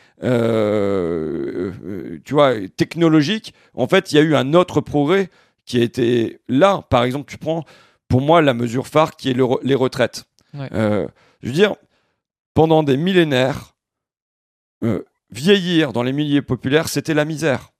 tu 2.24 2.35
vois, 2.35 2.55
technologique, 2.76 3.55
en 3.74 3.87
fait, 3.87 4.12
il 4.12 4.16
y 4.16 4.18
a 4.18 4.22
eu 4.22 4.35
un 4.35 4.55
autre 4.55 4.81
progrès 4.81 5.31
qui 5.64 5.78
a 5.78 5.83
été 5.83 6.40
là. 6.48 6.83
Par 6.90 7.05
exemple, 7.05 7.31
tu 7.31 7.38
prends 7.38 7.64
pour 8.09 8.20
moi 8.20 8.42
la 8.42 8.55
mesure 8.55 8.87
phare 8.87 9.16
qui 9.16 9.31
est 9.31 9.35
le 9.35 9.44
re- 9.44 9.61
les 9.62 9.74
retraites. 9.74 10.24
Ouais. 10.55 10.68
Je 10.72 11.46
veux 11.48 11.52
dire, 11.52 11.74
pendant 12.54 12.82
des 12.82 12.96
millénaires, 12.96 13.74
euh, 14.84 15.04
vieillir 15.30 15.92
dans 15.92 16.02
les 16.02 16.12
milieux 16.12 16.42
populaires, 16.42 16.88
c'était 16.88 17.14
la 17.14 17.24
misère. 17.24 17.72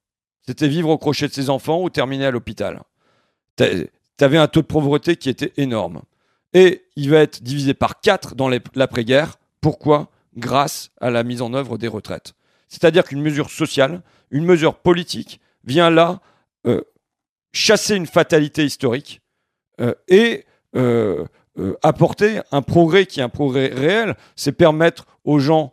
C'était 0.47 0.69
vivre 0.69 0.89
au 0.89 0.99
crochet 0.99 1.29
de 1.29 1.33
ses 1.33 1.51
enfants 1.51 1.83
ou 1.83 1.91
terminer 1.91 2.27
à 2.27 2.31
l'hôpital. 2.31 2.83
Tu 3.57 3.89
avais 4.21 4.39
un 4.39 4.49
taux 4.49 4.63
de 4.63 4.67
pauvreté 4.67 5.17
qui 5.17 5.29
était 5.29 5.53
énorme. 5.57 6.03
Et 6.55 6.85
il 6.97 7.11
va 7.11 7.19
être 7.19 7.43
divisé 7.43 7.75
par 7.75 8.01
4 8.01 8.35
dans 8.35 8.49
l'après-guerre. 8.75 9.37
Pourquoi? 9.61 10.11
Grâce 10.37 10.91
à 11.01 11.11
la 11.11 11.23
mise 11.23 11.43
en 11.43 11.55
œuvre 11.55 11.79
des 11.79 11.89
retraites. 11.89 12.35
C'est-à-dire 12.69 13.05
qu'une 13.05 13.23
mesure 13.23 13.51
sociale, 13.51 14.03
une 14.31 14.45
mesure 14.45 14.75
politique 14.77 15.41
vient 15.65 15.91
là 15.91 16.21
euh, 16.67 16.83
chasser 17.53 17.95
une 17.95 18.07
fatalité 18.07 18.65
historique 18.65 19.21
euh, 19.81 19.95
et 20.09 20.47
euh, 21.59 21.77
apporter 21.83 22.41
un 22.51 22.63
progrès 22.63 23.05
qui 23.05 23.21
est 23.21 23.23
un 23.23 23.29
progrès 23.29 23.67
réel. 23.67 24.17
C'est 24.37 24.53
permettre 24.53 25.07
aux 25.25 25.39
gens 25.39 25.73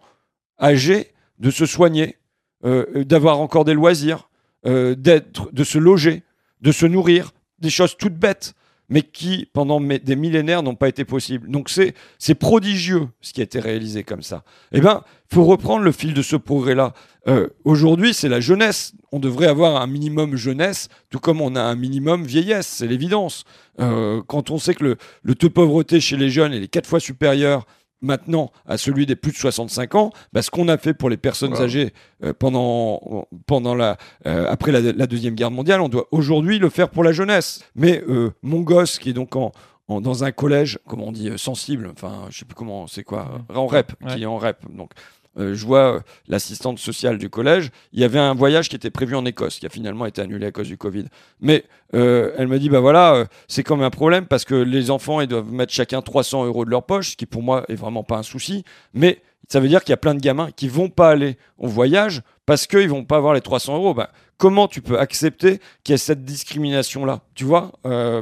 âgés 0.60 1.13
de 1.39 1.52
se 1.52 1.65
soigner, 1.65 2.18
euh, 2.65 3.06
d'avoir 3.06 3.39
encore 3.39 3.63
des 3.63 3.74
loisirs, 3.74 4.30
euh, 4.65 4.94
d'être, 4.96 5.50
de 5.54 5.63
se 5.63 5.78
loger, 5.78 6.24
de 6.60 6.74
se 6.74 6.86
nourrir, 6.86 7.32
des 7.60 7.70
choses 7.70 7.96
toutes 7.98 8.15
bêtes. 8.15 8.54
Mais 8.89 9.02
qui, 9.02 9.47
pendant 9.54 9.80
des 9.80 10.15
millénaires, 10.15 10.63
n'ont 10.63 10.75
pas 10.75 10.89
été 10.89 11.06
possibles. 11.06 11.49
Donc 11.49 11.69
c'est 11.69 12.36
prodigieux 12.36 13.08
ce 13.21 13.34
qui 13.34 13.41
a 13.41 13.43
été 13.43 13.60
réalisé 13.60 14.04
comme 14.04 14.21
ça. 14.21 14.43
Eh 14.71 14.82
bien, 14.82 15.04
il 15.32 15.36
faut 15.36 15.45
reprendre 15.45 15.84
le 15.84 15.91
fil 15.91 16.13
de 16.13 16.21
ce 16.21 16.36
progrès-là. 16.36 16.93
Euh, 17.28 17.47
aujourd'hui, 17.63 18.13
c'est 18.13 18.30
la 18.30 18.39
jeunesse. 18.39 18.93
On 19.12 19.19
devrait 19.19 19.47
avoir 19.47 19.82
un 19.82 19.88
minimum 19.88 20.36
jeunesse, 20.36 20.89
tout 21.10 21.19
comme 21.19 21.41
on 21.41 21.56
a 21.56 21.62
un 21.62 21.75
minimum 21.75 22.23
vieillesse, 22.23 22.67
c'est 22.67 22.88
l'évidence. 22.88 23.43
Euh, 23.80 24.21
quand 24.28 24.49
on 24.49 24.58
sait 24.58 24.73
que 24.73 24.84
le, 24.84 24.97
le 25.21 25.36
taux 25.36 25.49
de 25.49 25.54
pauvreté 25.54 25.99
chez 25.99 26.17
les 26.17 26.30
jeunes 26.30 26.54
est 26.54 26.67
quatre 26.67 26.88
fois 26.88 26.99
supérieur 26.99 27.65
maintenant 28.01 28.51
à 28.65 28.77
celui 28.77 29.05
des 29.05 29.15
plus 29.15 29.31
de 29.31 29.38
65 29.38 29.95
ans, 29.95 30.12
bah, 30.33 30.41
ce 30.41 30.49
qu'on 30.49 30.67
a 30.67 30.77
fait 30.77 30.93
pour 30.93 31.09
les 31.09 31.17
personnes 31.17 31.55
âgées 31.55 31.93
euh, 32.23 32.33
pendant, 32.38 33.27
pendant 33.45 33.75
la, 33.75 33.97
euh, 34.25 34.47
après 34.49 34.71
la, 34.71 35.07
Deuxième 35.07 35.35
Guerre 35.35 35.51
mondiale, 35.51 35.81
on 35.81 35.89
doit 35.89 36.07
aujourd'hui 36.12 36.59
le 36.59 36.69
faire 36.69 36.89
pour 36.89 37.03
la 37.03 37.12
jeunesse. 37.12 37.63
Mais 37.75 38.03
euh, 38.07 38.31
mon 38.43 38.62
gosse, 38.62 38.99
qui 38.99 39.09
est 39.09 39.13
donc 39.13 39.35
en, 39.35 39.51
dans 39.88 40.23
un 40.23 40.31
collège, 40.31 40.79
comment 40.88 41.07
on 41.07 41.12
dit, 41.12 41.31
sensible, 41.38 41.89
enfin, 41.91 42.27
je 42.29 42.39
sais 42.39 42.45
plus 42.45 42.55
comment, 42.55 42.85
c'est 42.88 43.03
quoi, 43.03 43.41
en 43.53 43.65
REP, 43.65 43.93
qui 44.09 44.21
est 44.21 44.25
en 44.25 44.38
REP, 44.38 44.57
donc 44.69 44.91
euh, 45.38 45.54
je 45.54 45.65
vois 45.65 45.96
euh, 45.96 46.00
l'assistante 46.28 46.80
sociale 46.80 47.18
du 47.18 47.30
collège, 47.30 47.70
il 47.94 48.00
y 48.00 48.04
avait 48.04 48.20
un 48.20 48.34
voyage 48.34 48.70
qui 48.70 48.76
était 48.76 48.89
prévu 48.89 49.15
en 49.15 49.26
Écosse, 49.26 49.60
qui 49.60 49.65
a 49.65 49.70
finalement 49.70 50.06
été 50.06 50.22
annulé 50.22 50.48
à 50.48 50.52
cause 50.52 50.68
du 50.68 50.78
Covid. 50.78 51.06
Mais 51.39 51.65
euh, 51.94 52.34
elle 52.38 52.48
me 52.48 52.60
dit, 52.60 52.70
bah 52.70 52.80
voilà, 52.80 53.26
c'est 53.48 53.63
comme 53.63 53.82
un 53.82 53.89
problème 53.89 54.26
parce 54.26 54.46
que 54.46 54.56
les 54.56 54.92
enfants, 54.92 55.22
ils 55.22 55.28
doivent 55.28 55.52
mettre 55.52 55.74
chacun 55.74 56.02
300 56.02 56.46
euros 56.46 56.65
de 56.65 56.70
leur 56.70 56.84
poche, 56.84 57.12
ce 57.12 57.15
qui 57.15 57.26
pour 57.26 57.44
moi 57.44 57.63
est 57.70 57.76
vraiment 57.76 58.04
pas 58.04 58.18
un 58.18 58.24
souci. 58.24 58.63
Mais 58.94 59.22
ça 59.48 59.60
veut 59.60 59.68
dire 59.68 59.84
qu'il 59.84 59.92
y 59.92 59.94
a 59.94 59.98
plein 59.98 60.15
de 60.15 60.20
gamins 60.20 60.50
qui 60.52 60.68
vont 60.68 60.89
pas 60.89 61.10
aller 61.10 61.38
au 61.58 61.68
voyage 61.68 62.22
parce 62.46 62.68
qu'ils 62.68 62.89
vont 62.89 63.06
pas 63.06 63.18
avoir 63.18 63.34
les 63.34 63.42
300 63.42 63.76
euros. 63.76 63.94
Bah, 63.94 64.12
comment 64.38 64.68
tu 64.68 64.82
peux 64.82 65.00
accepter 65.00 65.60
qu'il 65.84 65.94
y 65.94 65.96
ait 65.96 65.98
cette 65.98 66.26
discrimination-là 66.26 67.22
Tu 67.36 67.46
vois 67.46 67.72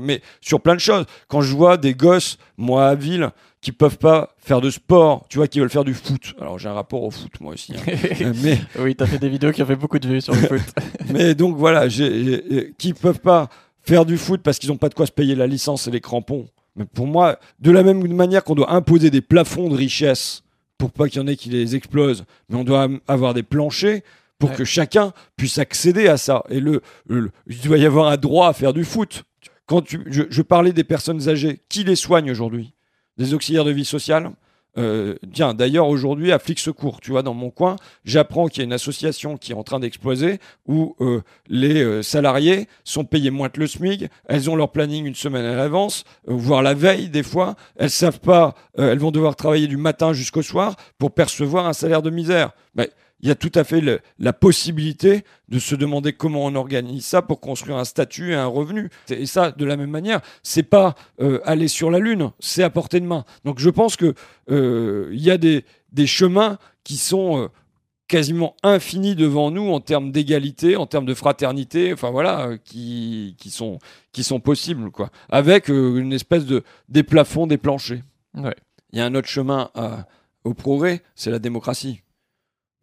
Mais 0.02 0.22
sur 0.42 0.62
plein 0.62 0.76
de 0.76 0.80
choses. 0.80 1.06
Quand 1.28 1.42
je 1.42 1.56
vois 1.56 1.78
des 1.78 1.94
gosses, 1.94 2.38
moi 2.58 2.88
à 2.88 2.96
Ville, 2.96 3.32
qui 3.68 3.74
peuvent 3.74 3.98
pas 3.98 4.34
faire 4.38 4.62
de 4.62 4.70
sport, 4.70 5.26
tu 5.28 5.40
vois, 5.40 5.50
qui 5.50 5.60
veulent 5.60 5.70
faire 5.70 5.84
du 5.84 5.94
foot. 5.94 6.34
Alors 6.40 6.58
j'ai 6.58 6.70
un 6.70 6.74
rapport 6.74 7.04
au 7.04 7.12
foot 7.12 7.34
moi 7.42 7.52
aussi. 7.52 7.74
Hein. 7.76 7.82
Euh, 8.22 8.34
mais 8.42 8.58
oui, 8.80 8.96
tu 8.96 9.04
as 9.04 9.08
fait 9.08 9.20
des 9.20 9.28
vidéos 9.28 9.52
qui 9.52 9.62
ont 9.62 9.66
fait 9.66 9.76
beaucoup 9.76 10.00
de 10.00 10.08
vues 10.08 10.22
sur 10.22 10.34
le 10.34 10.40
foot. 10.48 10.62
mais 11.12 11.36
donc 11.36 11.58
voilà, 11.58 11.90
j'ai, 11.90 12.74
qui 12.78 12.94
peuvent 12.94 13.20
pas 13.20 13.50
faire 13.82 14.06
du 14.06 14.18
foot 14.18 14.40
parce 14.42 14.58
qu'ils 14.58 14.70
n'ont 14.70 14.78
pas 14.78 14.88
de 14.88 14.94
quoi 14.94 15.06
se 15.06 15.12
payer 15.12 15.36
la 15.36 15.48
licence 15.48 15.86
et 15.86 15.92
les 15.92 16.00
crampons. 16.00 16.48
Mais 16.78 16.86
pour 16.86 17.08
moi, 17.08 17.40
de 17.60 17.72
la 17.72 17.84
même 17.84 18.08
manière 18.14 18.46
qu'on 18.46 18.56
doit 18.56 18.72
imposer 18.72 19.10
des 19.10 19.20
plafonds 19.20 19.68
de 19.68 19.76
richesse 19.76 20.44
pour 20.78 20.92
pas 20.92 21.10
qu'il 21.10 21.22
y 21.22 21.24
en 21.26 21.28
ait 21.28 21.36
qui 21.36 21.50
les 21.50 21.76
explosent, 21.76 22.24
mais 22.48 22.56
on 22.56 22.64
doit 22.64 22.88
avoir 23.10 23.34
des 23.34 23.44
planchers 23.44 24.00
pour 24.40 24.54
que 24.54 24.64
chacun 24.64 25.12
puisse 25.36 25.58
accéder 25.58 26.08
à 26.08 26.16
ça. 26.16 26.46
Et 26.50 26.62
le, 26.62 26.82
il 27.10 27.60
doit 27.66 27.78
y 27.78 27.86
avoir 27.86 28.08
un 28.08 28.16
droit 28.16 28.48
à 28.48 28.54
faire 28.54 28.72
du 28.72 28.86
foot. 28.86 29.26
Quand 29.66 29.82
tu, 29.82 30.00
je 30.08 30.42
parlais 30.42 30.72
des 30.72 30.86
personnes 30.86 31.28
âgées, 31.28 31.60
qui 31.68 31.84
les 31.84 31.98
soigne 31.98 32.32
aujourd'hui? 32.32 32.72
Des 33.18 33.34
auxiliaires 33.34 33.66
de 33.66 33.72
vie 33.72 33.86
sociale. 33.86 34.32
Euh, 34.78 35.16
tiens, 35.34 35.54
d'ailleurs, 35.54 35.88
aujourd'hui, 35.88 36.32
à 36.32 36.40
Flic 36.40 36.60
Secours, 36.60 37.02
tu 37.02 37.12
vois, 37.12 37.24
dans 37.24 37.34
mon 37.34 37.50
coin, 37.50 37.78
j'apprends 38.06 38.48
qu'il 38.48 38.60
y 38.60 38.62
a 38.62 38.66
une 38.66 38.74
association 38.74 39.38
qui 39.38 39.52
est 39.52 39.56
en 39.56 39.64
train 39.64 39.80
d'exploser 39.80 40.40
où 40.68 40.96
euh, 41.02 41.22
les 41.48 41.82
euh, 41.82 42.04
salariés 42.04 42.68
sont 42.84 43.04
payés 43.04 43.32
moins 43.32 43.50
que 43.50 43.60
le 43.60 43.68
SMIC. 43.68 44.06
Elles 44.28 44.50
ont 44.50 44.56
leur 44.56 44.72
planning 44.72 45.06
une 45.06 45.16
semaine 45.16 45.46
à 45.46 45.56
l'avance, 45.56 46.04
voire 46.28 46.62
la 46.62 46.76
veille, 46.76 47.10
des 47.10 47.24
fois. 47.24 47.56
Elles 47.76 47.90
savent 47.90 48.20
pas, 48.20 48.54
elles 48.78 49.00
vont 49.00 49.12
devoir 49.12 49.36
travailler 49.36 49.68
du 49.68 49.78
matin 49.78 50.14
jusqu'au 50.14 50.44
soir 50.44 50.76
pour 51.00 51.12
percevoir 51.12 51.66
un 51.66 51.74
salaire 51.74 52.04
de 52.04 52.12
misère. 52.12 52.52
Il 53.22 53.28
y 53.28 53.32
a 53.32 53.36
tout 53.36 53.52
à 53.56 53.64
fait 53.64 53.82
la 54.20 54.34
possibilité 54.34 55.24
de 55.50 55.60
se 55.60 55.76
demander 55.76 56.14
comment 56.14 56.46
on 56.46 56.56
organise 56.56 57.06
ça 57.06 57.22
pour 57.22 57.40
construire 57.40 57.78
un 57.78 57.86
statut 57.86 58.32
et 58.32 58.36
un 58.36 58.46
revenu. 58.46 58.90
Et 59.10 59.26
ça, 59.26 59.52
de 59.52 59.66
la 59.66 59.76
même 59.76 59.90
manière, 59.90 60.22
c'est 60.44 60.64
pas 60.64 60.96
euh, 61.20 61.40
aller 61.44 61.68
sur 61.68 61.90
la 61.90 62.00
lune, 62.00 62.32
c'est 62.40 62.64
à 62.64 62.70
portée 62.70 63.00
de 63.00 63.06
main. 63.06 63.26
Donc 63.44 63.60
je 63.60 63.70
pense 63.70 63.96
que 63.96 64.14
euh, 64.52 65.10
y 65.14 65.32
a 65.32 65.38
des, 65.38 65.64
chemins 66.06 66.60
qui 66.84 66.98
sont 66.98 67.42
euh, 67.42 67.48
quasiment 68.08 68.56
infinis 68.62 69.16
devant 69.16 69.50
nous 69.50 69.72
en 69.72 69.80
termes 69.80 70.12
d'égalité, 70.12 70.76
en 70.76 70.86
termes 70.86 71.06
de 71.06 71.16
fraternité, 71.16 71.94
enfin 71.94 72.12
voilà, 72.12 72.52
qui, 72.64 73.36
qui, 73.40 73.50
sont, 73.50 73.80
qui 74.12 74.24
sont 74.24 74.40
possibles, 74.40 74.92
quoi. 74.92 75.10
Avec 75.30 75.70
une 75.70 76.14
espèce 76.14 76.46
de 76.46 76.64
des 76.88 77.04
plafonds, 77.04 77.48
des 77.48 77.58
planchers. 77.58 78.02
Il 78.36 79.00
y 79.00 79.02
a 79.02 79.06
un 79.06 79.16
autre 79.16 79.28
chemin 79.28 79.72
au 80.44 80.54
progrès, 80.54 81.02
c'est 81.16 81.32
la 81.32 81.40
démocratie. 81.40 82.02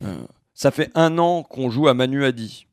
Euh, 0.04 0.14
ça 0.54 0.70
fait 0.70 0.90
un 0.94 1.18
an 1.18 1.42
qu'on 1.42 1.70
joue 1.70 1.88
à 1.88 1.94
Manu 1.94 2.24
Adi. 2.24 2.66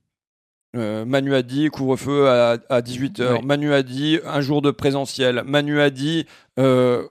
Euh, 0.74 1.04
Manu 1.04 1.36
a 1.36 1.41
dit 1.41 1.67
couvre-feu 1.67 2.30
à, 2.30 2.82
18h. 2.82 3.44
Manu 3.44 3.74
a 3.74 3.84
dit 3.84 4.20
un 4.26 4.39
jour 4.39 4.62
de 4.62 4.72
présentiel. 4.72 5.44
Manu 5.46 5.82
a 5.82 5.89
dit 5.89 6.26
euh, 6.60 7.08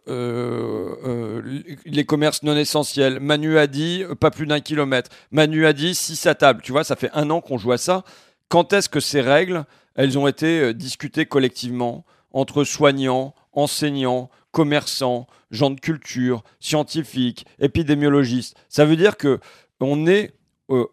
les 1.85 2.05
commerces 2.05 2.43
non 2.43 2.57
essentiels. 2.57 3.21
Manu 3.21 3.59
a 3.59 3.67
dit 3.67 4.05
pas 4.19 4.31
plus 4.31 4.47
d'un 4.47 4.61
kilomètre. 4.61 5.11
Manu 5.31 5.67
a 5.67 5.75
dit 5.75 5.95
6 5.95 6.27
à 6.27 6.35
table. 6.35 6.63
Tu 6.63 6.73
vois, 6.73 6.85
ça 6.85 6.97
fait 6.97 7.11
un 7.13 7.29
an 7.29 7.41
qu'on 7.43 7.59
joue 7.59 7.73
à 7.73 7.79
ça. 7.79 8.05
Quand 8.49 8.73
est-ce 8.73 8.89
que 8.89 9.01
ces 9.01 9.21
règles, 9.21 9.65
elles 9.95 10.19
ont 10.19 10.27
été 10.27 10.73
discutées 10.73 11.27
collectivement 11.27 12.07
entre 12.33 12.65
soignants, 12.65 13.35
enseignants, 13.53 14.31
commerçants, 14.53 15.27
gens 15.51 15.71
de 15.71 15.81
culture, 15.81 16.45
scientifiques, 16.61 17.45
épidémiologistes? 17.59 18.57
Ça 18.71 18.87
veut 18.87 18.97
dire 18.97 19.19
que 19.19 19.39
euh, 19.83 20.87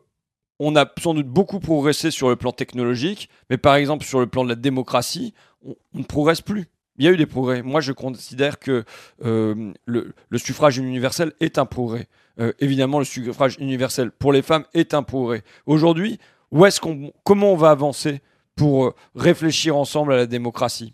on 0.59 0.75
a 0.75 0.85
sans 0.99 1.13
doute 1.13 1.27
beaucoup 1.27 1.59
progressé 1.59 2.11
sur 2.11 2.29
le 2.29 2.35
plan 2.35 2.51
technologique, 2.51 3.29
mais 3.49 3.57
par 3.57 3.75
exemple 3.75 4.05
sur 4.05 4.19
le 4.19 4.27
plan 4.27 4.43
de 4.43 4.49
la 4.49 4.55
démocratie, 4.55 5.33
on, 5.65 5.75
ne 5.93 6.03
progresse 6.03 6.41
plus. 6.41 6.67
Il 6.97 7.05
y 7.05 7.07
a 7.07 7.11
eu 7.11 7.17
des 7.17 7.27
progrès. 7.27 7.61
Moi, 7.61 7.79
je 7.79 7.91
considère 7.91 8.57
que 8.57 8.83
euh, 9.23 9.71
le, 9.85 10.13
suffrage 10.37 10.79
universel 10.79 11.33
est 11.39 11.59
un 11.59 11.65
progrès. 11.65 12.07
Euh, 12.39 12.53
évidemment, 12.59 12.97
le 12.97 13.05
suffrage 13.05 13.57
universel 13.59 14.09
pour 14.09 14.33
les 14.33 14.41
femmes 14.41 14.65
est 14.73 14.95
un 14.95 15.03
progrès. 15.03 15.43
Aujourd'hui, 15.67 16.17
où 16.51 16.65
est-ce 16.65 16.81
qu'on, 16.81 17.11
comment 17.23 17.53
on 17.53 17.55
va 17.55 17.69
avancer 17.69 18.21
pour 18.55 18.95
réfléchir 19.13 19.77
ensemble 19.77 20.13
à 20.13 20.15
la 20.15 20.25
démocratie? 20.25 20.93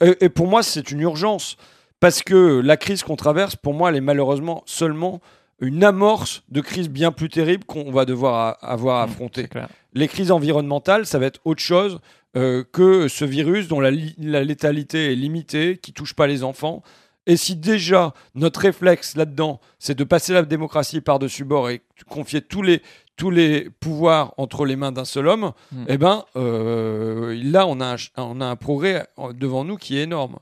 Et, 0.00 0.24
et, 0.24 0.28
pour 0.30 0.46
moi, 0.46 0.62
c'est 0.62 0.90
une 0.90 1.00
urgence 1.00 1.58
parce 2.00 2.22
que 2.22 2.60
la 2.60 2.78
crise 2.78 3.02
qu'on 3.02 3.16
traverse, 3.16 3.56
pour 3.56 3.74
moi, 3.74 3.90
elle 3.90 3.96
est 3.96 4.00
malheureusement 4.00 4.62
seulement 4.64 5.20
une 5.60 5.84
amorce 5.84 6.42
de 6.50 6.60
crise 6.60 6.88
bien 6.88 7.12
plus 7.12 7.28
terrible 7.28 7.64
qu'on 7.64 7.90
va 7.90 8.04
devoir 8.04 8.58
avoir 8.60 9.00
à 9.00 9.06
mmh, 9.06 9.10
affronter. 9.10 9.48
les 9.94 10.08
crises 10.08 10.30
environnementales, 10.30 11.06
ça 11.06 11.18
va 11.18 11.26
être 11.26 11.40
autre 11.44 11.62
chose 11.62 12.00
euh, 12.36 12.64
que 12.70 13.08
ce 13.08 13.24
virus 13.24 13.68
dont 13.68 13.80
la, 13.80 13.90
létalité 13.90 15.12
est 15.12 15.16
limitée, 15.16 15.78
qui 15.78 15.92
touche 15.92 16.14
pas 16.14 16.26
les 16.26 16.44
enfants. 16.44 16.82
Et 17.26 17.36
si 17.36 17.56
déjà 17.56 18.12
notre 18.34 18.60
réflexe 18.60 19.16
là-dedans, 19.16 19.60
c'est 19.78 19.96
de 19.96 20.04
passer 20.04 20.32
la 20.32 20.42
démocratie 20.42 21.00
par-dessus 21.00 21.44
bord 21.44 21.70
et 21.70 21.80
confier 22.08 22.40
tous 22.42 22.62
les, 22.62 22.82
tous 23.16 23.30
les 23.30 23.70
pouvoirs 23.80 24.34
entre 24.36 24.66
les 24.66 24.76
mains 24.76 24.92
d'un 24.92 25.06
seul 25.06 25.26
homme, 25.26 25.52
mmh. 25.72 25.84
eh 25.88 25.98
ben 25.98 26.24
euh, 26.36 27.40
là 27.42 27.66
on 27.66 27.80
a, 27.80 27.94
un, 27.94 27.96
on 28.18 28.40
a 28.40 28.46
un 28.46 28.56
progrès 28.56 29.06
devant 29.34 29.64
nous 29.64 29.76
qui 29.76 29.96
est 29.96 30.02
énorme. 30.02 30.36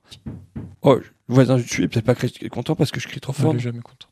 Oh, 0.82 0.96
le 0.96 1.34
voisin 1.34 1.56
du 1.56 1.62
dessus 1.62 1.84
est 1.84 1.88
peut-être 1.88 2.04
pas 2.04 2.16
content 2.50 2.74
parce 2.74 2.90
que 2.90 3.00
je 3.00 3.08
crie 3.08 3.20
trop 3.20 3.32
fort. 3.32 3.54
Je 3.54 3.58
jamais 3.60 3.80
content. 3.80 4.08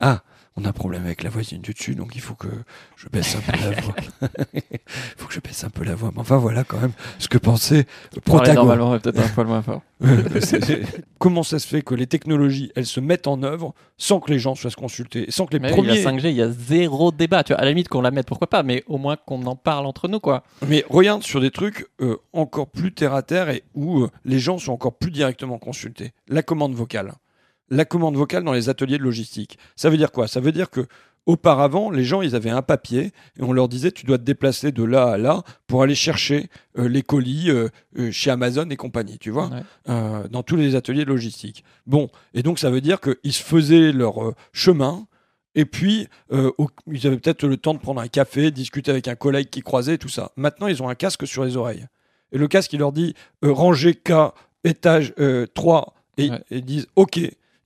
Ah, 0.00 0.22
on 0.60 0.64
a 0.64 0.70
un 0.70 0.72
problème 0.72 1.04
avec 1.04 1.22
la 1.22 1.30
voisine 1.30 1.60
du 1.60 1.72
dessus, 1.72 1.94
donc 1.94 2.16
il 2.16 2.20
faut 2.20 2.34
que 2.34 2.48
je 2.96 3.08
baisse 3.08 3.36
un 3.36 3.40
peu 3.40 3.52
la 3.60 3.80
voix. 3.80 3.94
Il 4.52 4.60
faut 5.16 5.28
que 5.28 5.34
je 5.34 5.38
baisse 5.38 5.62
un 5.62 5.70
peu 5.70 5.84
la 5.84 5.94
voix. 5.94 6.10
Mais 6.12 6.20
enfin, 6.20 6.36
voilà 6.36 6.64
quand 6.64 6.80
même 6.80 6.92
ce 7.20 7.28
que 7.28 7.38
pensait 7.38 7.86
Protagon. 8.24 8.64
Normalement, 8.64 8.98
peut-être 8.98 9.20
un 9.20 9.28
poil 9.28 9.46
moins 9.46 9.62
fort. 9.62 9.82
Comment 11.18 11.44
ça 11.44 11.60
se 11.60 11.66
fait 11.68 11.82
que 11.82 11.94
les 11.94 12.08
technologies, 12.08 12.72
elles 12.74 12.86
se 12.86 12.98
mettent 12.98 13.28
en 13.28 13.44
œuvre 13.44 13.72
sans 13.98 14.18
que 14.18 14.32
les 14.32 14.40
gens 14.40 14.56
soient 14.56 14.72
consultés, 14.72 15.26
sans 15.28 15.46
que 15.46 15.56
les 15.56 15.60
premiers... 15.60 15.92
Il 15.92 16.02
y 16.02 16.06
a 16.06 16.10
5G, 16.10 16.30
il 16.30 16.36
y 16.36 16.42
a 16.42 16.50
zéro 16.50 17.12
débat. 17.12 17.44
Tu 17.44 17.52
vois, 17.52 17.60
à 17.60 17.64
la 17.64 17.70
limite 17.70 17.88
qu'on 17.88 18.00
la 18.00 18.10
mette, 18.10 18.26
pourquoi 18.26 18.48
pas, 18.48 18.64
mais 18.64 18.82
au 18.88 18.98
moins 18.98 19.14
qu'on 19.14 19.46
en 19.46 19.54
parle 19.54 19.86
entre 19.86 20.08
nous, 20.08 20.18
quoi. 20.18 20.42
Mais 20.66 20.84
regarde 20.90 21.22
sur 21.22 21.40
des 21.40 21.52
trucs 21.52 21.86
euh, 22.00 22.16
encore 22.32 22.66
plus 22.66 22.92
terre 22.92 23.14
à 23.14 23.22
terre 23.22 23.48
et 23.48 23.62
où 23.74 24.00
euh, 24.00 24.10
les 24.24 24.40
gens 24.40 24.58
sont 24.58 24.72
encore 24.72 24.94
plus 24.94 25.12
directement 25.12 25.58
consultés. 25.58 26.12
La 26.26 26.42
commande 26.42 26.74
vocale 26.74 27.12
la 27.70 27.84
commande 27.84 28.16
vocale 28.16 28.44
dans 28.44 28.52
les 28.52 28.68
ateliers 28.68 28.98
de 28.98 29.02
logistique. 29.02 29.58
Ça 29.76 29.90
veut 29.90 29.96
dire 29.96 30.12
quoi? 30.12 30.28
Ça 30.28 30.40
veut 30.40 30.52
dire 30.52 30.70
que 30.70 30.86
auparavant, 31.28 31.90
les 31.90 32.04
gens, 32.04 32.22
ils 32.22 32.34
avaient 32.34 32.50
un 32.50 32.62
papier 32.62 33.12
et 33.38 33.42
on 33.42 33.52
leur 33.52 33.68
disait 33.68 33.92
tu 33.92 34.06
dois 34.06 34.16
te 34.16 34.22
déplacer 34.22 34.72
de 34.72 34.82
là 34.82 35.10
à 35.10 35.18
là 35.18 35.42
pour 35.66 35.82
aller 35.82 35.94
chercher 35.94 36.48
euh, 36.78 36.88
les 36.88 37.02
colis 37.02 37.50
euh, 37.50 37.68
euh, 37.98 38.10
chez 38.10 38.30
Amazon 38.30 38.68
et 38.70 38.76
compagnie, 38.76 39.18
tu 39.18 39.30
vois, 39.30 39.50
dans 39.86 40.42
tous 40.42 40.56
les 40.56 40.74
ateliers 40.74 41.04
de 41.04 41.10
logistique. 41.10 41.64
Bon, 41.86 42.08
et 42.32 42.42
donc 42.42 42.58
ça 42.58 42.70
veut 42.70 42.80
dire 42.80 42.98
qu'ils 43.00 43.32
se 43.32 43.42
faisaient 43.42 43.92
leur 43.92 44.32
chemin. 44.52 45.06
Et 45.54 45.64
puis, 45.64 46.06
ils 46.30 47.06
avaient 47.06 47.18
peut-être 47.18 47.44
le 47.44 47.56
temps 47.56 47.74
de 47.74 47.80
prendre 47.80 48.00
un 48.00 48.06
café, 48.06 48.50
discuter 48.50 48.90
avec 48.90 49.08
un 49.08 49.16
collègue 49.16 49.50
qui 49.50 49.60
croisait, 49.60 49.98
tout 49.98 50.08
ça. 50.08 50.30
Maintenant, 50.36 50.68
ils 50.68 50.82
ont 50.82 50.88
un 50.88 50.94
casque 50.94 51.26
sur 51.26 51.44
les 51.44 51.56
oreilles. 51.56 51.86
Et 52.30 52.38
le 52.38 52.46
casque, 52.46 52.72
il 52.72 52.78
leur 52.78 52.92
dit 52.92 53.14
rangée 53.42 53.94
K, 53.94 54.12
étage 54.62 55.14
3, 55.54 55.94
et 56.16 56.30
ils 56.50 56.64
disent 56.64 56.86
OK 56.96 57.18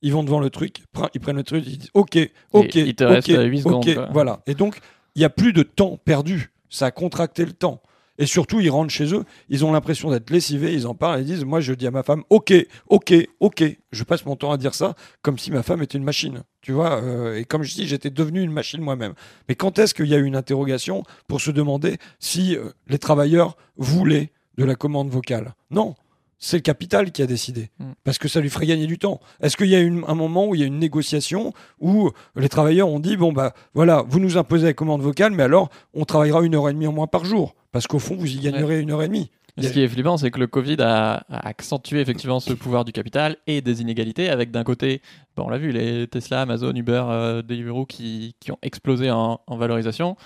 ils 0.03 0.13
vont 0.13 0.23
devant 0.25 0.41
le 0.41 0.51
truc, 0.51 0.85
ils 1.15 1.21
prennent 1.21 1.37
le 1.37 1.45
truc, 1.45 1.65
ils 1.67 1.79
disent 1.79 1.91
OK, 1.95 2.19
OK, 2.53 2.75
il 2.75 2.95
te 2.95 3.05
reste 3.05 3.29
8 3.29 3.63
secondes. 3.63 4.09
voilà. 4.13 4.41
Et 4.47 4.55
donc, 4.55 4.79
il 5.15 5.21
n'y 5.21 5.25
a 5.25 5.31
plus 5.31 5.53
de 5.53 5.63
temps 5.63 5.99
perdu. 6.05 6.53
Ça 6.69 6.87
a 6.87 6.91
contracté 6.91 7.45
le 7.45 7.53
temps. 7.53 7.83
Et 8.19 8.27
surtout, 8.27 8.61
ils 8.61 8.71
rentrent 8.71 8.93
chez 8.93 9.15
eux, 9.15 9.25
ils 9.49 9.65
ont 9.65 9.73
l'impression 9.73 10.11
d'être 10.11 10.31
lessivés, 10.31 10.75
ils 10.75 10.87
en 10.87 10.95
parlent, 10.95 11.21
ils 11.21 11.27
disent 11.27 11.45
Moi, 11.45 11.61
je 11.61 11.73
dis 11.73 11.87
à 11.87 11.91
ma 11.91 12.03
femme, 12.03 12.23
ok, 12.29 12.53
ok, 12.89 13.15
ok. 13.41 13.65
Je 13.91 14.05
passe 14.05 14.27
mon 14.27 14.37
temps 14.37 14.53
à 14.53 14.59
dire 14.59 14.75
ça 14.75 14.95
comme 15.23 15.39
si 15.39 15.51
ma 15.51 15.63
femme 15.63 15.83
était 15.83 15.97
une 15.97 16.05
machine. 16.05 16.43
Tu 16.61 16.73
vois, 16.73 17.03
euh, 17.03 17.39
et 17.39 17.45
comme 17.45 17.63
je 17.63 17.75
dis, 17.75 17.87
j'étais 17.87 18.11
devenu 18.11 18.43
une 18.43 18.53
machine 18.53 18.81
moi-même. 18.81 19.15
Mais 19.49 19.55
quand 19.55 19.79
est-ce 19.79 19.95
qu'il 19.95 20.07
y 20.07 20.15
a 20.15 20.19
eu 20.19 20.25
une 20.25 20.37
interrogation 20.37 21.05
pour 21.27 21.41
se 21.41 21.51
demander 21.51 21.97
si 22.19 22.55
euh, 22.57 22.69
les 22.87 22.99
travailleurs 22.99 23.57
voulaient 23.77 24.31
de 24.59 24.65
la 24.65 24.75
commande 24.75 25.09
vocale? 25.09 25.55
Non, 25.71 25.95
c'est 26.43 26.57
le 26.57 26.63
capital 26.63 27.13
qui 27.13 27.23
a 27.23 27.27
décidé. 27.27 27.71
Mm. 27.79 27.93
Parce 28.05 28.19
que 28.19 28.29
ça 28.29 28.41
lui 28.41 28.51
ferait 28.51 28.67
gagner 28.67 28.87
du 28.87 28.99
temps. 28.99 29.21
Est-ce 29.41 29.57
qu'il 29.57 29.69
y 29.69 29.77
a 29.77 29.79
un 29.79 30.15
moment 30.15 30.49
où 30.49 30.55
il 30.55 30.61
y 30.61 30.65
a 30.65 30.67
une 30.67 30.81
négociation 30.81 31.55
où 31.81 32.11
les 32.37 32.49
travailleurs 32.49 32.89
ont 32.89 32.99
dit 32.99 33.17
bon, 33.17 33.33
bah 33.33 33.55
voilà, 33.75 34.05
vous 34.09 34.19
nous 34.19 34.37
imposez 34.37 34.67
la 34.67 34.73
commande 34.75 35.03
vocale, 35.03 35.33
mais 35.33 35.45
alors 35.45 35.71
on 35.95 36.05
travaillera 36.05 36.43
une 36.43 36.57
heure 36.57 36.69
et 36.69 36.73
demie 36.73 36.89
en 36.89 36.93
moins 36.93 37.07
par 37.07 37.25
jour 37.25 37.55
Parce 37.71 37.87
qu'au 37.87 38.01
fond, 38.01 38.17
vous 38.17 38.31
y 38.31 38.41
gagnerez 38.41 38.81
une 38.81 38.91
heure 38.91 39.03
et 39.03 39.09
demie. 39.09 39.31
Ce 39.61 39.69
qui 39.69 39.83
est 39.83 39.89
flippant, 39.89 40.17
c'est 40.17 40.31
que 40.31 40.41
le 40.41 40.47
Covid 40.47 40.79
a, 40.81 41.25
a 41.29 41.47
accentué 41.47 42.01
effectivement 42.01 42.41
ce 42.41 42.55
pouvoir 42.55 42.87
du 42.87 42.93
capital 42.93 43.37
et 43.47 43.61
des 43.61 43.83
inégalités, 43.83 44.31
avec 44.31 44.51
d'un 44.51 44.65
côté, 44.65 45.03
bon, 45.37 45.45
on 45.45 45.51
l'a 45.51 45.59
vu, 45.59 45.73
les 45.73 46.09
Tesla, 46.09 46.41
Amazon, 46.41 46.75
Uber, 46.75 47.05
euh, 47.07 47.43
Deliveroo 47.43 47.85
qui, 47.85 48.35
qui 48.41 48.51
ont 48.51 48.59
explosé 48.63 49.11
en, 49.11 49.41
en 49.47 49.57
valorisation, 49.59 50.17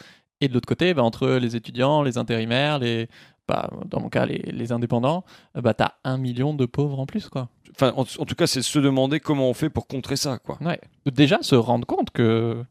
et 0.40 0.46
de 0.48 0.54
l'autre 0.54 0.68
côté, 0.68 0.94
bah, 0.94 1.02
entre 1.02 1.28
les 1.28 1.56
étudiants, 1.56 2.02
les 2.02 2.18
intérimaires, 2.18 2.78
les, 2.78 3.08
bah, 3.48 3.70
dans 3.86 4.00
mon 4.00 4.08
cas, 4.08 4.26
les, 4.26 4.38
les 4.38 4.72
indépendants, 4.72 5.24
euh, 5.56 5.60
bah, 5.60 5.74
t'as 5.74 5.92
un 6.04 6.18
million 6.18 6.54
de 6.54 6.66
pauvres 6.66 6.98
en 6.98 7.06
plus, 7.06 7.28
quoi. 7.28 7.48
Enfin, 7.74 7.92
en, 7.96 8.02
en 8.02 8.24
tout 8.24 8.34
cas, 8.34 8.46
c'est 8.46 8.62
se 8.62 8.78
demander 8.78 9.20
comment 9.20 9.48
on 9.50 9.54
fait 9.54 9.70
pour 9.70 9.86
contrer 9.86 10.16
ça, 10.16 10.38
quoi. 10.38 10.58
Ouais. 10.60 10.80
Déjà, 11.06 11.38
se 11.42 11.54
rendre 11.54 11.86
compte 11.86 12.10
que 12.10 12.62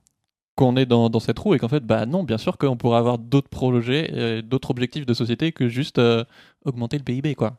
qu'on 0.55 0.77
est 0.77 0.85
dans, 0.85 1.09
dans 1.09 1.19
cette 1.19 1.37
roue 1.37 1.53
et 1.53 1.59
qu'en 1.59 1.67
fait, 1.67 1.85
bah 1.85 2.05
non, 2.05 2.23
bien 2.23 2.37
sûr 2.37 2.57
qu'on 2.57 2.77
pourrait 2.77 2.97
avoir 2.97 3.17
d'autres 3.17 3.49
projets, 3.49 4.09
euh, 4.13 4.41
d'autres 4.41 4.71
objectifs 4.71 5.05
de 5.05 5.13
société 5.13 5.51
que 5.51 5.67
juste 5.67 5.99
euh, 5.99 6.23
augmenter 6.63 6.97
le 6.97 7.03
PIB, 7.03 7.35
quoi. 7.35 7.57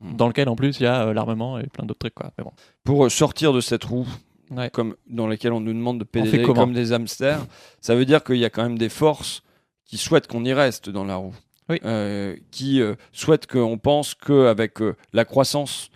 Hmm. 0.00 0.14
Dans 0.14 0.28
lequel, 0.28 0.48
en 0.48 0.54
plus, 0.54 0.78
il 0.78 0.84
y 0.84 0.86
a 0.86 1.08
euh, 1.08 1.12
l'armement 1.12 1.58
et 1.58 1.66
plein 1.66 1.84
d'autres 1.84 1.98
trucs, 1.98 2.14
quoi. 2.14 2.30
Mais 2.38 2.44
bon. 2.44 2.52
Pour 2.84 3.10
sortir 3.10 3.52
de 3.52 3.60
cette 3.60 3.84
roue 3.84 4.06
Ouais. 4.50 4.70
comme, 4.70 4.96
dans 5.10 5.26
laquelle 5.26 5.52
on 5.52 5.60
nous 5.60 5.74
demande 5.74 5.98
de 5.98 6.04
pédaler 6.04 6.42
comme 6.42 6.72
des 6.72 6.92
hamsters, 6.94 7.44
ça 7.82 7.94
veut 7.94 8.06
dire 8.06 8.24
qu'il 8.24 8.36
y 8.38 8.46
a 8.46 8.50
quand 8.50 8.62
même 8.62 8.78
des 8.78 8.88
forces 8.88 9.42
qui 9.84 9.98
souhaitent 9.98 10.26
qu'on 10.26 10.42
y 10.42 10.54
reste 10.54 10.88
dans 10.88 11.04
la 11.04 11.16
roue. 11.16 11.34
Oui. 11.68 11.78
Euh, 11.84 12.36
qui 12.50 12.80
euh, 12.80 12.94
souhaitent 13.12 13.46
qu'on 13.46 13.76
pense 13.78 14.14
qu'avec 14.14 14.80
euh, 14.80 14.96
la 15.12 15.24
croissance, 15.24 15.90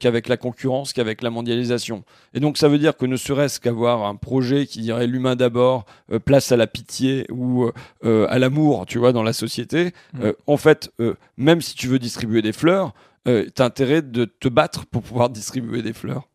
qu'avec 0.00 0.28
la 0.28 0.38
concurrence, 0.38 0.94
qu'avec 0.94 1.20
la 1.20 1.28
mondialisation. 1.28 2.04
Et 2.32 2.40
donc 2.40 2.56
ça 2.56 2.68
veut 2.68 2.78
dire 2.78 2.96
que 2.96 3.04
ne 3.04 3.16
serait-ce 3.16 3.60
qu'avoir 3.60 4.06
un 4.06 4.16
projet 4.16 4.64
qui 4.64 4.80
dirait 4.80 5.06
l'humain 5.06 5.36
d'abord, 5.36 5.84
euh, 6.10 6.18
place 6.18 6.52
à 6.52 6.56
la 6.56 6.66
pitié 6.66 7.26
ou 7.30 7.70
euh, 8.04 8.26
à 8.30 8.38
l'amour, 8.38 8.86
tu 8.86 8.96
vois, 8.96 9.12
dans 9.12 9.22
la 9.22 9.34
société, 9.34 9.92
Mm. 10.14 10.22
euh, 10.22 10.32
en 10.46 10.56
fait, 10.56 10.90
même 11.36 11.60
si 11.60 11.74
tu 11.74 11.86
veux 11.88 11.98
distribuer 11.98 12.40
des 12.40 12.52
fleurs, 12.54 12.94
t'as 13.26 13.64
intérêt 13.66 14.00
de 14.00 14.24
te 14.24 14.48
battre 14.48 14.86
pour 14.86 15.02
pouvoir 15.02 15.28
distribuer 15.28 15.82
des 15.82 15.92
fleurs. 15.92 16.28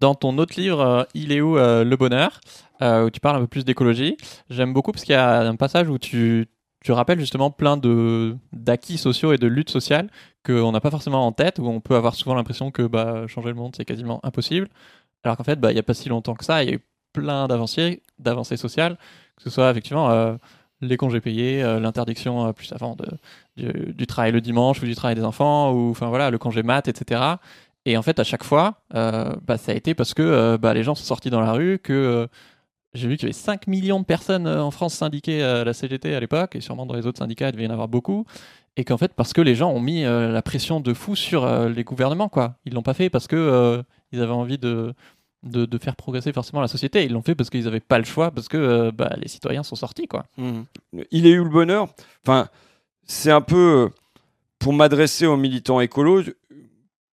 Dans 0.00 0.16
ton 0.16 0.36
autre 0.38 0.60
livre, 0.60 1.06
Il 1.14 1.30
est 1.30 1.40
où 1.40 1.54
le 1.56 1.94
bonheur, 1.96 2.40
où 2.80 3.10
tu 3.10 3.20
parles 3.20 3.36
un 3.36 3.40
peu 3.40 3.46
plus 3.46 3.64
d'écologie, 3.64 4.16
j'aime 4.50 4.72
beaucoup 4.72 4.90
parce 4.92 5.04
qu'il 5.04 5.14
y 5.14 5.16
a 5.16 5.40
un 5.40 5.56
passage 5.56 5.88
où 5.88 5.98
tu, 5.98 6.48
tu 6.86 6.92
rappelles 6.92 7.18
justement 7.18 7.50
plein 7.50 7.76
de 7.76 8.36
d'acquis 8.52 8.96
sociaux 8.96 9.32
et 9.32 9.38
de 9.38 9.48
luttes 9.48 9.70
sociales 9.70 10.08
qu'on 10.44 10.70
n'a 10.70 10.80
pas 10.80 10.92
forcément 10.92 11.26
en 11.26 11.32
tête, 11.32 11.58
où 11.58 11.66
on 11.66 11.80
peut 11.80 11.96
avoir 11.96 12.14
souvent 12.14 12.36
l'impression 12.36 12.70
que 12.70 12.82
bah, 12.82 13.26
changer 13.26 13.48
le 13.48 13.56
monde 13.56 13.74
c'est 13.76 13.84
quasiment 13.84 14.20
impossible, 14.24 14.68
alors 15.24 15.36
qu'en 15.36 15.42
fait 15.42 15.58
bah, 15.58 15.72
il 15.72 15.74
n'y 15.74 15.80
a 15.80 15.82
pas 15.82 15.94
si 15.94 16.08
longtemps 16.08 16.34
que 16.34 16.44
ça, 16.44 16.62
il 16.62 16.70
y 16.70 16.72
a 16.72 16.76
eu 16.76 16.80
plein 17.12 17.48
d'avancées, 17.48 18.02
d'avancées 18.20 18.56
sociales, 18.56 18.98
que 19.36 19.42
ce 19.42 19.50
soit 19.50 19.68
effectivement 19.68 20.10
euh, 20.10 20.36
les 20.80 20.96
congés 20.96 21.20
payés, 21.20 21.60
euh, 21.60 21.80
l'interdiction 21.80 22.46
euh, 22.46 22.52
plus 22.52 22.72
avant 22.72 22.94
de, 22.94 23.06
du, 23.56 23.92
du 23.92 24.06
travail 24.06 24.30
le 24.30 24.40
dimanche 24.40 24.80
ou 24.80 24.84
du 24.84 24.94
travail 24.94 25.16
des 25.16 25.24
enfants, 25.24 25.72
ou 25.72 25.90
enfin 25.90 26.08
voilà 26.08 26.30
le 26.30 26.38
congé 26.38 26.62
mat, 26.62 26.86
etc. 26.86 27.20
Et 27.84 27.96
en 27.96 28.02
fait, 28.02 28.20
à 28.20 28.24
chaque 28.24 28.44
fois, 28.44 28.82
bah, 28.90 29.58
ça 29.58 29.72
a 29.72 29.74
été 29.74 29.94
parce 29.94 30.14
que 30.14 30.56
bah, 30.56 30.72
les 30.74 30.84
gens 30.84 30.94
sont 30.94 31.04
sortis 31.04 31.30
dans 31.30 31.40
la 31.40 31.52
rue, 31.52 31.78
que 31.78 32.28
j'ai 32.96 33.08
vu 33.08 33.16
qu'il 33.16 33.28
y 33.28 33.30
avait 33.30 33.38
5 33.38 33.66
millions 33.66 34.00
de 34.00 34.04
personnes 34.04 34.46
euh, 34.46 34.62
en 34.62 34.70
France 34.70 34.94
syndiquées 34.94 35.42
à 35.42 35.64
la 35.64 35.72
CGT 35.72 36.14
à 36.14 36.20
l'époque, 36.20 36.56
et 36.56 36.60
sûrement 36.60 36.86
dans 36.86 36.94
les 36.94 37.06
autres 37.06 37.18
syndicats, 37.18 37.48
il 37.48 37.52
devait 37.52 37.64
y 37.64 37.68
en 37.68 37.72
avoir 37.72 37.88
beaucoup. 37.88 38.26
Et 38.76 38.84
qu'en 38.84 38.98
fait, 38.98 39.14
parce 39.14 39.32
que 39.32 39.40
les 39.40 39.54
gens 39.54 39.70
ont 39.70 39.80
mis 39.80 40.04
euh, 40.04 40.30
la 40.30 40.42
pression 40.42 40.80
de 40.80 40.92
fou 40.92 41.16
sur 41.16 41.44
euh, 41.44 41.68
les 41.68 41.82
gouvernements, 41.82 42.28
quoi. 42.28 42.56
Ils 42.66 42.74
l'ont 42.74 42.82
pas 42.82 42.94
fait 42.94 43.08
parce 43.08 43.26
que 43.26 43.36
euh, 43.36 43.82
ils 44.12 44.20
avaient 44.20 44.32
envie 44.32 44.58
de, 44.58 44.92
de, 45.42 45.78
faire 45.78 45.96
progresser 45.96 46.32
forcément 46.32 46.60
la 46.60 46.68
société. 46.68 47.04
Ils 47.04 47.12
l'ont 47.12 47.22
fait 47.22 47.34
parce 47.34 47.48
qu'ils 47.48 47.64
n'avaient 47.64 47.80
pas 47.80 47.98
le 47.98 48.04
choix, 48.04 48.30
parce 48.30 48.48
que 48.48 48.90
bah, 48.90 49.14
les 49.16 49.28
citoyens 49.28 49.62
sont 49.62 49.76
sortis, 49.76 50.06
quoi. 50.06 50.26
Il 51.10 51.26
est 51.26 51.30
eu 51.30 51.42
le 51.42 51.48
bonheur. 51.48 51.88
Enfin, 52.26 52.48
c'est 53.06 53.30
un 53.30 53.40
peu 53.40 53.90
pour 54.58 54.74
m'adresser 54.74 55.26
aux 55.26 55.36
militants 55.38 55.80
écolos 55.80 56.24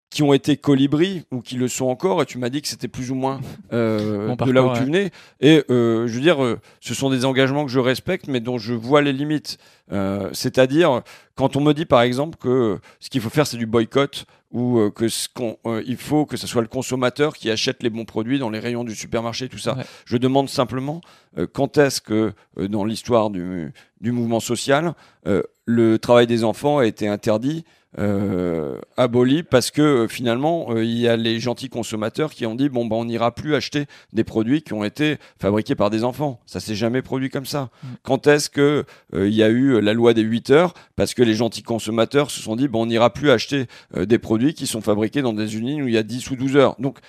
qui 0.09 0.23
ont 0.23 0.33
été 0.33 0.57
colibris 0.57 1.23
ou 1.31 1.41
qui 1.41 1.55
le 1.55 1.67
sont 1.67 1.85
encore. 1.85 2.21
Et 2.21 2.25
tu 2.25 2.37
m'as 2.37 2.49
dit 2.49 2.61
que 2.61 2.67
c'était 2.67 2.87
plus 2.87 3.11
ou 3.11 3.15
moins 3.15 3.41
euh, 3.73 4.35
de 4.35 4.51
là 4.51 4.63
où 4.63 4.73
tu 4.73 4.83
venais. 4.83 5.11
Et 5.39 5.63
euh, 5.69 6.07
je 6.07 6.13
veux 6.13 6.21
dire, 6.21 6.43
euh, 6.43 6.59
ce 6.79 6.93
sont 6.93 7.09
des 7.09 7.25
engagements 7.25 7.65
que 7.65 7.71
je 7.71 7.79
respecte, 7.79 8.27
mais 8.27 8.39
dont 8.39 8.57
je 8.57 8.73
vois 8.73 9.01
les 9.01 9.13
limites. 9.13 9.57
Euh, 9.91 10.29
C'est-à-dire 10.33 11.01
quand 11.35 11.55
on 11.55 11.61
me 11.61 11.73
dit 11.73 11.85
par 11.85 12.01
exemple 12.01 12.37
que 12.37 12.79
ce 12.99 13.09
qu'il 13.09 13.21
faut 13.21 13.29
faire 13.29 13.47
c'est 13.47 13.57
du 13.57 13.65
boycott 13.65 14.25
ou 14.51 14.79
euh, 14.79 14.91
que 14.91 15.07
ce 15.07 15.27
qu'on, 15.33 15.57
euh, 15.65 15.83
il 15.85 15.97
faut 15.97 16.25
que 16.25 16.37
ce 16.37 16.47
soit 16.47 16.61
le 16.61 16.67
consommateur 16.67 17.35
qui 17.35 17.49
achète 17.51 17.83
les 17.83 17.89
bons 17.89 18.05
produits 18.05 18.39
dans 18.39 18.49
les 18.49 18.59
rayons 18.59 18.83
du 18.83 18.95
supermarché, 18.95 19.47
tout 19.47 19.57
ça. 19.59 19.75
Ouais. 19.75 19.83
Je 20.05 20.17
demande 20.17 20.49
simplement 20.49 21.01
euh, 21.37 21.47
quand 21.51 21.77
est-ce 21.77 22.01
que 22.01 22.33
euh, 22.57 22.67
dans 22.67 22.83
l'histoire 22.83 23.29
du, 23.29 23.71
du 24.01 24.11
mouvement 24.11 24.39
social, 24.39 24.93
euh, 25.27 25.43
le 25.65 25.99
travail 25.99 26.25
des 26.27 26.43
enfants 26.43 26.79
a 26.79 26.85
été 26.85 27.07
interdit, 27.07 27.63
euh, 27.97 28.79
aboli, 28.97 29.41
parce 29.41 29.71
que 29.71 29.81
euh, 29.81 30.07
finalement, 30.07 30.67
euh, 30.69 30.83
il 30.83 30.97
y 30.99 31.07
a 31.07 31.17
les 31.17 31.39
gentils 31.39 31.69
consommateurs 31.69 32.31
qui 32.31 32.45
ont 32.45 32.53
dit 32.53 32.69
bon, 32.69 32.85
bah, 32.85 32.95
on 32.95 33.05
n'ira 33.05 33.33
plus 33.33 33.55
acheter 33.55 33.87
des 34.13 34.23
produits 34.23 34.61
qui 34.61 34.73
ont 34.73 34.83
été 34.83 35.17
fabriqués 35.39 35.73
par 35.73 35.89
des 35.89 36.03
enfants. 36.03 36.39
Ça 36.45 36.59
s'est 36.59 36.75
jamais 36.75 37.01
produit 37.01 37.29
comme 37.29 37.47
ça. 37.47 37.69
Mm. 37.81 37.87
Quand 38.03 38.27
est-ce 38.27 38.49
que 38.49 38.85
euh, 39.15 39.27
il 39.27 39.33
y 39.33 39.41
a 39.41 39.49
eu 39.49 39.81
la 39.81 39.93
loi 39.93 40.13
des 40.13 40.21
8 40.21 40.51
heures 40.51 40.73
Parce 40.95 41.15
que 41.15 41.23
les 41.23 41.33
gentils 41.33 41.63
consommateurs 41.63 42.29
se 42.29 42.41
sont 42.41 42.55
dit 42.55 42.67
bon, 42.67 42.83
on 42.83 42.85
n'ira 42.85 43.11
plus 43.11 43.31
acheter 43.31 43.65
des 43.97 44.19
produits 44.19 44.53
qui 44.53 44.67
sont 44.67 44.81
fabriqués 44.81 45.21
dans 45.21 45.33
des 45.33 45.55
usines 45.55 45.81
où 45.81 45.87
il 45.87 45.93
y 45.93 45.97
a 45.97 46.03
10 46.03 46.29
ou 46.29 46.35
12 46.35 46.55
heures. 46.55 46.75
Donc, 46.79 46.99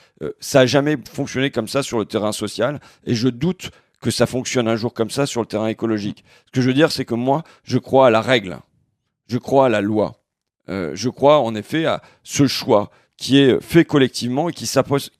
ça 0.41 0.61
a 0.61 0.67
jamais 0.67 0.97
fonctionné 1.13 1.51
comme 1.51 1.69
ça 1.69 1.83
sur 1.83 1.99
le 1.99 2.05
terrain 2.05 2.33
social, 2.33 2.81
et 3.05 3.15
je 3.15 3.29
doute 3.29 3.71
que 4.01 4.11
ça 4.11 4.27
fonctionne 4.27 4.69
un 4.69 4.77
jour 4.77 4.95
comme 4.95 5.11
ça 5.11 5.27
sur 5.27 5.41
le 5.41 5.47
terrain 5.47 5.69
écologique. 5.69 6.25
Ce 6.47 6.53
que 6.53 6.61
je 6.61 6.67
veux 6.67 6.75
dire, 6.75 6.91
c'est 6.91 7.05
que 7.05 7.15
moi, 7.15 7.45
je 7.65 7.79
crois 7.79 8.07
à 8.07 8.11
la 8.11 8.21
règle, 8.21 8.59
je 9.29 9.39
crois 9.39 9.67
à 9.67 9.69
la 9.69 9.81
loi, 9.81 10.20
Euh, 10.71 10.93
je 10.95 11.09
crois 11.09 11.41
en 11.41 11.55
effet 11.55 11.85
à 11.85 12.01
ce 12.23 12.47
choix 12.47 12.91
qui 13.17 13.39
est 13.39 13.61
fait 13.61 13.85
collectivement 13.85 14.49
et 14.49 14.53
qui 14.53 14.67
s'impose, 14.67 15.11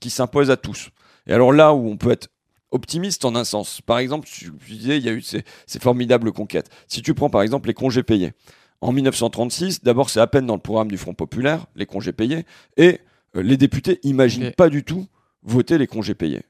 à 0.49 0.57
tous. 0.57 0.89
Et 1.27 1.33
alors 1.33 1.51
là 1.51 1.73
où 1.73 1.87
on 1.87 1.97
peut 1.97 2.11
être 2.11 2.29
optimiste 2.71 3.25
en 3.25 3.35
un 3.35 3.43
sens, 3.43 3.81
par 3.81 3.99
exemple, 3.99 4.27
tu, 4.27 4.51
tu 4.65 4.71
disais, 4.71 4.97
il 4.97 5.03
y 5.03 5.09
a 5.09 5.11
eu 5.11 5.21
ces, 5.21 5.43
ces 5.67 5.79
formidables 5.79 6.31
conquêtes. 6.31 6.69
Si 6.87 7.01
tu 7.01 7.13
prends 7.13 7.29
par 7.29 7.41
exemple 7.41 7.67
les 7.67 7.73
congés 7.73 8.01
payés, 8.01 8.31
en 8.79 8.91
1936, 8.91 9.83
d'abord 9.83 10.09
c'est 10.09 10.19
à 10.19 10.27
peine 10.27 10.47
dans 10.47 10.55
le 10.55 10.61
programme 10.61 10.87
du 10.87 10.97
Front 10.97 11.13
populaire, 11.13 11.65
les 11.75 11.85
congés 11.85 12.13
payés, 12.13 12.45
et 12.77 13.01
euh, 13.35 13.43
les 13.43 13.57
députés 13.57 13.99
imaginent 14.03 14.51
pas 14.53 14.69
du 14.69 14.83
tout 14.83 15.05
voter 15.43 15.77
les 15.77 15.87
congés 15.87 16.15
payés. 16.15 16.41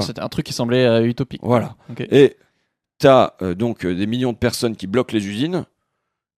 C'était 0.00 0.20
un 0.20 0.28
truc 0.28 0.46
qui 0.46 0.52
semblait 0.52 0.86
euh, 0.86 1.06
utopique. 1.06 1.40
Voilà. 1.42 1.76
Et 1.98 2.36
tu 2.98 3.06
as 3.06 3.36
donc 3.56 3.86
des 3.86 4.06
millions 4.06 4.32
de 4.32 4.38
personnes 4.38 4.76
qui 4.76 4.86
bloquent 4.86 5.14
les 5.14 5.26
usines, 5.26 5.66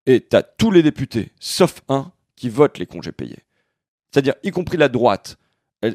et 0.06 0.20
tu 0.20 0.36
as 0.36 0.42
tous 0.42 0.70
les 0.70 0.82
députés, 0.82 1.32
sauf 1.40 1.82
un, 1.88 2.12
qui 2.36 2.48
votent 2.48 2.78
les 2.78 2.86
congés 2.86 3.12
payés. 3.12 3.44
C'est-à-dire, 4.10 4.34
y 4.42 4.50
compris 4.50 4.76
la 4.76 4.88
droite, 4.88 5.38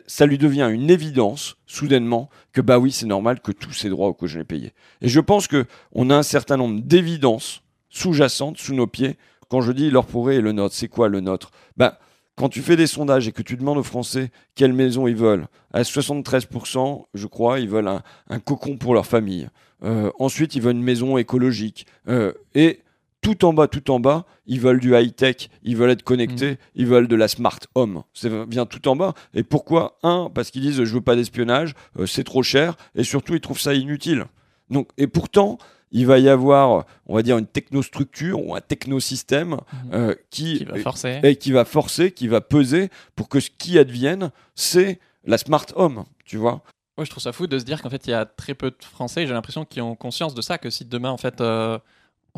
ça 0.07 0.25
lui 0.25 0.37
devient 0.37 0.69
une 0.71 0.89
évidence, 0.89 1.57
soudainement, 1.65 2.29
que 2.53 2.61
bah 2.61 2.79
oui, 2.79 2.91
c'est 2.91 3.05
normal 3.05 3.39
que 3.41 3.51
tous 3.51 3.73
ces 3.73 3.89
droits 3.89 4.07
aux 4.07 4.13
congés 4.13 4.43
payés. 4.43 4.73
Et 5.01 5.07
je 5.07 5.19
pense 5.19 5.47
que 5.47 5.65
on 5.93 6.09
a 6.09 6.15
un 6.15 6.23
certain 6.23 6.57
nombre 6.57 6.81
d'évidences 6.81 7.63
sous-jacentes 7.89 8.57
sous 8.57 8.75
nos 8.75 8.87
pieds. 8.87 9.17
Quand 9.47 9.61
je 9.61 9.71
dis 9.71 9.89
leur 9.89 10.05
pourrait 10.05 10.35
et 10.35 10.41
le 10.41 10.51
nôtre, 10.51 10.75
c'est 10.75 10.87
quoi 10.87 11.09
le 11.09 11.21
nôtre? 11.21 11.51
Bah, 11.75 11.99
Quand 12.35 12.49
tu 12.49 12.61
fais 12.61 12.75
des 12.75 12.87
sondages 12.87 13.27
et 13.27 13.31
que 13.31 13.41
tu 13.41 13.57
demandes 13.57 13.79
aux 13.79 13.83
Français 13.83 14.31
quelle 14.53 14.73
maison 14.73 15.07
ils 15.07 15.15
veulent, 15.15 15.47
à 15.73 15.81
73%, 15.81 17.05
je 17.13 17.27
crois, 17.27 17.59
ils 17.59 17.69
veulent 17.69 17.87
un, 17.87 18.03
un 18.29 18.39
cocon 18.39 18.77
pour 18.77 18.93
leur 18.93 19.07
famille. 19.07 19.49
Euh, 19.83 20.11
ensuite, 20.19 20.55
ils 20.55 20.61
veulent 20.61 20.75
une 20.75 20.83
maison 20.83 21.17
écologique. 21.17 21.87
Euh, 22.07 22.33
et 22.53 22.81
tout 23.21 23.43
en 23.45 23.53
bas, 23.53 23.67
tout 23.67 23.91
en 23.91 23.99
bas, 23.99 24.25
ils 24.45 24.59
veulent 24.61 24.79
du 24.79 24.95
high-tech, 24.95 25.49
ils 25.63 25.75
veulent 25.75 25.89
être 25.91 26.03
connectés, 26.03 26.57
ils 26.75 26.85
veulent 26.87 27.07
de 27.07 27.15
la 27.15 27.27
smart 27.27 27.59
home. 27.75 28.03
C'est 28.13 28.29
vient 28.45 28.65
tout 28.65 28.87
en 28.87 28.95
bas. 28.95 29.13
Et 29.33 29.43
pourquoi? 29.43 29.97
Un, 30.03 30.29
parce 30.33 30.51
qu'ils 30.51 30.61
disent 30.61 30.83
je 30.83 30.93
veux 30.93 31.01
pas 31.01 31.15
d'espionnage, 31.15 31.73
euh, 31.99 32.05
c'est 32.05 32.23
trop 32.23 32.43
cher, 32.43 32.75
et 32.95 33.03
surtout 33.03 33.33
ils 33.35 33.41
trouvent 33.41 33.59
ça 33.59 33.73
inutile. 33.73 34.25
Donc, 34.69 34.89
et 34.97 35.07
pourtant, 35.07 35.57
il 35.91 36.05
va 36.05 36.19
y 36.19 36.29
avoir, 36.29 36.85
on 37.07 37.15
va 37.15 37.23
dire, 37.23 37.37
une 37.37 37.47
technostructure 37.47 38.45
ou 38.45 38.55
un 38.55 38.61
technosystème 38.61 39.49
Mhm. 39.53 39.59
euh, 39.93 40.15
qui, 40.29 40.59
Qui 40.59 40.65
va 40.65 40.77
forcer. 40.79 41.19
et 41.23 41.35
qui 41.35 41.51
va 41.51 41.65
forcer, 41.65 42.11
qui 42.11 42.27
va 42.27 42.41
peser 42.41 42.89
pour 43.15 43.27
que 43.27 43.39
ce 43.39 43.49
qui 43.49 43.79
advienne, 43.79 44.31
c'est 44.55 44.99
la 45.25 45.37
smart 45.37 45.65
home, 45.75 46.05
tu 46.25 46.37
vois. 46.37 46.61
Ouais, 46.97 47.05
je 47.05 47.09
trouve 47.09 47.23
ça 47.23 47.31
fou 47.31 47.47
de 47.47 47.57
se 47.57 47.65
dire 47.65 47.81
qu'en 47.81 47.89
fait, 47.89 48.05
il 48.07 48.11
y 48.11 48.13
a 48.13 48.25
très 48.25 48.53
peu 48.53 48.69
de 48.71 48.75
Français, 48.81 49.25
j'ai 49.25 49.33
l'impression, 49.33 49.65
qui 49.65 49.81
ont 49.81 49.95
conscience 49.95 50.35
de 50.35 50.41
ça, 50.41 50.57
que 50.57 50.69
si 50.69 50.85
demain, 50.85 51.09
en 51.11 51.17
fait, 51.17 51.41
euh, 51.41 51.79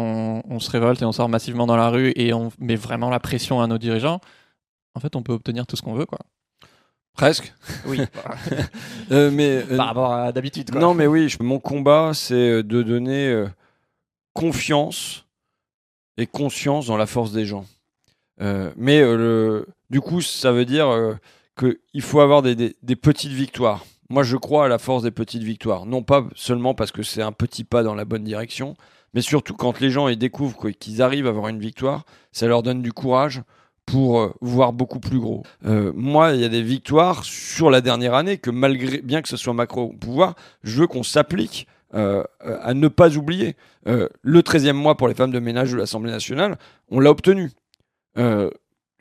on, 0.02 0.43
on 0.49 0.60
se 0.60 0.70
révolte 0.72 1.02
et 1.02 1.06
on 1.06 1.12
sort 1.12 1.30
massivement 1.30 1.68
dans 1.68 1.76
la 1.78 1.89
rue 1.89 2.12
et 2.16 2.34
on 2.34 2.52
met 2.60 2.76
vraiment 2.76 3.10
la 3.10 3.20
pression 3.20 3.62
à 3.62 3.68
nos 3.68 3.78
dirigeants, 3.78 4.20
en 4.95 4.99
fait, 4.99 5.16
on 5.16 5.24
peut 5.24 5.34
obtenir 5.34 5.66
tout 5.68 5.76
ce 5.76 5.82
qu'on 5.82 5.93
veut, 5.93 6.06
quoi. 6.06 6.20
Presque. 7.14 7.54
Oui. 7.88 7.99
Euh, 9.12 9.30
mais 9.30 9.64
euh, 9.70 9.76
Par 9.78 9.88
rapport 9.88 10.14
à 10.14 10.32
d'habitude, 10.32 10.72
quoi. 10.72 10.80
non, 10.80 10.93
mais 10.93 11.06
oui, 11.08 11.28
je- 11.28 11.43
mon 11.43 11.60
combat, 11.60 12.12
c'est 12.14 12.34
euh, 12.34 12.64
de 12.64 12.82
donner 12.82 13.28
euh, 13.28 13.47
confiance 14.34 15.26
et 16.18 16.28
conscience 16.28 16.88
dans 16.88 16.97
la 16.97 17.06
force 17.06 17.32
des 17.34 17.45
gens. 17.45 17.66
Euh, 18.41 18.72
mais 18.78 19.02
euh, 19.02 19.18
le, 19.18 19.68
du 19.89 19.99
coup, 20.02 20.22
ça 20.22 20.52
veut 20.52 20.66
dire 20.66 20.88
euh, 20.88 21.16
qu'il 21.60 22.02
faut 22.02 22.22
avoir 22.22 22.41
des, 22.41 22.56
des- 22.56 22.76
des 22.82 22.95
petites 22.95 23.32
victoires. 23.34 23.86
Moi, 24.10 24.24
je 24.24 24.38
crois 24.38 24.66
à 24.66 24.68
la 24.68 24.78
force 24.78 25.04
des 25.04 25.12
petites 25.12 25.43
victoires. 25.43 25.86
Non 25.86 26.04
pas 26.04 26.26
seulement 26.36 26.74
parce 26.74 26.91
que 26.91 27.04
c'est 27.04 27.22
un 27.22 27.32
petit 27.32 27.64
pas 27.64 27.84
dans 27.84 27.95
la 27.95 28.06
bonne 28.06 28.24
direction, 28.24 28.76
mais 29.14 29.22
surtout 29.22 29.53
quand 29.53 29.80
les 29.80 29.89
gens 29.89 30.07
ils 30.07 30.18
découvrent 30.18 30.70
qu'ils 30.72 31.01
arrivent 31.01 31.28
à 31.28 31.30
avoir 31.30 31.47
une 31.47 31.59
victoire, 31.59 32.05
ça 32.32 32.47
leur 32.47 32.64
donne 32.64 32.82
du 32.82 32.93
courage 32.93 33.41
pour 33.86 34.20
euh, 34.20 34.34
voir 34.41 34.74
beaucoup 34.74 34.99
plus 34.99 35.20
gros. 35.20 35.43
Euh, 35.66 35.91
moi, 35.95 36.32
il 36.32 36.39
y 36.39 36.45
a 36.45 36.49
des 36.49 36.62
victoires 36.62 37.24
sur 37.24 37.70
la 37.70 37.82
dernière 37.82 38.14
année 38.14 38.38
que 38.38 38.49
malgré, 38.49 38.99
bien 39.01 39.22
que 39.22 39.28
ce 39.28 39.38
soit 39.38 39.53
Macron 39.53 39.84
au 39.84 39.93
pouvoir, 39.93 40.36
je 40.64 40.80
veux 40.80 40.88
qu'on 40.88 41.03
s'applique 41.03 41.68
euh, 41.93 42.24
à 42.39 42.74
ne 42.74 42.88
pas 42.88 43.18
oublier. 43.18 43.55
Le 43.86 44.41
13e 44.41 44.74
mois 44.74 44.95
pour 44.95 45.07
les 45.07 45.16
femmes 45.16 45.32
de 45.32 45.39
ménage 45.39 45.72
de 45.72 45.78
l'Assemblée 45.78 46.12
nationale, 46.12 46.57
on 46.89 46.99
l'a 46.99 47.09
obtenu. 47.09 47.49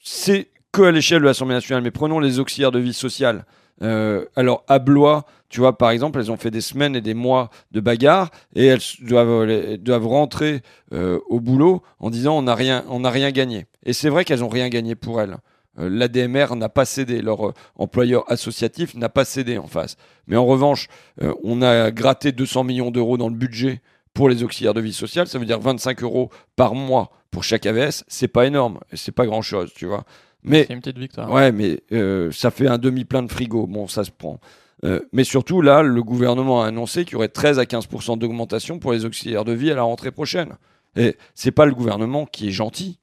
C'est 0.03 0.49
que 0.73 0.83
à 0.83 0.91
l'échelle 0.91 1.21
de 1.21 1.27
l'Assemblée 1.27 1.55
nationale, 1.55 1.83
mais 1.83 1.91
prenons 1.91 2.19
les 2.19 2.39
auxiliaires 2.39 2.73
de 2.73 2.79
vie 2.79 2.95
sociale. 2.95 3.45
Euh, 3.83 4.25
alors, 4.37 4.65
à 4.69 4.79
Blois, 4.79 5.25
tu 5.49 5.61
vois, 5.61 5.77
par 5.77 5.91
exemple, 5.91 6.19
elles 6.19 6.31
ont 6.31 6.37
fait 6.37 6.51
des 6.51 6.61
semaines 6.61 6.95
et 6.95 7.01
des 7.01 7.15
mois 7.15 7.51
de 7.73 7.81
bagarre 7.81 8.31
et 8.55 8.67
elles 8.67 8.81
doivent, 9.01 9.49
elles 9.49 9.83
doivent 9.83 10.07
rentrer 10.07 10.63
euh, 10.93 11.19
au 11.29 11.41
boulot 11.41 11.83
en 11.99 12.11
disant 12.11 12.39
on 12.39 12.43
n'a 12.43 12.55
rien, 12.55 12.85
rien 12.89 13.31
gagné. 13.31 13.67
Et 13.85 13.93
c'est 13.93 14.09
vrai 14.09 14.25
qu'elles 14.25 14.41
n'ont 14.41 14.49
rien 14.49 14.69
gagné 14.69 14.95
pour 14.95 15.21
elles. 15.21 15.39
Euh, 15.79 15.89
L'ADMR 15.89 16.57
n'a 16.57 16.69
pas 16.69 16.85
cédé, 16.85 17.23
leur 17.23 17.49
euh, 17.49 17.55
employeur 17.77 18.31
associatif 18.31 18.95
n'a 18.95 19.09
pas 19.09 19.25
cédé 19.25 19.59
en 19.59 19.67
face. 19.67 19.97
Mais 20.27 20.37
en 20.37 20.47
revanche, 20.47 20.89
euh, 21.23 21.35
on 21.43 21.63
a 21.63 21.91
gratté 21.91 22.33
200 22.33 22.65
millions 22.65 22.91
d'euros 22.91 23.17
dans 23.17 23.29
le 23.29 23.35
budget 23.35 23.81
pour 24.15 24.29
les 24.29 24.43
auxiliaires 24.43 24.75
de 24.75 24.81
vie 24.81 24.93
sociale. 24.93 25.27
Ça 25.27 25.39
veut 25.39 25.47
dire 25.47 25.61
25 25.61 26.03
euros 26.03 26.31
par 26.57 26.75
mois 26.75 27.11
pour 27.31 27.45
chaque 27.45 27.67
AVS. 27.67 28.05
C'est 28.09 28.29
pas 28.29 28.47
énorme, 28.47 28.81
c'est 28.93 29.13
pas 29.13 29.27
grand 29.27 29.43
chose, 29.43 29.73
tu 29.75 29.87
vois. 29.87 30.05
Mais 30.43 30.65
C'est 30.67 30.75
une 30.75 30.81
petite 30.81 30.99
victoire. 30.99 31.31
Ouais, 31.31 31.53
mais 31.53 31.81
euh, 31.93 32.31
ça 32.33 32.51
fait 32.51 32.67
un 32.67 32.79
demi-plein 32.79 33.23
de 33.23 33.31
frigo. 33.31 33.67
Bon, 33.67 33.87
ça 33.87 34.05
se 34.05 34.11
prend. 34.11 34.41
Euh, 34.85 35.01
mais 35.13 35.25
surtout, 35.25 35.61
là, 35.61 35.83
le 35.83 36.03
gouvernement 36.03 36.63
a 36.63 36.67
annoncé 36.67 37.05
qu'il 37.05 37.15
y 37.15 37.17
aurait 37.17 37.29
13 37.29 37.59
à 37.59 37.65
15% 37.65 38.19
d'augmentation 38.19 38.79
pour 38.79 38.93
les 38.93 39.05
auxiliaires 39.05 39.45
de 39.45 39.53
vie 39.53 39.71
à 39.71 39.75
la 39.75 39.83
rentrée 39.83 40.11
prochaine. 40.11 40.55
Et 40.97 41.17
c'est 41.35 41.51
pas 41.51 41.67
le 41.67 41.75
gouvernement 41.75 42.27
qui 42.27 42.49
est 42.49 42.53
gentil. 42.53 42.99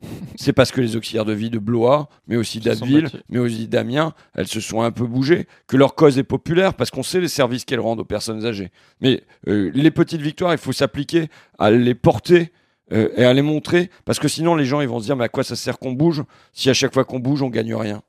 C'est 0.36 0.52
parce 0.52 0.70
que 0.70 0.80
les 0.80 0.96
auxiliaires 0.96 1.24
de 1.24 1.32
vie 1.32 1.50
de 1.50 1.58
Blois, 1.58 2.08
mais 2.26 2.36
aussi 2.36 2.60
d'Abbeville, 2.60 3.08
mais 3.28 3.38
aussi 3.38 3.68
d'Amiens, 3.68 4.12
elles 4.34 4.48
se 4.48 4.60
sont 4.60 4.82
un 4.82 4.90
peu 4.90 5.06
bougées, 5.06 5.46
que 5.66 5.76
leur 5.76 5.94
cause 5.94 6.18
est 6.18 6.24
populaire 6.24 6.74
parce 6.74 6.90
qu'on 6.90 7.02
sait 7.02 7.20
les 7.20 7.28
services 7.28 7.64
qu'elles 7.64 7.80
rendent 7.80 8.00
aux 8.00 8.04
personnes 8.04 8.44
âgées. 8.44 8.70
Mais 9.00 9.22
euh, 9.48 9.70
les 9.74 9.90
petites 9.90 10.20
victoires, 10.20 10.52
il 10.52 10.58
faut 10.58 10.72
s'appliquer 10.72 11.28
à 11.58 11.70
les 11.70 11.94
porter 11.94 12.52
euh, 12.92 13.08
et 13.16 13.24
à 13.24 13.32
les 13.32 13.42
montrer, 13.42 13.90
parce 14.04 14.18
que 14.18 14.28
sinon 14.28 14.54
les 14.54 14.64
gens 14.64 14.80
ils 14.80 14.88
vont 14.88 15.00
se 15.00 15.04
dire 15.04 15.16
mais 15.16 15.24
à 15.24 15.28
quoi 15.28 15.44
ça 15.44 15.56
sert 15.56 15.78
qu'on 15.78 15.92
bouge 15.92 16.22
si 16.52 16.68
à 16.68 16.74
chaque 16.74 16.92
fois 16.92 17.04
qu'on 17.04 17.18
bouge 17.18 17.42
on 17.42 17.48
gagne 17.48 17.74
rien? 17.74 18.02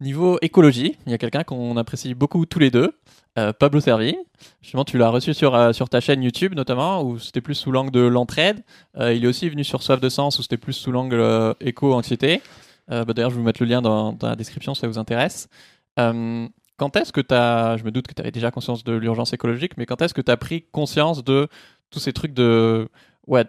Niveau 0.00 0.38
écologie, 0.42 0.96
il 1.06 1.12
y 1.12 1.14
a 1.14 1.18
quelqu'un 1.18 1.44
qu'on 1.44 1.76
apprécie 1.76 2.14
beaucoup 2.14 2.46
tous 2.46 2.58
les 2.58 2.70
deux, 2.70 2.92
euh, 3.38 3.52
Pablo 3.52 3.80
Servi. 3.80 4.16
Justement, 4.60 4.84
tu 4.84 4.98
l'as 4.98 5.08
reçu 5.08 5.34
sur, 5.34 5.54
euh, 5.54 5.72
sur 5.72 5.88
ta 5.88 6.00
chaîne 6.00 6.22
YouTube 6.22 6.54
notamment, 6.54 7.02
où 7.02 7.18
c'était 7.18 7.40
plus 7.40 7.54
sous 7.54 7.70
l'angle 7.70 7.92
de 7.92 8.00
l'entraide. 8.00 8.64
Il 8.98 9.24
est 9.24 9.26
aussi 9.26 9.48
venu 9.48 9.64
sur 9.64 9.82
Soif 9.82 10.00
de 10.00 10.08
Sens, 10.08 10.38
où 10.38 10.42
c'était 10.42 10.56
plus 10.56 10.72
sous 10.72 10.90
l'angle 10.90 11.54
éco-anxiété. 11.60 12.42
Bah, 12.88 13.04
D'ailleurs, 13.04 13.30
je 13.30 13.36
vais 13.36 13.40
vous 13.40 13.46
mettre 13.46 13.62
le 13.62 13.68
lien 13.68 13.80
dans, 13.80 14.12
dans 14.12 14.28
la 14.28 14.36
description 14.36 14.74
si 14.74 14.80
ça 14.80 14.88
vous 14.88 14.98
intéresse. 14.98 15.48
Quand 15.96 16.96
est-ce 16.96 17.12
que 17.12 17.20
tu 17.20 17.32
as, 17.34 17.76
je 17.76 17.84
me 17.84 17.92
doute 17.92 18.08
que 18.08 18.14
tu 18.14 18.20
avais 18.20 18.32
déjà 18.32 18.50
conscience 18.50 18.82
de 18.82 18.92
l'urgence 18.92 19.32
écologique, 19.32 19.76
mais 19.76 19.86
quand 19.86 20.02
est-ce 20.02 20.12
que 20.12 20.20
tu 20.20 20.30
as 20.30 20.36
pris 20.36 20.64
conscience 20.72 21.22
de 21.22 21.48
tous 21.90 22.00
ces 22.00 22.12
trucs 22.12 22.34
de, 22.34 22.88
ouais, 23.28 23.44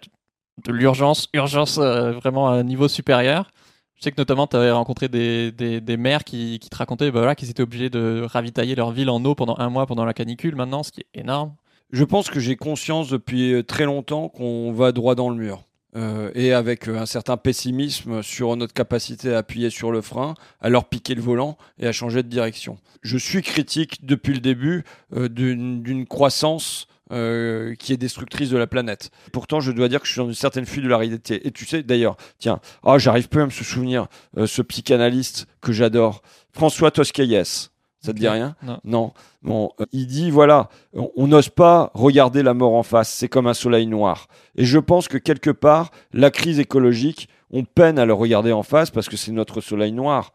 de 0.64 0.72
l'urgence, 0.72 1.28
urgence 1.34 1.78
euh, 1.78 2.12
vraiment 2.12 2.48
à 2.48 2.52
un 2.52 2.62
niveau 2.62 2.88
supérieur 2.88 3.50
je 3.96 4.02
sais 4.02 4.12
que 4.12 4.20
notamment, 4.20 4.46
tu 4.46 4.56
avais 4.56 4.70
rencontré 4.70 5.08
des, 5.08 5.50
des, 5.52 5.96
maires 5.96 6.24
qui, 6.24 6.58
qui 6.58 6.68
te 6.68 6.76
racontaient 6.76 7.10
bah 7.10 7.20
voilà, 7.20 7.34
qu'ils 7.34 7.48
étaient 7.50 7.62
obligés 7.62 7.88
de 7.88 8.26
ravitailler 8.28 8.74
leur 8.74 8.92
ville 8.92 9.08
en 9.08 9.24
eau 9.24 9.34
pendant 9.34 9.56
un 9.58 9.70
mois 9.70 9.86
pendant 9.86 10.04
la 10.04 10.12
canicule 10.12 10.54
maintenant, 10.54 10.82
ce 10.82 10.92
qui 10.92 11.00
est 11.00 11.20
énorme. 11.20 11.54
Je 11.90 12.04
pense 12.04 12.28
que 12.28 12.38
j'ai 12.38 12.56
conscience 12.56 13.08
depuis 13.08 13.54
euh, 13.54 13.62
très 13.62 13.84
longtemps 13.84 14.28
qu'on 14.28 14.72
va 14.72 14.92
droit 14.92 15.14
dans 15.14 15.30
le 15.30 15.36
mur. 15.36 15.64
Euh, 15.96 16.30
et 16.34 16.52
avec 16.52 16.88
un 16.88 17.06
certain 17.06 17.38
pessimisme 17.38 18.22
sur 18.22 18.54
notre 18.56 18.74
capacité 18.74 19.32
à 19.32 19.38
appuyer 19.38 19.70
sur 19.70 19.90
le 19.90 20.02
frein, 20.02 20.34
à 20.60 20.68
leur 20.68 20.90
piquer 20.90 21.14
le 21.14 21.22
volant 21.22 21.56
et 21.78 21.86
à 21.86 21.92
changer 21.92 22.22
de 22.22 22.28
direction. 22.28 22.76
Je 23.00 23.16
suis 23.16 23.40
critique 23.40 24.04
depuis 24.04 24.34
le 24.34 24.40
début 24.40 24.84
d'une 25.10 26.04
croissance 26.06 26.86
euh, 27.12 27.74
qui 27.76 27.92
est 27.92 27.96
destructrice 27.96 28.50
de 28.50 28.56
la 28.56 28.66
planète. 28.66 29.10
Pourtant, 29.32 29.60
je 29.60 29.72
dois 29.72 29.88
dire 29.88 30.00
que 30.00 30.06
je 30.06 30.12
suis 30.12 30.20
dans 30.20 30.28
une 30.28 30.34
certaine 30.34 30.66
fuite 30.66 30.84
de 30.84 30.88
la 30.88 30.98
réalité. 30.98 31.46
Et 31.46 31.50
tu 31.52 31.64
sais, 31.64 31.82
d'ailleurs, 31.82 32.16
tiens, 32.38 32.60
ah, 32.84 32.98
j'arrive 32.98 33.28
plus 33.28 33.42
à 33.42 33.44
me 33.44 33.50
souvenir, 33.50 34.08
euh, 34.36 34.46
ce 34.46 34.62
psychanalyste 34.62 35.46
que 35.60 35.72
j'adore, 35.72 36.22
François 36.52 36.90
Toscaïès. 36.90 37.70
Ça 38.00 38.12
te 38.12 38.18
dit 38.18 38.28
rien? 38.28 38.54
Non. 38.62 38.78
Non. 38.84 39.12
Bon, 39.42 39.70
euh, 39.80 39.84
il 39.92 40.06
dit 40.06 40.30
voilà, 40.30 40.68
on 40.94 41.26
n'ose 41.26 41.48
pas 41.48 41.90
regarder 41.94 42.42
la 42.42 42.54
mort 42.54 42.74
en 42.74 42.82
face, 42.82 43.12
c'est 43.12 43.28
comme 43.28 43.46
un 43.46 43.54
soleil 43.54 43.86
noir. 43.86 44.28
Et 44.56 44.64
je 44.64 44.78
pense 44.78 45.08
que 45.08 45.18
quelque 45.18 45.50
part, 45.50 45.90
la 46.12 46.30
crise 46.30 46.60
écologique, 46.60 47.28
on 47.50 47.64
peine 47.64 47.98
à 47.98 48.04
le 48.04 48.12
regarder 48.12 48.52
en 48.52 48.62
face 48.62 48.90
parce 48.90 49.08
que 49.08 49.16
c'est 49.16 49.32
notre 49.32 49.60
soleil 49.60 49.92
noir. 49.92 50.32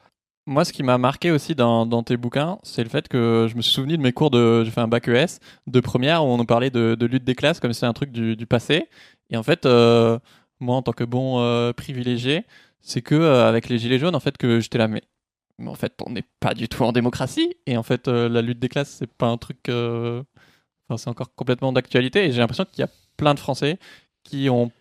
Moi, 0.47 0.65
ce 0.65 0.73
qui 0.73 0.81
m'a 0.81 0.97
marqué 0.97 1.29
aussi 1.29 1.53
dans, 1.53 2.03
tes 2.03 2.17
bouquins, 2.17 2.57
c'est 2.63 2.83
le 2.83 2.89
fait 2.89 3.07
que 3.07 3.47
je 3.49 3.55
me 3.55 3.61
suis 3.61 3.73
souvenu 3.73 3.95
de 3.95 4.01
mes 4.01 4.11
cours 4.11 4.31
de. 4.31 4.63
J'ai 4.63 4.71
fait 4.71 4.81
un 4.81 4.87
bac 4.87 5.07
ES 5.07 5.39
de 5.67 5.79
première 5.79 6.25
où 6.25 6.29
on 6.29 6.37
nous 6.37 6.45
parlait 6.45 6.71
de, 6.71 6.97
lutte 7.05 7.23
des 7.23 7.35
classes 7.35 7.59
comme 7.59 7.73
si 7.73 7.79
c'était 7.79 7.87
un 7.87 7.93
truc 7.93 8.11
du, 8.11 8.45
passé. 8.47 8.89
Et 9.29 9.37
en 9.37 9.43
fait, 9.43 9.65
euh, 9.65 10.17
moi, 10.59 10.75
en 10.75 10.81
tant 10.81 10.93
que 10.93 11.03
bon 11.03 11.39
euh, 11.39 11.73
privilégié, 11.73 12.45
c'est 12.81 13.03
que 13.03 13.15
euh, 13.15 13.47
avec 13.47 13.69
les 13.69 13.77
Gilets 13.77 13.99
jaunes, 13.99 14.15
en 14.15 14.19
fait, 14.19 14.37
que 14.37 14.59
j'étais 14.59 14.79
là, 14.79 14.87
mais, 14.87 15.03
mais 15.59 15.69
en 15.69 15.75
fait, 15.75 15.93
on 16.05 16.09
n'est 16.11 16.25
pas 16.39 16.55
du 16.55 16.67
tout 16.67 16.83
en 16.83 16.91
démocratie. 16.91 17.55
Et 17.67 17.77
en 17.77 17.83
fait, 17.83 18.07
la 18.07 18.41
lutte 18.41 18.59
des 18.59 18.69
classes, 18.69 18.89
c'est 18.89 19.11
pas 19.11 19.27
un 19.27 19.37
truc. 19.37 19.59
Enfin, 19.69 20.97
c'est 20.97 21.09
encore 21.09 21.35
complètement 21.35 21.71
d'actualité. 21.71 22.25
Et 22.25 22.31
j'ai 22.31 22.39
l'impression 22.39 22.65
qu'il 22.65 22.81
y 22.81 22.85
a 22.85 22.89
plein 23.17 23.35
de 23.35 23.39
Français 23.39 23.77
qui 24.23 24.49
ont 24.49 24.71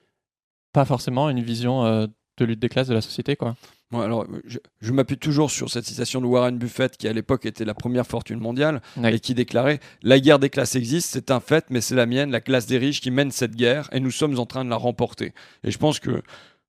pas 0.73 0.87
forcément 0.87 1.29
une 1.29 1.43
vision 1.43 1.85
de 1.85 2.45
lutte 2.45 2.61
des 2.61 2.69
classes 2.71 2.89
de 2.89 2.95
la 2.95 3.03
société, 3.03 3.37
quoi. 3.37 3.57
Alors, 3.93 4.25
je, 4.47 4.59
je 4.81 4.93
m'appuie 4.93 5.19
toujours 5.19 5.51
sur 5.51 5.69
cette 5.69 5.85
citation 5.85 6.21
de 6.21 6.27
Warren 6.27 6.57
Buffett, 6.59 6.97
qui 6.97 7.09
à 7.09 7.13
l'époque 7.13 7.45
était 7.45 7.65
la 7.65 7.75
première 7.75 8.07
fortune 8.07 8.39
mondiale, 8.39 8.81
et 9.03 9.19
qui 9.19 9.35
déclarait 9.35 9.81
La 10.03 10.21
guerre 10.21 10.39
des 10.39 10.49
classes 10.49 10.77
existe, 10.77 11.11
c'est 11.13 11.31
un 11.33 11.41
fait, 11.41 11.65
mais 11.71 11.81
c'est 11.81 11.97
la 11.97 12.07
mienne, 12.07 12.31
la 12.31 12.41
classe 12.41 12.67
des 12.67 12.79
riches, 12.79 13.01
qui 13.01 13.11
mène 13.11 13.33
cette 13.33 13.57
guerre, 13.57 13.89
et 13.93 13.99
nous 14.01 14.13
sommes 14.13 14.39
en 14.39 14.47
train 14.47 14.65
de 14.65 14.71
la 14.71 14.77
remporter. 14.77 15.33
Et 15.65 15.71
je 15.73 15.79
pense 15.79 15.99
que 15.99 16.23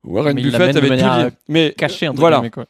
Warren 0.03 0.33
Mais 0.35 0.41
Buffett 0.41 0.75
avait 0.75 0.87
tout 0.89 0.95
dit. 1.29 1.35
Mais 1.47 1.75
Caché, 1.77 2.07
entre 2.07 2.19
voilà. 2.19 2.37
guillemets, 2.37 2.49
quoi. 2.49 2.65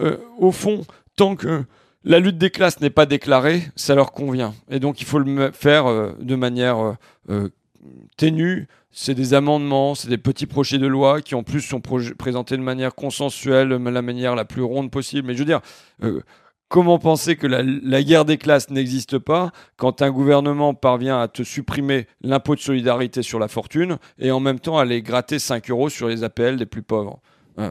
euh, 0.00 0.16
au 0.38 0.50
fond, 0.50 0.84
tant 1.14 1.36
que 1.36 1.64
la 2.04 2.18
lutte 2.18 2.38
des 2.38 2.50
classes 2.50 2.80
n'est 2.80 2.90
pas 2.90 3.06
déclarée, 3.06 3.62
ça 3.76 3.94
leur 3.94 4.10
convient. 4.10 4.52
Et 4.68 4.80
donc 4.80 5.00
il 5.00 5.04
faut 5.04 5.20
le 5.20 5.52
faire 5.52 5.86
euh, 5.86 6.12
de 6.18 6.34
manière 6.34 6.96
euh, 7.30 7.48
euh, 7.84 7.88
ténue. 8.16 8.68
C'est 8.90 9.14
des 9.14 9.34
amendements, 9.34 9.94
c'est 9.94 10.08
des 10.08 10.18
petits 10.18 10.46
projets 10.46 10.78
de 10.78 10.86
loi 10.86 11.22
qui 11.22 11.34
en 11.34 11.42
plus 11.42 11.62
sont 11.62 11.80
présentés 11.80 12.56
de 12.56 12.62
manière 12.62 12.94
consensuelle, 12.94 13.68
la 13.68 14.02
manière 14.02 14.34
la 14.34 14.44
plus 14.44 14.62
ronde 14.62 14.90
possible. 14.90 15.28
Mais 15.28 15.34
je 15.34 15.38
veux 15.38 15.44
dire, 15.46 15.60
euh, 16.02 16.20
comment 16.68 16.98
penser 16.98 17.36
que 17.36 17.46
la, 17.46 18.02
guerre 18.02 18.24
des 18.24 18.38
classes 18.38 18.70
n'existe 18.70 19.18
pas 19.18 19.50
quand 19.76 20.02
un 20.02 20.10
gouvernement 20.10 20.74
parvient 20.74 21.20
à 21.20 21.28
te 21.28 21.42
supprimer 21.42 22.06
l'impôt 22.22 22.54
de 22.54 22.60
solidarité 22.60 23.22
sur 23.22 23.38
la 23.38 23.48
fortune 23.48 23.98
et 24.18 24.30
en 24.30 24.40
même 24.40 24.60
temps 24.60 24.78
à 24.78 24.82
aller 24.82 25.02
gratter 25.02 25.38
5 25.38 25.70
euros 25.70 25.88
sur 25.88 26.08
les 26.08 26.24
APL 26.24 26.56
des 26.56 26.66
plus 26.66 26.82
pauvres? 26.82 27.20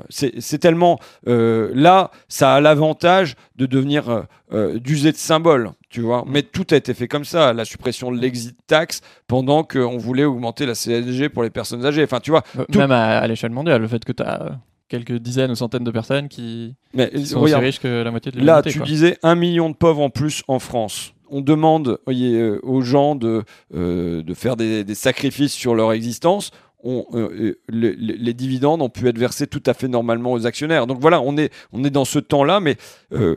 C'est 0.09 0.39
c'est 0.41 0.57
tellement 0.59 0.99
euh, 1.27 1.71
là, 1.73 2.11
ça 2.27 2.55
a 2.55 2.61
l'avantage 2.61 3.35
de 3.55 3.65
devenir 3.65 4.09
euh, 4.09 4.21
euh, 4.53 4.79
d'user 4.79 5.11
de 5.11 5.17
symbole, 5.17 5.71
tu 5.89 6.01
vois. 6.01 6.23
Mais 6.27 6.41
tout 6.43 6.65
a 6.71 6.75
été 6.75 6.93
fait 6.93 7.07
comme 7.07 7.25
ça, 7.25 7.53
la 7.53 7.65
suppression 7.65 8.11
de 8.11 8.17
l'exit 8.19 8.55
tax 8.67 9.01
pendant 9.27 9.63
qu'on 9.63 9.97
voulait 9.97 10.25
augmenter 10.25 10.65
la 10.65 10.73
CSG 10.73 11.29
pour 11.29 11.43
les 11.43 11.49
personnes 11.49 11.85
âgées. 11.85 12.03
Enfin, 12.03 12.19
tu 12.19 12.31
vois. 12.31 12.43
Euh, 12.59 12.65
Tout- 12.71 12.79
Même 12.79 12.91
à, 12.91 13.19
à 13.19 13.27
l'échelle 13.27 13.51
mondiale, 13.51 13.81
le 13.81 13.87
fait 13.87 14.03
que 14.05 14.11
tu 14.11 14.23
as 14.23 14.59
quelques 14.89 15.13
dizaines 15.19 15.51
ou 15.51 15.55
centaines 15.55 15.85
de 15.85 15.91
personnes 15.91 16.27
qui, 16.27 16.75
Mais 16.93 17.09
qui 17.09 17.25
sont 17.25 17.39
regarde, 17.39 17.61
aussi 17.63 17.65
riches 17.67 17.79
que 17.79 18.03
la 18.03 18.11
moitié 18.11 18.31
de 18.31 18.37
Là, 18.39 18.43
l'humanité. 18.43 18.71
tu 18.71 18.77
quoi. 18.79 18.85
disais 18.87 19.17
un 19.23 19.35
million 19.35 19.69
de 19.69 19.75
pauvres 19.75 20.01
en 20.01 20.09
plus 20.09 20.43
en 20.49 20.59
France. 20.59 21.13
On 21.33 21.39
demande 21.39 21.97
voyez, 22.05 22.37
euh, 22.37 22.59
aux 22.61 22.81
gens 22.81 23.15
de, 23.15 23.43
euh, 23.73 24.21
de 24.21 24.33
faire 24.33 24.57
des, 24.57 24.83
des 24.83 24.95
sacrifices 24.95 25.53
sur 25.53 25.75
leur 25.75 25.93
existence. 25.93 26.51
Euh, 26.85 27.03
euh, 27.13 27.55
les, 27.69 28.33
dividendes 28.33 28.81
ont 28.81 28.89
pu 28.89 29.07
être 29.07 29.17
versés 29.17 29.47
tout 29.47 29.63
à 29.65 29.73
fait 29.73 29.87
normalement 29.87 30.31
aux 30.31 30.45
actionnaires. 30.45 30.87
Donc 30.87 30.99
voilà, 30.99 31.21
on 31.21 31.37
est, 31.37 31.51
on 31.71 31.83
est 31.83 31.89
dans 31.89 32.05
ce 32.05 32.19
temps-là, 32.19 32.59
mais 32.59 32.77
euh, 33.13 33.35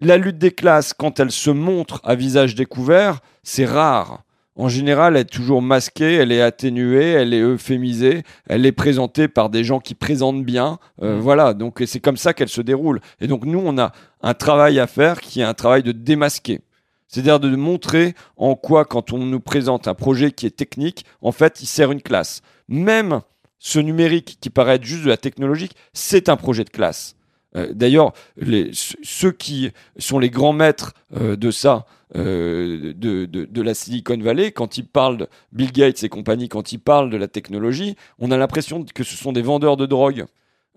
la 0.00 0.16
lutte 0.16 0.38
des 0.38 0.50
classes, 0.50 0.92
quand 0.92 1.20
elle 1.20 1.30
se 1.30 1.50
montre 1.50 2.00
à 2.04 2.14
visage 2.14 2.54
découvert, 2.54 3.20
c'est 3.42 3.64
rare. 3.64 4.24
en 4.56 4.68
général, 4.68 5.16
elle 5.16 5.22
est 5.22 5.24
toujours 5.24 5.62
masquée, 5.62 6.14
elle 6.14 6.32
est 6.32 6.42
atténuée, 6.42 7.12
elle 7.12 7.32
est 7.32 7.40
euphémisée, 7.40 8.22
elle 8.48 8.66
est 8.66 8.72
présentée 8.72 9.28
par 9.28 9.48
des 9.48 9.64
gens 9.64 9.80
qui 9.80 9.94
présentent 9.94 10.44
bien. 10.44 10.78
Euh, 11.02 11.16
Mm. 11.16 11.20
Voilà, 11.20 11.54
donc 11.54 11.82
c'est 11.86 12.00
comme 12.00 12.16
ça 12.16 12.34
qu'elle 12.34 12.48
se 12.48 12.60
déroule. 12.60 13.00
Et 13.20 13.26
donc 13.26 13.44
nous, 13.44 13.62
on 13.64 13.78
a 13.78 13.92
un 14.20 14.34
travail 14.34 14.78
à 14.78 14.86
faire 14.86 15.20
qui 15.20 15.40
est 15.40 15.44
un 15.44 15.54
travail 15.54 15.82
de 15.82 15.92
démasquer. 15.92 16.60
C'est-à-dire 17.12 17.40
de 17.40 17.54
montrer 17.54 18.14
en 18.38 18.54
quoi, 18.54 18.86
quand 18.86 19.12
on 19.12 19.18
nous 19.18 19.38
présente 19.38 19.86
un 19.86 19.92
projet 19.94 20.32
qui 20.32 20.46
est 20.46 20.56
technique, 20.56 21.04
en 21.20 21.30
fait, 21.30 21.60
il 21.60 21.66
sert 21.66 21.92
une 21.92 22.00
classe. 22.00 22.40
Même 22.68 23.20
ce 23.58 23.78
numérique 23.78 24.38
qui 24.40 24.48
paraît 24.48 24.76
être 24.76 24.84
juste 24.84 25.04
de 25.04 25.08
la 25.10 25.18
technologique, 25.18 25.76
c'est 25.92 26.30
un 26.30 26.36
projet 26.36 26.64
de 26.64 26.70
classe. 26.70 27.14
Euh, 27.54 27.70
D'ailleurs, 27.74 28.12
ceux 28.72 29.30
qui 29.32 29.72
sont 29.98 30.18
les 30.18 30.30
grands 30.30 30.54
maîtres 30.54 30.94
euh, 31.14 31.36
de 31.36 31.50
ça, 31.50 31.84
euh, 32.16 32.94
de- 32.96 33.26
de 33.26 33.62
la 33.62 33.74
Silicon 33.74 34.16
Valley, 34.18 34.50
quand 34.52 34.78
ils 34.78 34.86
parlent 34.86 35.18
de 35.18 35.28
Bill 35.52 35.70
Gates 35.70 36.02
et 36.04 36.08
compagnie, 36.08 36.48
quand 36.48 36.72
ils 36.72 36.78
parlent 36.78 37.10
de 37.10 37.18
la 37.18 37.28
technologie, 37.28 37.94
on 38.18 38.30
a 38.30 38.38
l'impression 38.38 38.84
que 38.94 39.04
ce 39.04 39.16
sont 39.16 39.32
des 39.32 39.42
vendeurs 39.42 39.76
de 39.76 39.84
drogue. 39.84 40.24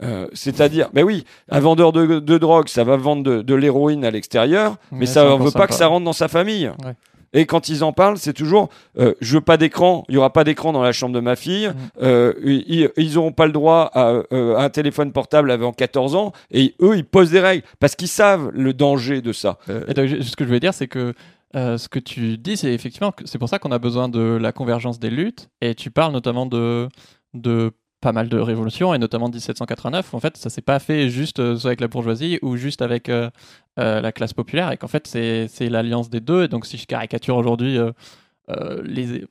Euh, 0.04 0.28
C'est-à-dire, 0.34 0.90
mais 0.94 1.04
oui, 1.04 1.24
un 1.50 1.60
vendeur 1.60 1.92
de, 1.92 2.20
de 2.20 2.38
drogue, 2.38 2.68
ça 2.68 2.84
va 2.84 2.98
vendre 2.98 3.24
de, 3.24 3.42
de 3.42 3.56
l'héroïne 3.56 4.04
à 4.04 4.12
l'extérieur, 4.12 4.78
mais 4.92 5.06
ça 5.06 5.24
ne 5.24 5.44
veut 5.44 5.52
pas 5.52 5.68
que 5.68 5.74
ça 5.74 5.88
rentre 5.88 6.06
dans 6.06 6.14
sa 6.14 6.28
famille. 6.28 6.72
Ouais. 6.84 6.94
Et 7.38 7.46
quand 7.46 7.68
ils 7.68 7.84
en 7.84 7.92
parlent, 7.92 8.18
c'est 8.18 8.34
toujours 8.34 8.70
euh, 8.98 9.14
je 9.20 9.34
veux 9.34 9.42
pas 9.42 9.58
d'écran, 9.58 10.06
il 10.08 10.16
y 10.16 10.18
aura 10.18 10.32
pas 10.32 10.46
d'écran 10.46 10.72
dans 10.72 10.82
la 10.82 10.94
chambre 10.94 11.14
de 11.14 11.20
ma 11.20 11.36
fille. 11.36 11.68
Mhm. 11.68 11.74
Euh, 12.02 12.34
ils, 12.44 12.90
ils 12.96 13.18
auront 13.18 13.34
pas 13.34 13.46
le 13.46 13.52
droit 13.52 13.92
à, 13.94 14.22
euh, 14.32 14.56
à 14.56 14.64
un 14.64 14.70
téléphone 14.70 15.12
portable 15.12 15.52
avant 15.52 15.74
14 15.74 16.16
ans. 16.16 16.32
Et 16.52 16.76
eux, 16.82 16.96
ils 16.96 17.04
posent 17.04 17.32
des 17.32 17.42
règles 17.42 17.64
parce 17.80 17.96
qu'ils 17.96 18.08
savent 18.08 18.52
le 18.54 18.74
danger 18.74 19.22
de 19.22 19.34
ça. 19.34 19.58
Et 19.88 19.94
donc, 19.94 20.08
ce 20.10 20.36
que 20.36 20.46
je 20.46 20.48
voulais 20.48 20.62
dire, 20.62 20.74
c'est 20.74 20.88
que 20.88 21.14
euh, 21.58 21.78
ce 21.78 21.90
que 21.90 22.00
tu 22.00 22.38
dis, 22.38 22.56
c'est 22.58 22.74
effectivement 22.74 23.14
c'est 23.26 23.38
pour 23.38 23.50
ça 23.50 23.60
qu'on 23.60 23.72
a 23.72 23.80
besoin 23.80 24.08
de 24.08 24.38
la 24.42 24.54
convergence 24.54 25.00
des 25.00 25.10
luttes. 25.10 25.50
Et 25.62 25.76
tu 25.76 25.92
parles 25.92 26.14
notamment 26.14 26.46
de, 26.46 26.88
de 27.34 27.72
pas 28.06 28.12
mal 28.12 28.30
de 28.30 28.38
révolutions, 28.38 28.94
et 28.94 29.00
notamment 29.00 29.30
1789. 29.30 30.14
où, 30.14 30.18
En 30.18 30.20
fait, 30.20 30.38
ça 30.38 30.52
s'est 30.52 30.62
pas 30.62 30.78
fait 30.78 31.10
juste 31.10 31.40
euh, 31.40 31.58
avec 31.64 31.82
la 31.82 31.88
bourgeoisie 31.88 32.38
ou 32.44 32.56
juste 32.56 32.84
avec 32.84 33.10
euh, 33.10 33.32
euh, 33.80 34.00
la 34.00 34.12
classe 34.12 34.32
populaire, 34.32 34.72
et 34.72 34.78
qu'en 34.78 34.88
fait, 34.88 35.08
c'est 35.08 35.70
l'alliance 35.70 36.12
des 36.12 36.20
deux. 36.20 36.44
Et 36.44 36.48
donc, 36.48 36.68
si 36.68 36.78
je 36.78 36.86
caricature 36.86 37.36
aujourd'hui 37.36 37.80
les, 38.84 39.26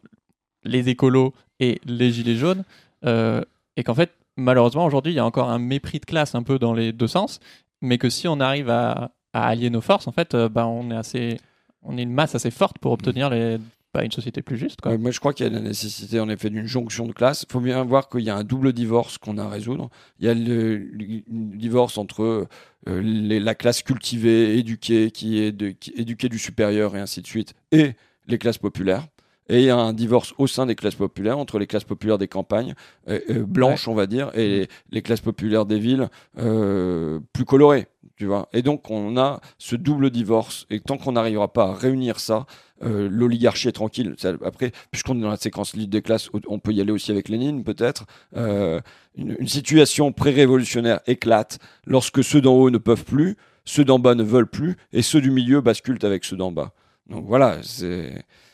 les 0.65 0.89
écolos 0.89 1.33
et 1.61 1.81
les 1.87 2.11
gilets 2.11 2.35
jaunes, 2.35 2.65
et 3.05 3.85
qu'en 3.85 3.95
fait, 3.95 4.11
malheureusement, 4.37 4.85
aujourd'hui, 4.85 5.13
il 5.13 5.17
y 5.17 5.21
a 5.21 5.25
encore 5.25 5.51
un 5.51 5.61
mépris 5.61 6.01
de 6.01 6.05
classe 6.05 6.35
un 6.35 6.43
peu 6.43 6.59
dans 6.59 6.75
les 6.75 6.93
deux 6.93 7.07
sens, 7.07 7.39
mais 7.81 7.97
que 7.97 8.11
si 8.11 8.27
on 8.27 8.41
arrive 8.41 8.71
à, 8.71 9.13
allier 9.33 9.71
nos 9.71 9.83
forces, 9.83 10.09
en 10.09 10.13
fait, 10.13 10.35
bah, 10.35 10.67
on 10.67 10.91
est 10.91 10.97
assez, 10.97 11.39
on 11.83 11.97
est 11.97 12.03
une 12.03 12.13
masse 12.13 12.35
assez 12.35 12.51
forte 12.51 12.79
pour 12.81 12.91
obtenir 12.91 13.31
les, 13.31 13.59
bah, 13.95 14.05
une 14.05 14.11
société 14.11 14.43
plus 14.43 14.59
juste. 14.59 14.81
Quoi. 14.81 14.93
Ouais, 14.93 14.99
moi, 14.99 15.13
je 15.13 15.21
crois 15.21 15.33
qu'il 15.33 15.47
y 15.47 15.49
a 15.49 15.53
la 15.53 15.61
nécessité, 15.61 16.19
en 16.19 16.29
effet, 16.29 16.51
d'une 16.51 16.67
jonction 16.67 17.07
de 17.07 17.13
classes. 17.13 17.47
Il 17.49 17.53
faut 17.53 17.61
bien 17.61 17.83
voir 17.85 18.09
qu'il 18.09 18.23
y 18.23 18.31
a 18.31 18.37
un 18.37 18.43
double 18.43 18.73
divorce 18.73 19.19
qu'on 19.19 19.39
a 19.39 19.45
à 19.45 19.49
résoudre. 19.49 19.89
Il 20.19 20.27
y 20.27 20.29
a 20.29 20.35
le, 20.35 20.89
divorce 21.29 21.97
entre 21.97 22.49
euh, 22.89 23.01
les- 23.03 23.39
la 23.39 23.55
classe 23.55 23.83
cultivée, 23.83 24.59
éduquée, 24.59 25.13
qui 25.13 25.39
est 25.39 25.53
de, 25.53 25.71
qui- 25.71 25.93
éduquée 25.97 26.29
du 26.29 26.39
supérieur 26.41 26.97
et 26.97 27.01
ainsi 27.01 27.23
de 27.23 27.27
suite, 27.29 27.55
et 27.71 27.93
les 28.27 28.39
classes 28.39 28.59
populaires. 28.59 29.07
Et 29.49 29.59
il 29.61 29.65
y 29.67 29.71
a 29.71 29.77
un 29.77 29.93
divorce 29.93 30.35
au 30.39 30.47
sein 30.47 30.67
des 30.67 30.75
classes 30.75 30.95
populaires, 30.95 31.39
entre 31.39 31.59
les 31.59 31.67
classes 31.67 31.85
populaires 31.85 32.19
des 32.19 32.29
campagnes, 32.29 32.75
euh, 33.09 33.21
euh, 33.31 33.45
blanches, 33.45 33.87
on 33.89 33.95
va 33.95 34.07
dire, 34.07 34.31
et 34.35 34.49
les, 34.49 34.69
les 34.91 35.03
classes 35.03 35.21
populaires 35.21 35.67
des 35.67 35.79
villes 35.79 36.09
plus 36.35 37.45
colorées. 37.45 37.87
Tu 38.17 38.27
vois 38.27 38.49
et 38.53 38.63
donc, 38.63 38.91
on 38.91 39.17
a 39.17 39.41
ce 39.59 39.75
double 39.75 40.11
divorce. 40.11 40.67
Et 40.71 40.81
tant 40.81 40.99
qu'on 40.99 41.13
n'arrivera 41.13 41.53
pas 41.53 41.65
à 41.65 41.75
réunir 41.75 42.21
ça, 42.21 42.47
euh, 42.85 43.09
l'oligarchie 43.11 43.69
est 43.69 43.73
tranquille. 43.73 44.15
Après, 44.45 44.73
puisqu'on 44.91 45.17
est 45.19 45.23
dans 45.23 45.31
la 45.31 45.37
séquence 45.37 45.75
libre 45.75 45.91
des 45.91 46.03
classes, 46.03 46.29
on 46.47 46.59
peut 46.59 46.73
y 46.73 46.81
aller 46.81 46.93
aussi 46.93 47.11
avec 47.11 47.29
Lénine, 47.29 47.65
peut-être. 47.65 48.05
Euh, 48.37 48.81
une, 49.17 49.49
situation 49.49 50.13
pré-révolutionnaire 50.13 51.01
éclate 51.07 51.59
lorsque 51.87 52.23
ceux 52.23 52.41
d'en 52.41 52.55
haut 52.55 52.71
ne 52.71 52.79
peuvent 52.79 53.05
plus, 53.05 53.37
ceux 53.65 53.85
d'en 53.85 53.99
bas 53.99 54.15
ne 54.15 54.23
veulent 54.23 54.51
plus, 54.51 54.77
et 54.93 55.03
ceux 55.03 55.21
du 55.21 55.31
milieu 55.31 55.61
basculent 55.61 55.99
avec 56.03 56.25
ceux 56.25 56.37
d'en 56.37 56.53
bas. 56.53 56.73
Donc 57.09 57.27
voilà. 57.27 57.59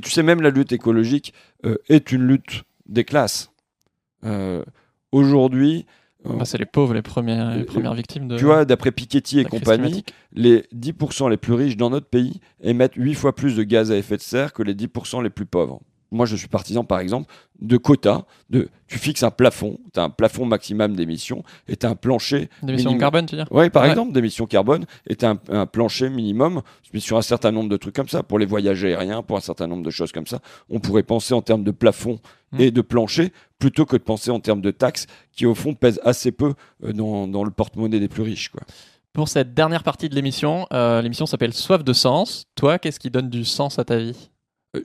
Tu 0.02 0.10
sais, 0.10 0.22
même 0.22 0.40
la 0.40 0.50
lutte 0.50 0.72
écologique 0.72 1.34
euh, 1.66 1.76
est 1.88 2.12
une 2.12 2.26
lutte 2.26 2.62
des 2.86 3.04
classes. 3.04 3.50
Aujourd'hui, 5.12 5.86
Bah, 6.24 6.44
c'est 6.44 6.58
les 6.58 6.66
pauvres 6.66 6.94
les 6.94 7.02
premières, 7.02 7.54
les 7.56 7.62
Euh, 7.62 7.64
premières 7.64 7.94
victimes 7.94 8.28
de 8.28 8.36
tu 8.36 8.44
vois, 8.44 8.64
d'après 8.64 8.90
Piketty 8.92 9.40
et 9.40 9.44
compagnie, 9.44 10.04
les 10.32 10.64
10% 10.72 11.28
les 11.30 11.36
plus 11.36 11.54
riches 11.54 11.76
dans 11.76 11.90
notre 11.90 12.06
pays 12.08 12.40
émettent 12.62 12.94
8 12.96 13.14
fois 13.14 13.34
plus 13.34 13.56
de 13.56 13.62
gaz 13.62 13.90
à 13.90 13.96
effet 13.96 14.16
de 14.16 14.22
serre 14.22 14.52
que 14.52 14.62
les 14.62 14.74
10% 14.74 15.22
les 15.22 15.30
plus 15.30 15.46
pauvres. 15.46 15.80
Moi, 16.10 16.26
je 16.26 16.34
suis 16.36 16.48
partisan, 16.48 16.84
par 16.84 16.98
exemple, 17.00 17.32
de 17.60 17.76
quotas. 17.76 18.24
De, 18.48 18.68
tu 18.88 18.98
fixes 18.98 19.22
un 19.22 19.30
plafond, 19.30 19.78
tu 19.94 20.00
as 20.00 20.02
un 20.02 20.10
plafond 20.10 20.44
maximum 20.44 20.96
d'émissions 20.96 21.44
et 21.68 21.76
tu 21.76 21.86
as 21.86 21.90
un 21.90 21.94
plancher. 21.94 22.48
D'émissions 22.62 22.96
carbone, 22.98 23.26
tu 23.26 23.36
veux 23.36 23.42
dire 23.42 23.48
Oui, 23.52 23.70
par 23.70 23.84
Ouais. 23.84 23.90
exemple, 23.90 24.12
d'émissions 24.12 24.46
carbone 24.46 24.86
et 25.08 25.14
tu 25.16 25.24
as 25.24 25.30
un, 25.30 25.38
un 25.50 25.66
plancher 25.66 26.10
minimum 26.10 26.62
sur 26.98 27.16
un 27.16 27.22
certain 27.22 27.52
nombre 27.52 27.68
de 27.68 27.76
trucs 27.76 27.94
comme 27.94 28.08
ça. 28.08 28.22
Pour 28.22 28.38
les 28.38 28.46
voyages 28.46 28.84
aériens, 28.84 29.22
pour 29.22 29.36
un 29.36 29.40
certain 29.40 29.66
nombre 29.68 29.82
de 29.84 29.90
choses 29.90 30.10
comme 30.12 30.26
ça, 30.26 30.40
on 30.68 30.80
pourrait 30.80 31.02
penser 31.04 31.32
en 31.34 31.42
termes 31.42 31.64
de 31.64 31.70
plafond 31.70 32.18
Mm. 32.52 32.60
et 32.62 32.70
de 32.72 32.80
plancher 32.80 33.32
plutôt 33.60 33.86
que 33.86 33.96
de 33.96 34.02
penser 34.02 34.32
en 34.32 34.40
termes 34.40 34.60
de 34.60 34.72
taxes 34.72 35.06
qui, 35.30 35.46
au 35.46 35.54
fond, 35.54 35.74
pèsent 35.74 36.00
assez 36.02 36.32
peu 36.32 36.54
euh, 36.82 36.92
dans, 36.92 37.28
dans 37.28 37.44
le 37.44 37.52
porte-monnaie 37.52 38.00
des 38.00 38.08
plus 38.08 38.24
riches. 38.24 38.48
Quoi. 38.48 38.62
Pour 39.12 39.28
cette 39.28 39.54
dernière 39.54 39.84
partie 39.84 40.08
de 40.08 40.16
l'émission, 40.16 40.66
euh, 40.72 41.00
l'émission 41.00 41.26
s'appelle 41.26 41.54
Soif 41.54 41.84
de 41.84 41.92
sens. 41.92 42.46
Toi, 42.56 42.80
qu'est-ce 42.80 42.98
qui 42.98 43.08
donne 43.08 43.30
du 43.30 43.44
sens 43.44 43.78
à 43.78 43.84
ta 43.84 43.98
vie? 43.98 44.29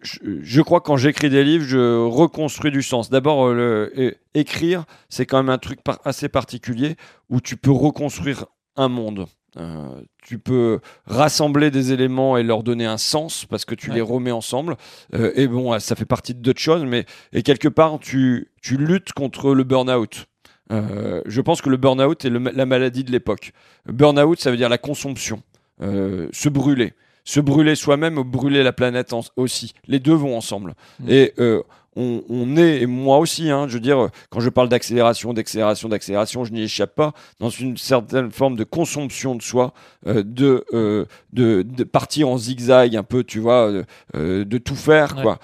Je, 0.01 0.17
je 0.41 0.61
crois 0.61 0.79
que 0.81 0.85
quand 0.87 0.97
j'écris 0.97 1.29
des 1.29 1.43
livres, 1.43 1.63
je 1.65 2.05
reconstruis 2.07 2.71
du 2.71 2.81
sens. 2.81 3.09
D'abord, 3.09 3.45
euh, 3.47 4.11
écrire, 4.33 4.85
c'est 5.09 5.25
quand 5.25 5.37
même 5.37 5.49
un 5.49 5.57
truc 5.59 5.81
par- 5.83 5.99
assez 6.05 6.27
particulier 6.29 6.95
où 7.29 7.39
tu 7.41 7.55
peux 7.57 7.71
reconstruire 7.71 8.45
un 8.75 8.87
monde. 8.89 9.25
Euh, 9.57 10.01
tu 10.21 10.37
peux 10.37 10.79
rassembler 11.05 11.71
des 11.71 11.93
éléments 11.93 12.35
et 12.35 12.43
leur 12.43 12.61
donner 12.61 12.85
un 12.85 12.97
sens 12.97 13.45
parce 13.45 13.63
que 13.63 13.73
tu 13.75 13.89
Ouais. 13.89 13.95
les 13.95 14.01
remets 14.01 14.31
ensemble. 14.31 14.75
Euh, 15.13 15.31
et 15.35 15.47
bon, 15.47 15.79
ça 15.79 15.95
fait 15.95 16.03
partie 16.05 16.33
d'autres 16.33 16.59
choses, 16.59 16.83
mais 16.83 17.05
et 17.31 17.41
quelque 17.41 17.69
part, 17.69 17.99
tu, 17.99 18.49
tu 18.61 18.75
luttes 18.77 19.13
contre 19.13 19.53
le 19.53 19.63
burn-out. 19.63 20.25
Euh, 20.71 21.21
je 21.25 21.41
pense 21.41 21.61
que 21.61 21.69
le 21.69 21.77
burn-out 21.77 22.25
est 22.25 22.29
le- 22.29 22.39
la 22.53 22.65
maladie 22.65 23.03
de 23.05 23.11
l'époque. 23.11 23.53
Burn-out, 23.87 24.39
ça 24.41 24.51
veut 24.51 24.57
dire 24.57 24.67
la 24.67 24.77
consomption, 24.79 25.41
se 25.79 26.49
brûler. 26.49 26.93
Se 27.25 27.39
brûler 27.41 27.75
soi-même 27.75 28.17
ou 28.17 28.23
brûler 28.23 28.63
la 28.63 28.71
planète 28.71 29.11
en- 29.11 29.23
aussi. 29.35 29.73
Les 29.87 29.99
deux 29.99 30.13
vont 30.13 30.37
ensemble. 30.37 30.75
Mm. 30.99 31.09
Et 31.09 31.33
euh, 31.39 31.61
on, 31.97 32.23
on 32.29 32.55
est, 32.57 32.81
et 32.81 32.85
moi 32.87 33.17
aussi, 33.19 33.49
hein, 33.49 33.67
je 33.69 33.73
veux 33.75 33.79
dire, 33.79 34.09
quand 34.29 34.41
je 34.41 34.49
parle 34.49 34.67
d'accélération, 34.69 35.33
d'accélération, 35.33 35.87
d'accélération, 35.89 36.43
je 36.45 36.51
n'y 36.51 36.61
échappe 36.63 36.93
pas, 36.93 37.13
dans 37.39 37.49
une 37.49 37.77
certaine 37.77 38.31
forme 38.31 38.55
de 38.57 38.63
consomption 38.65 39.33
de 39.35 39.41
soi, 39.41 39.73
euh, 40.05 40.21
de, 40.25 40.65
euh, 40.73 41.05
de, 41.33 41.61
de 41.63 41.83
partir 41.85 42.27
en 42.29 42.37
zigzag 42.37 42.95
un 42.97 43.03
peu, 43.03 43.23
tu 43.23 43.39
vois, 43.39 43.71
de 44.13 44.57
tout 44.57 44.75
faire, 44.75 45.15
Ouais. 45.15 45.23
quoi. 45.23 45.39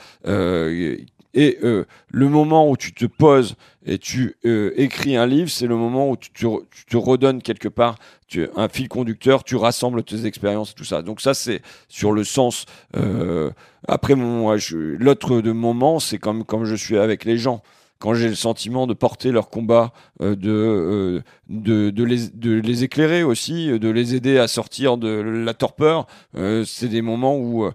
Et 1.34 1.60
euh, 1.64 1.86
le 2.10 2.28
moment 2.28 2.70
où 2.70 2.76
tu 2.76 2.94
te 2.94 3.06
poses 3.06 3.56
et 3.86 3.98
tu 3.98 4.36
euh, 4.46 4.74
écris 4.76 5.16
un 5.16 5.26
livre, 5.26 5.50
c'est 5.50 5.68
le 5.68 5.76
moment 5.76 6.10
où 6.10 6.18
tu, 6.18 6.30
tu 6.32 6.86
te 6.90 6.98
redonnes 6.98 7.42
quelque 7.42 7.70
part 7.70 7.96
tu, 8.32 8.48
un 8.56 8.70
fil 8.70 8.88
conducteur, 8.88 9.44
tu 9.44 9.58
rassembles 9.58 10.04
tes 10.04 10.26
expériences 10.26 10.72
et 10.72 10.74
tout 10.74 10.86
ça. 10.86 11.02
Donc 11.02 11.22
ça, 11.22 11.34
c'est 11.34 11.62
sur 11.90 12.14
le 12.14 12.24
sens. 12.24 12.66
euh, 12.96 13.52
après, 13.88 14.16
l'autre 14.16 15.42
de 15.42 15.52
moment, 15.52 16.00
c'est 16.00 16.18
comme, 16.18 16.46
comme 16.46 16.64
je 16.64 16.76
suis 16.76 16.98
avec 16.98 17.26
les 17.26 17.38
gens. 17.38 17.62
Quand 18.02 18.16
j'ai 18.16 18.28
le 18.30 18.36
sentiment 18.36 18.88
de 18.88 18.96
porter 18.96 19.32
leur 19.32 19.52
combat, 19.52 19.94
euh, 20.24 20.36
de, 20.36 20.50
euh, 20.50 21.22
de, 21.50 21.92
de, 21.92 22.04
les, 22.04 22.30
de 22.30 22.52
les 22.60 22.84
éclairer 22.84 23.22
aussi, 23.22 23.70
euh, 23.70 23.78
de 23.78 23.90
les 23.90 24.16
aider 24.16 24.40
à 24.40 24.48
sortir 24.48 24.98
de 24.98 25.08
la 25.08 25.54
torpeur, 25.54 26.08
euh, 26.36 26.66
c'est 26.66 26.88
des 26.88 27.04
moments 27.04 27.38
où 27.38 27.70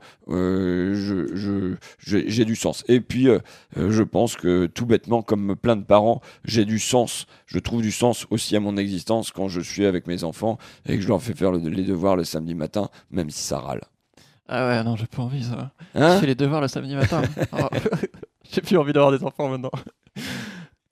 j'ai 2.01 2.45
du 2.45 2.57
sens. 2.57 2.85
Et 2.89 3.01
puis, 3.01 3.29
je 3.77 4.03
pense 4.03 4.37
que 4.37 4.67
tout 4.67 4.85
bêtement, 4.87 5.23
comme 5.23 5.55
plein 5.57 5.77
de 5.77 5.85
parents, 5.85 6.21
j'ai 6.45 6.65
du 6.65 6.79
sens. 6.79 7.27
Je 7.47 7.59
trouve 7.59 7.83
du 7.83 7.93
sens 7.93 8.27
aussi 8.31 8.57
à 8.57 8.61
mon 8.61 8.77
existence 8.77 9.31
quand 9.31 9.49
je 9.49 9.61
suis 9.61 9.87
avec 9.87 10.07
mes 10.07 10.25
enfants 10.25 10.59
et 10.89 10.97
que 10.97 11.03
je 11.03 11.09
leur 11.09 11.23
fais 11.23 11.35
faire 11.35 11.53
le- 11.53 11.59
les 11.59 11.85
devoirs 11.85 12.17
le 12.17 12.25
samedi 12.25 12.55
matin, 12.55 12.89
même 13.11 13.31
si 13.31 13.43
ça 13.45 13.59
râle. 13.59 13.83
Ah 14.49 14.67
ouais, 14.69 14.83
non, 14.85 14.97
j'ai 14.97 15.07
pas 15.07 15.23
envie 15.23 15.43
ça. 15.45 15.73
Hein? 15.95 16.15
Je 16.15 16.21
fais 16.21 16.27
les 16.27 16.35
devoirs 16.35 16.61
le 16.61 16.69
samedi 16.69 16.95
matin. 16.95 17.23
Oh, 17.53 17.67
j'ai 18.53 18.61
plus 18.61 18.77
envie 18.77 18.93
d'avoir 18.93 19.11
des 19.17 19.25
enfants 19.25 19.49
maintenant. 19.49 19.71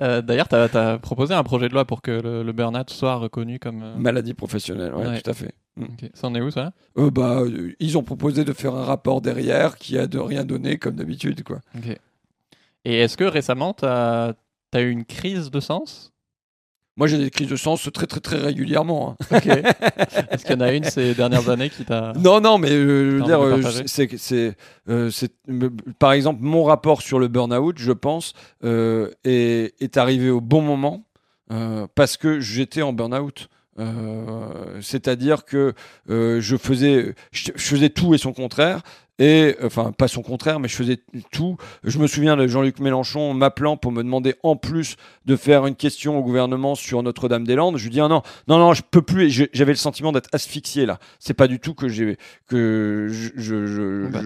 Euh, 0.02 0.22
D'ailleurs, 0.22 0.48
tu 0.48 0.56
as, 0.56 0.98
proposé 0.98 1.34
un 1.34 1.44
projet 1.44 1.68
de 1.68 1.74
loi 1.74 1.84
pour 1.84 2.02
que 2.02 2.10
le, 2.10 2.42
le 2.42 2.52
burn-out 2.52 2.90
soit 2.90 3.14
reconnu 3.16 3.58
comme. 3.58 3.82
euh, 3.82 3.96
Maladie 3.96 4.34
professionnelle, 4.34 4.94
Ouais. 4.94 5.20
tout 5.20 5.30
à 5.30 5.34
fait. 5.34 5.54
Mm. 5.76 5.84
ok. 5.84 6.10
Ça 6.14 6.26
en 6.28 6.34
est 6.34 6.40
où 6.40 6.50
ça? 6.50 6.72
Euh, 6.98 7.10
bah, 7.10 7.42
ils 7.80 7.98
ont 7.98 8.02
proposé 8.02 8.44
de 8.44 8.52
faire 8.52 8.74
un 8.74 8.84
rapport 8.84 9.20
derrière 9.20 9.76
qui 9.76 9.98
a 9.98 10.06
de 10.06 10.18
rien 10.18 10.44
donné 10.44 10.78
comme 10.78 10.96
d'habitude, 10.96 11.42
quoi. 11.44 11.60
Ok. 11.76 11.98
Et 12.84 12.98
est-ce 12.98 13.16
que 13.16 13.24
récemment, 13.24 13.72
tu 13.74 13.84
as, 13.86 14.34
eu 14.74 14.90
une 14.90 15.04
crise 15.04 15.50
de 15.50 15.60
sens? 15.60 16.12
Moi, 16.96 17.08
j'ai 17.08 17.18
des 17.18 17.30
crises 17.30 17.48
de 17.48 17.56
sens 17.56 17.90
très, 17.92 18.06
très, 18.06 18.20
très 18.20 18.36
régulièrement. 18.36 19.16
hein. 19.30 19.38
Est-ce 20.30 20.44
qu'il 20.44 20.54
y 20.54 20.56
en 20.56 20.60
a 20.60 20.72
une 20.72 20.84
ces 20.84 21.14
dernières 21.14 21.48
années 21.50 21.68
qui 21.68 21.84
t'a. 21.84 22.12
Non, 22.16 22.40
non, 22.40 22.56
mais 22.58 22.70
euh, 22.70 23.10
je 23.10 23.16
veux 23.16 23.22
dire, 23.24 23.40
euh, 23.44 23.60
c'est, 23.86 24.16
c'est, 24.16 24.56
euh, 24.88 25.10
par 25.98 26.12
exemple, 26.12 26.38
mon 26.42 26.62
rapport 26.62 27.02
sur 27.02 27.18
le 27.18 27.26
burn-out, 27.26 27.76
je 27.78 27.90
pense, 27.92 28.32
euh, 28.62 29.10
est, 29.24 29.74
est 29.82 29.96
arrivé 29.96 30.30
au 30.30 30.40
bon 30.40 30.62
moment 30.62 31.04
parce 31.96 32.16
que 32.16 32.38
j'étais 32.40 32.82
en 32.82 32.92
burn-out. 32.92 33.48
C'est-à-dire 34.80 35.44
que 35.44 35.74
je 36.08 36.56
faisais, 36.56 37.14
je, 37.32 37.50
je 37.54 37.62
faisais 37.64 37.90
tout 37.90 38.14
et 38.14 38.18
son 38.18 38.32
contraire. 38.32 38.82
Et 39.20 39.54
enfin, 39.62 39.92
pas 39.92 40.08
son 40.08 40.22
contraire, 40.22 40.58
mais 40.58 40.66
je 40.66 40.74
faisais 40.74 40.98
tout. 41.30 41.56
Je 41.84 41.98
me 42.00 42.08
souviens 42.08 42.36
de 42.36 42.48
Jean-Luc 42.48 42.80
Mélenchon 42.80 43.32
m'appelant 43.32 43.76
pour 43.76 43.92
me 43.92 44.02
demander 44.02 44.34
en 44.42 44.56
plus 44.56 44.96
de 45.24 45.36
faire 45.36 45.66
une 45.66 45.76
question 45.76 46.18
au 46.18 46.22
gouvernement 46.22 46.74
sur 46.74 47.00
Notre-Dame-des-Landes. 47.04 47.76
Je 47.76 47.84
lui 47.84 47.90
dis 47.90 48.00
ah 48.00 48.08
non, 48.08 48.22
non, 48.48 48.58
non, 48.58 48.72
je 48.74 48.82
peux 48.82 49.02
plus. 49.02 49.30
J'avais 49.52 49.70
le 49.72 49.76
sentiment 49.76 50.10
d'être 50.10 50.28
asphyxié 50.32 50.84
là. 50.84 50.98
C'est 51.20 51.34
pas 51.34 51.46
du 51.46 51.60
tout 51.60 51.74
que 51.74 51.86
j'ai 51.88 52.16
que 52.48 53.06
je 53.08 53.30
je 53.36 53.66
je, 53.66 54.06
Bah, 54.08 54.20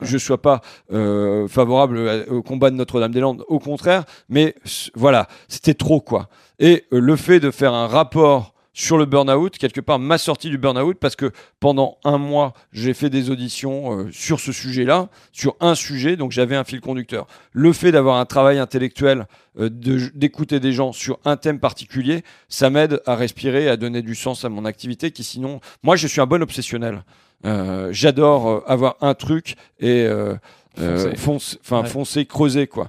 je- 0.00 0.16
sois 0.18 0.40
pas 0.40 0.62
euh, 0.90 1.46
favorable 1.46 1.98
au 2.30 2.42
combat 2.42 2.70
de 2.70 2.76
Notre-Dame-des-Landes. 2.76 3.44
Au 3.48 3.58
contraire, 3.58 4.04
mais 4.30 4.54
voilà, 4.94 5.28
c'était 5.48 5.74
trop 5.74 6.00
quoi. 6.00 6.30
Et 6.58 6.86
euh, 6.94 6.98
le 7.00 7.16
fait 7.16 7.40
de 7.40 7.50
faire 7.50 7.74
un 7.74 7.86
rapport 7.86 8.54
sur 8.80 8.96
le 8.96 9.04
burn-out, 9.04 9.58
quelque 9.58 9.82
part 9.82 9.98
ma 9.98 10.16
sortie 10.16 10.48
du 10.48 10.56
burn-out, 10.56 10.96
parce 10.98 11.14
que 11.14 11.32
pendant 11.60 11.98
un 12.02 12.16
mois, 12.16 12.54
j'ai 12.72 12.94
fait 12.94 13.10
des 13.10 13.28
auditions 13.28 13.92
euh, 13.98 14.08
sur 14.10 14.40
ce 14.40 14.52
sujet-là, 14.52 15.08
sur 15.32 15.54
un 15.60 15.74
sujet, 15.74 16.16
donc 16.16 16.32
j'avais 16.32 16.56
un 16.56 16.64
fil 16.64 16.80
conducteur. 16.80 17.26
Le 17.52 17.74
fait 17.74 17.92
d'avoir 17.92 18.16
un 18.16 18.24
travail 18.24 18.58
intellectuel, 18.58 19.26
euh, 19.58 19.68
de- 19.70 20.10
d'écouter 20.14 20.60
des 20.60 20.72
gens 20.72 20.92
sur 20.92 21.18
un 21.26 21.36
thème 21.36 21.60
particulier, 21.60 22.24
ça 22.48 22.70
m'aide 22.70 23.02
à 23.04 23.16
respirer, 23.16 23.68
à 23.68 23.76
donner 23.76 24.00
du 24.00 24.14
sens 24.14 24.46
à 24.46 24.48
mon 24.48 24.64
activité, 24.64 25.10
qui 25.10 25.24
sinon, 25.24 25.60
moi 25.82 25.96
je 25.96 26.06
suis 26.06 26.22
un 26.22 26.26
bon 26.26 26.42
obsessionnel. 26.42 27.04
Euh, 27.44 27.88
J'adore 27.92 28.48
euh, 28.48 28.60
avoir 28.66 28.96
un 29.02 29.12
truc 29.14 29.56
et 29.78 30.04
euh, 30.06 30.34
euh, 30.78 31.12
Foncer. 31.16 31.16
fonce- 31.16 31.58
enfin 31.60 31.82
Ouais. 31.82 31.88
foncer, 31.88 32.24
creuser 32.24 32.66
quoi. 32.66 32.88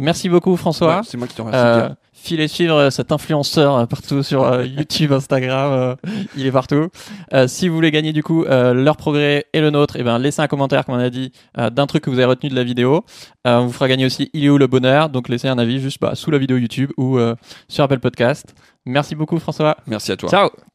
Merci 0.00 0.28
beaucoup, 0.28 0.56
François. 0.56 0.96
Ouais, 0.98 1.02
c'est 1.04 1.16
moi 1.16 1.26
qui 1.26 1.34
te 1.34 1.42
remercie. 1.42 1.94
Filez 2.22 2.48
suivre 2.48 2.74
euh, 2.76 2.90
cet 2.90 3.12
influenceur 3.12 3.74
euh, 3.76 3.86
partout 3.86 4.22
sur 4.22 4.44
euh, 4.44 4.64
YouTube, 4.78 5.10
Instagram, 5.12 5.72
euh, 5.72 5.94
il 6.36 6.46
est 6.46 6.52
partout. 6.52 6.88
Euh, 7.32 7.48
si 7.48 7.66
vous 7.68 7.74
voulez 7.74 7.90
gagner 7.90 8.12
du 8.12 8.22
coup 8.22 8.44
euh, 8.44 8.74
leur 8.74 8.96
progrès 8.98 9.46
et 9.54 9.60
le 9.60 9.70
nôtre, 9.70 9.96
et 9.96 10.02
ben 10.02 10.18
laissez 10.18 10.42
un 10.42 10.46
commentaire 10.46 10.84
comme 10.84 10.96
on 10.96 10.98
a 10.98 11.08
dit 11.08 11.32
euh, 11.58 11.70
d'un 11.70 11.86
truc 11.86 12.04
que 12.04 12.10
vous 12.10 12.16
avez 12.18 12.26
retenu 12.26 12.50
de 12.50 12.54
la 12.54 12.62
vidéo. 12.64 13.04
Euh, 13.46 13.58
on 13.58 13.66
vous 13.66 13.72
fera 13.72 13.88
gagner 13.88 14.04
aussi 14.04 14.28
il 14.34 14.44
est 14.44 14.50
où 14.50 14.58
le 14.58 14.66
bonheur, 14.66 15.08
donc 15.08 15.28
laissez 15.30 15.48
un 15.48 15.58
avis 15.58 15.80
juste 15.80 15.98
bah, 16.00 16.14
sous 16.14 16.30
la 16.30 16.38
vidéo 16.38 16.58
YouTube 16.58 16.90
ou 16.98 17.18
euh, 17.18 17.34
sur 17.68 17.84
Apple 17.84 18.00
Podcast. 18.00 18.54
Merci 18.84 19.14
beaucoup 19.14 19.38
François. 19.38 19.78
Merci 19.86 20.12
à 20.12 20.16
toi. 20.16 20.28
Ciao. 20.28 20.69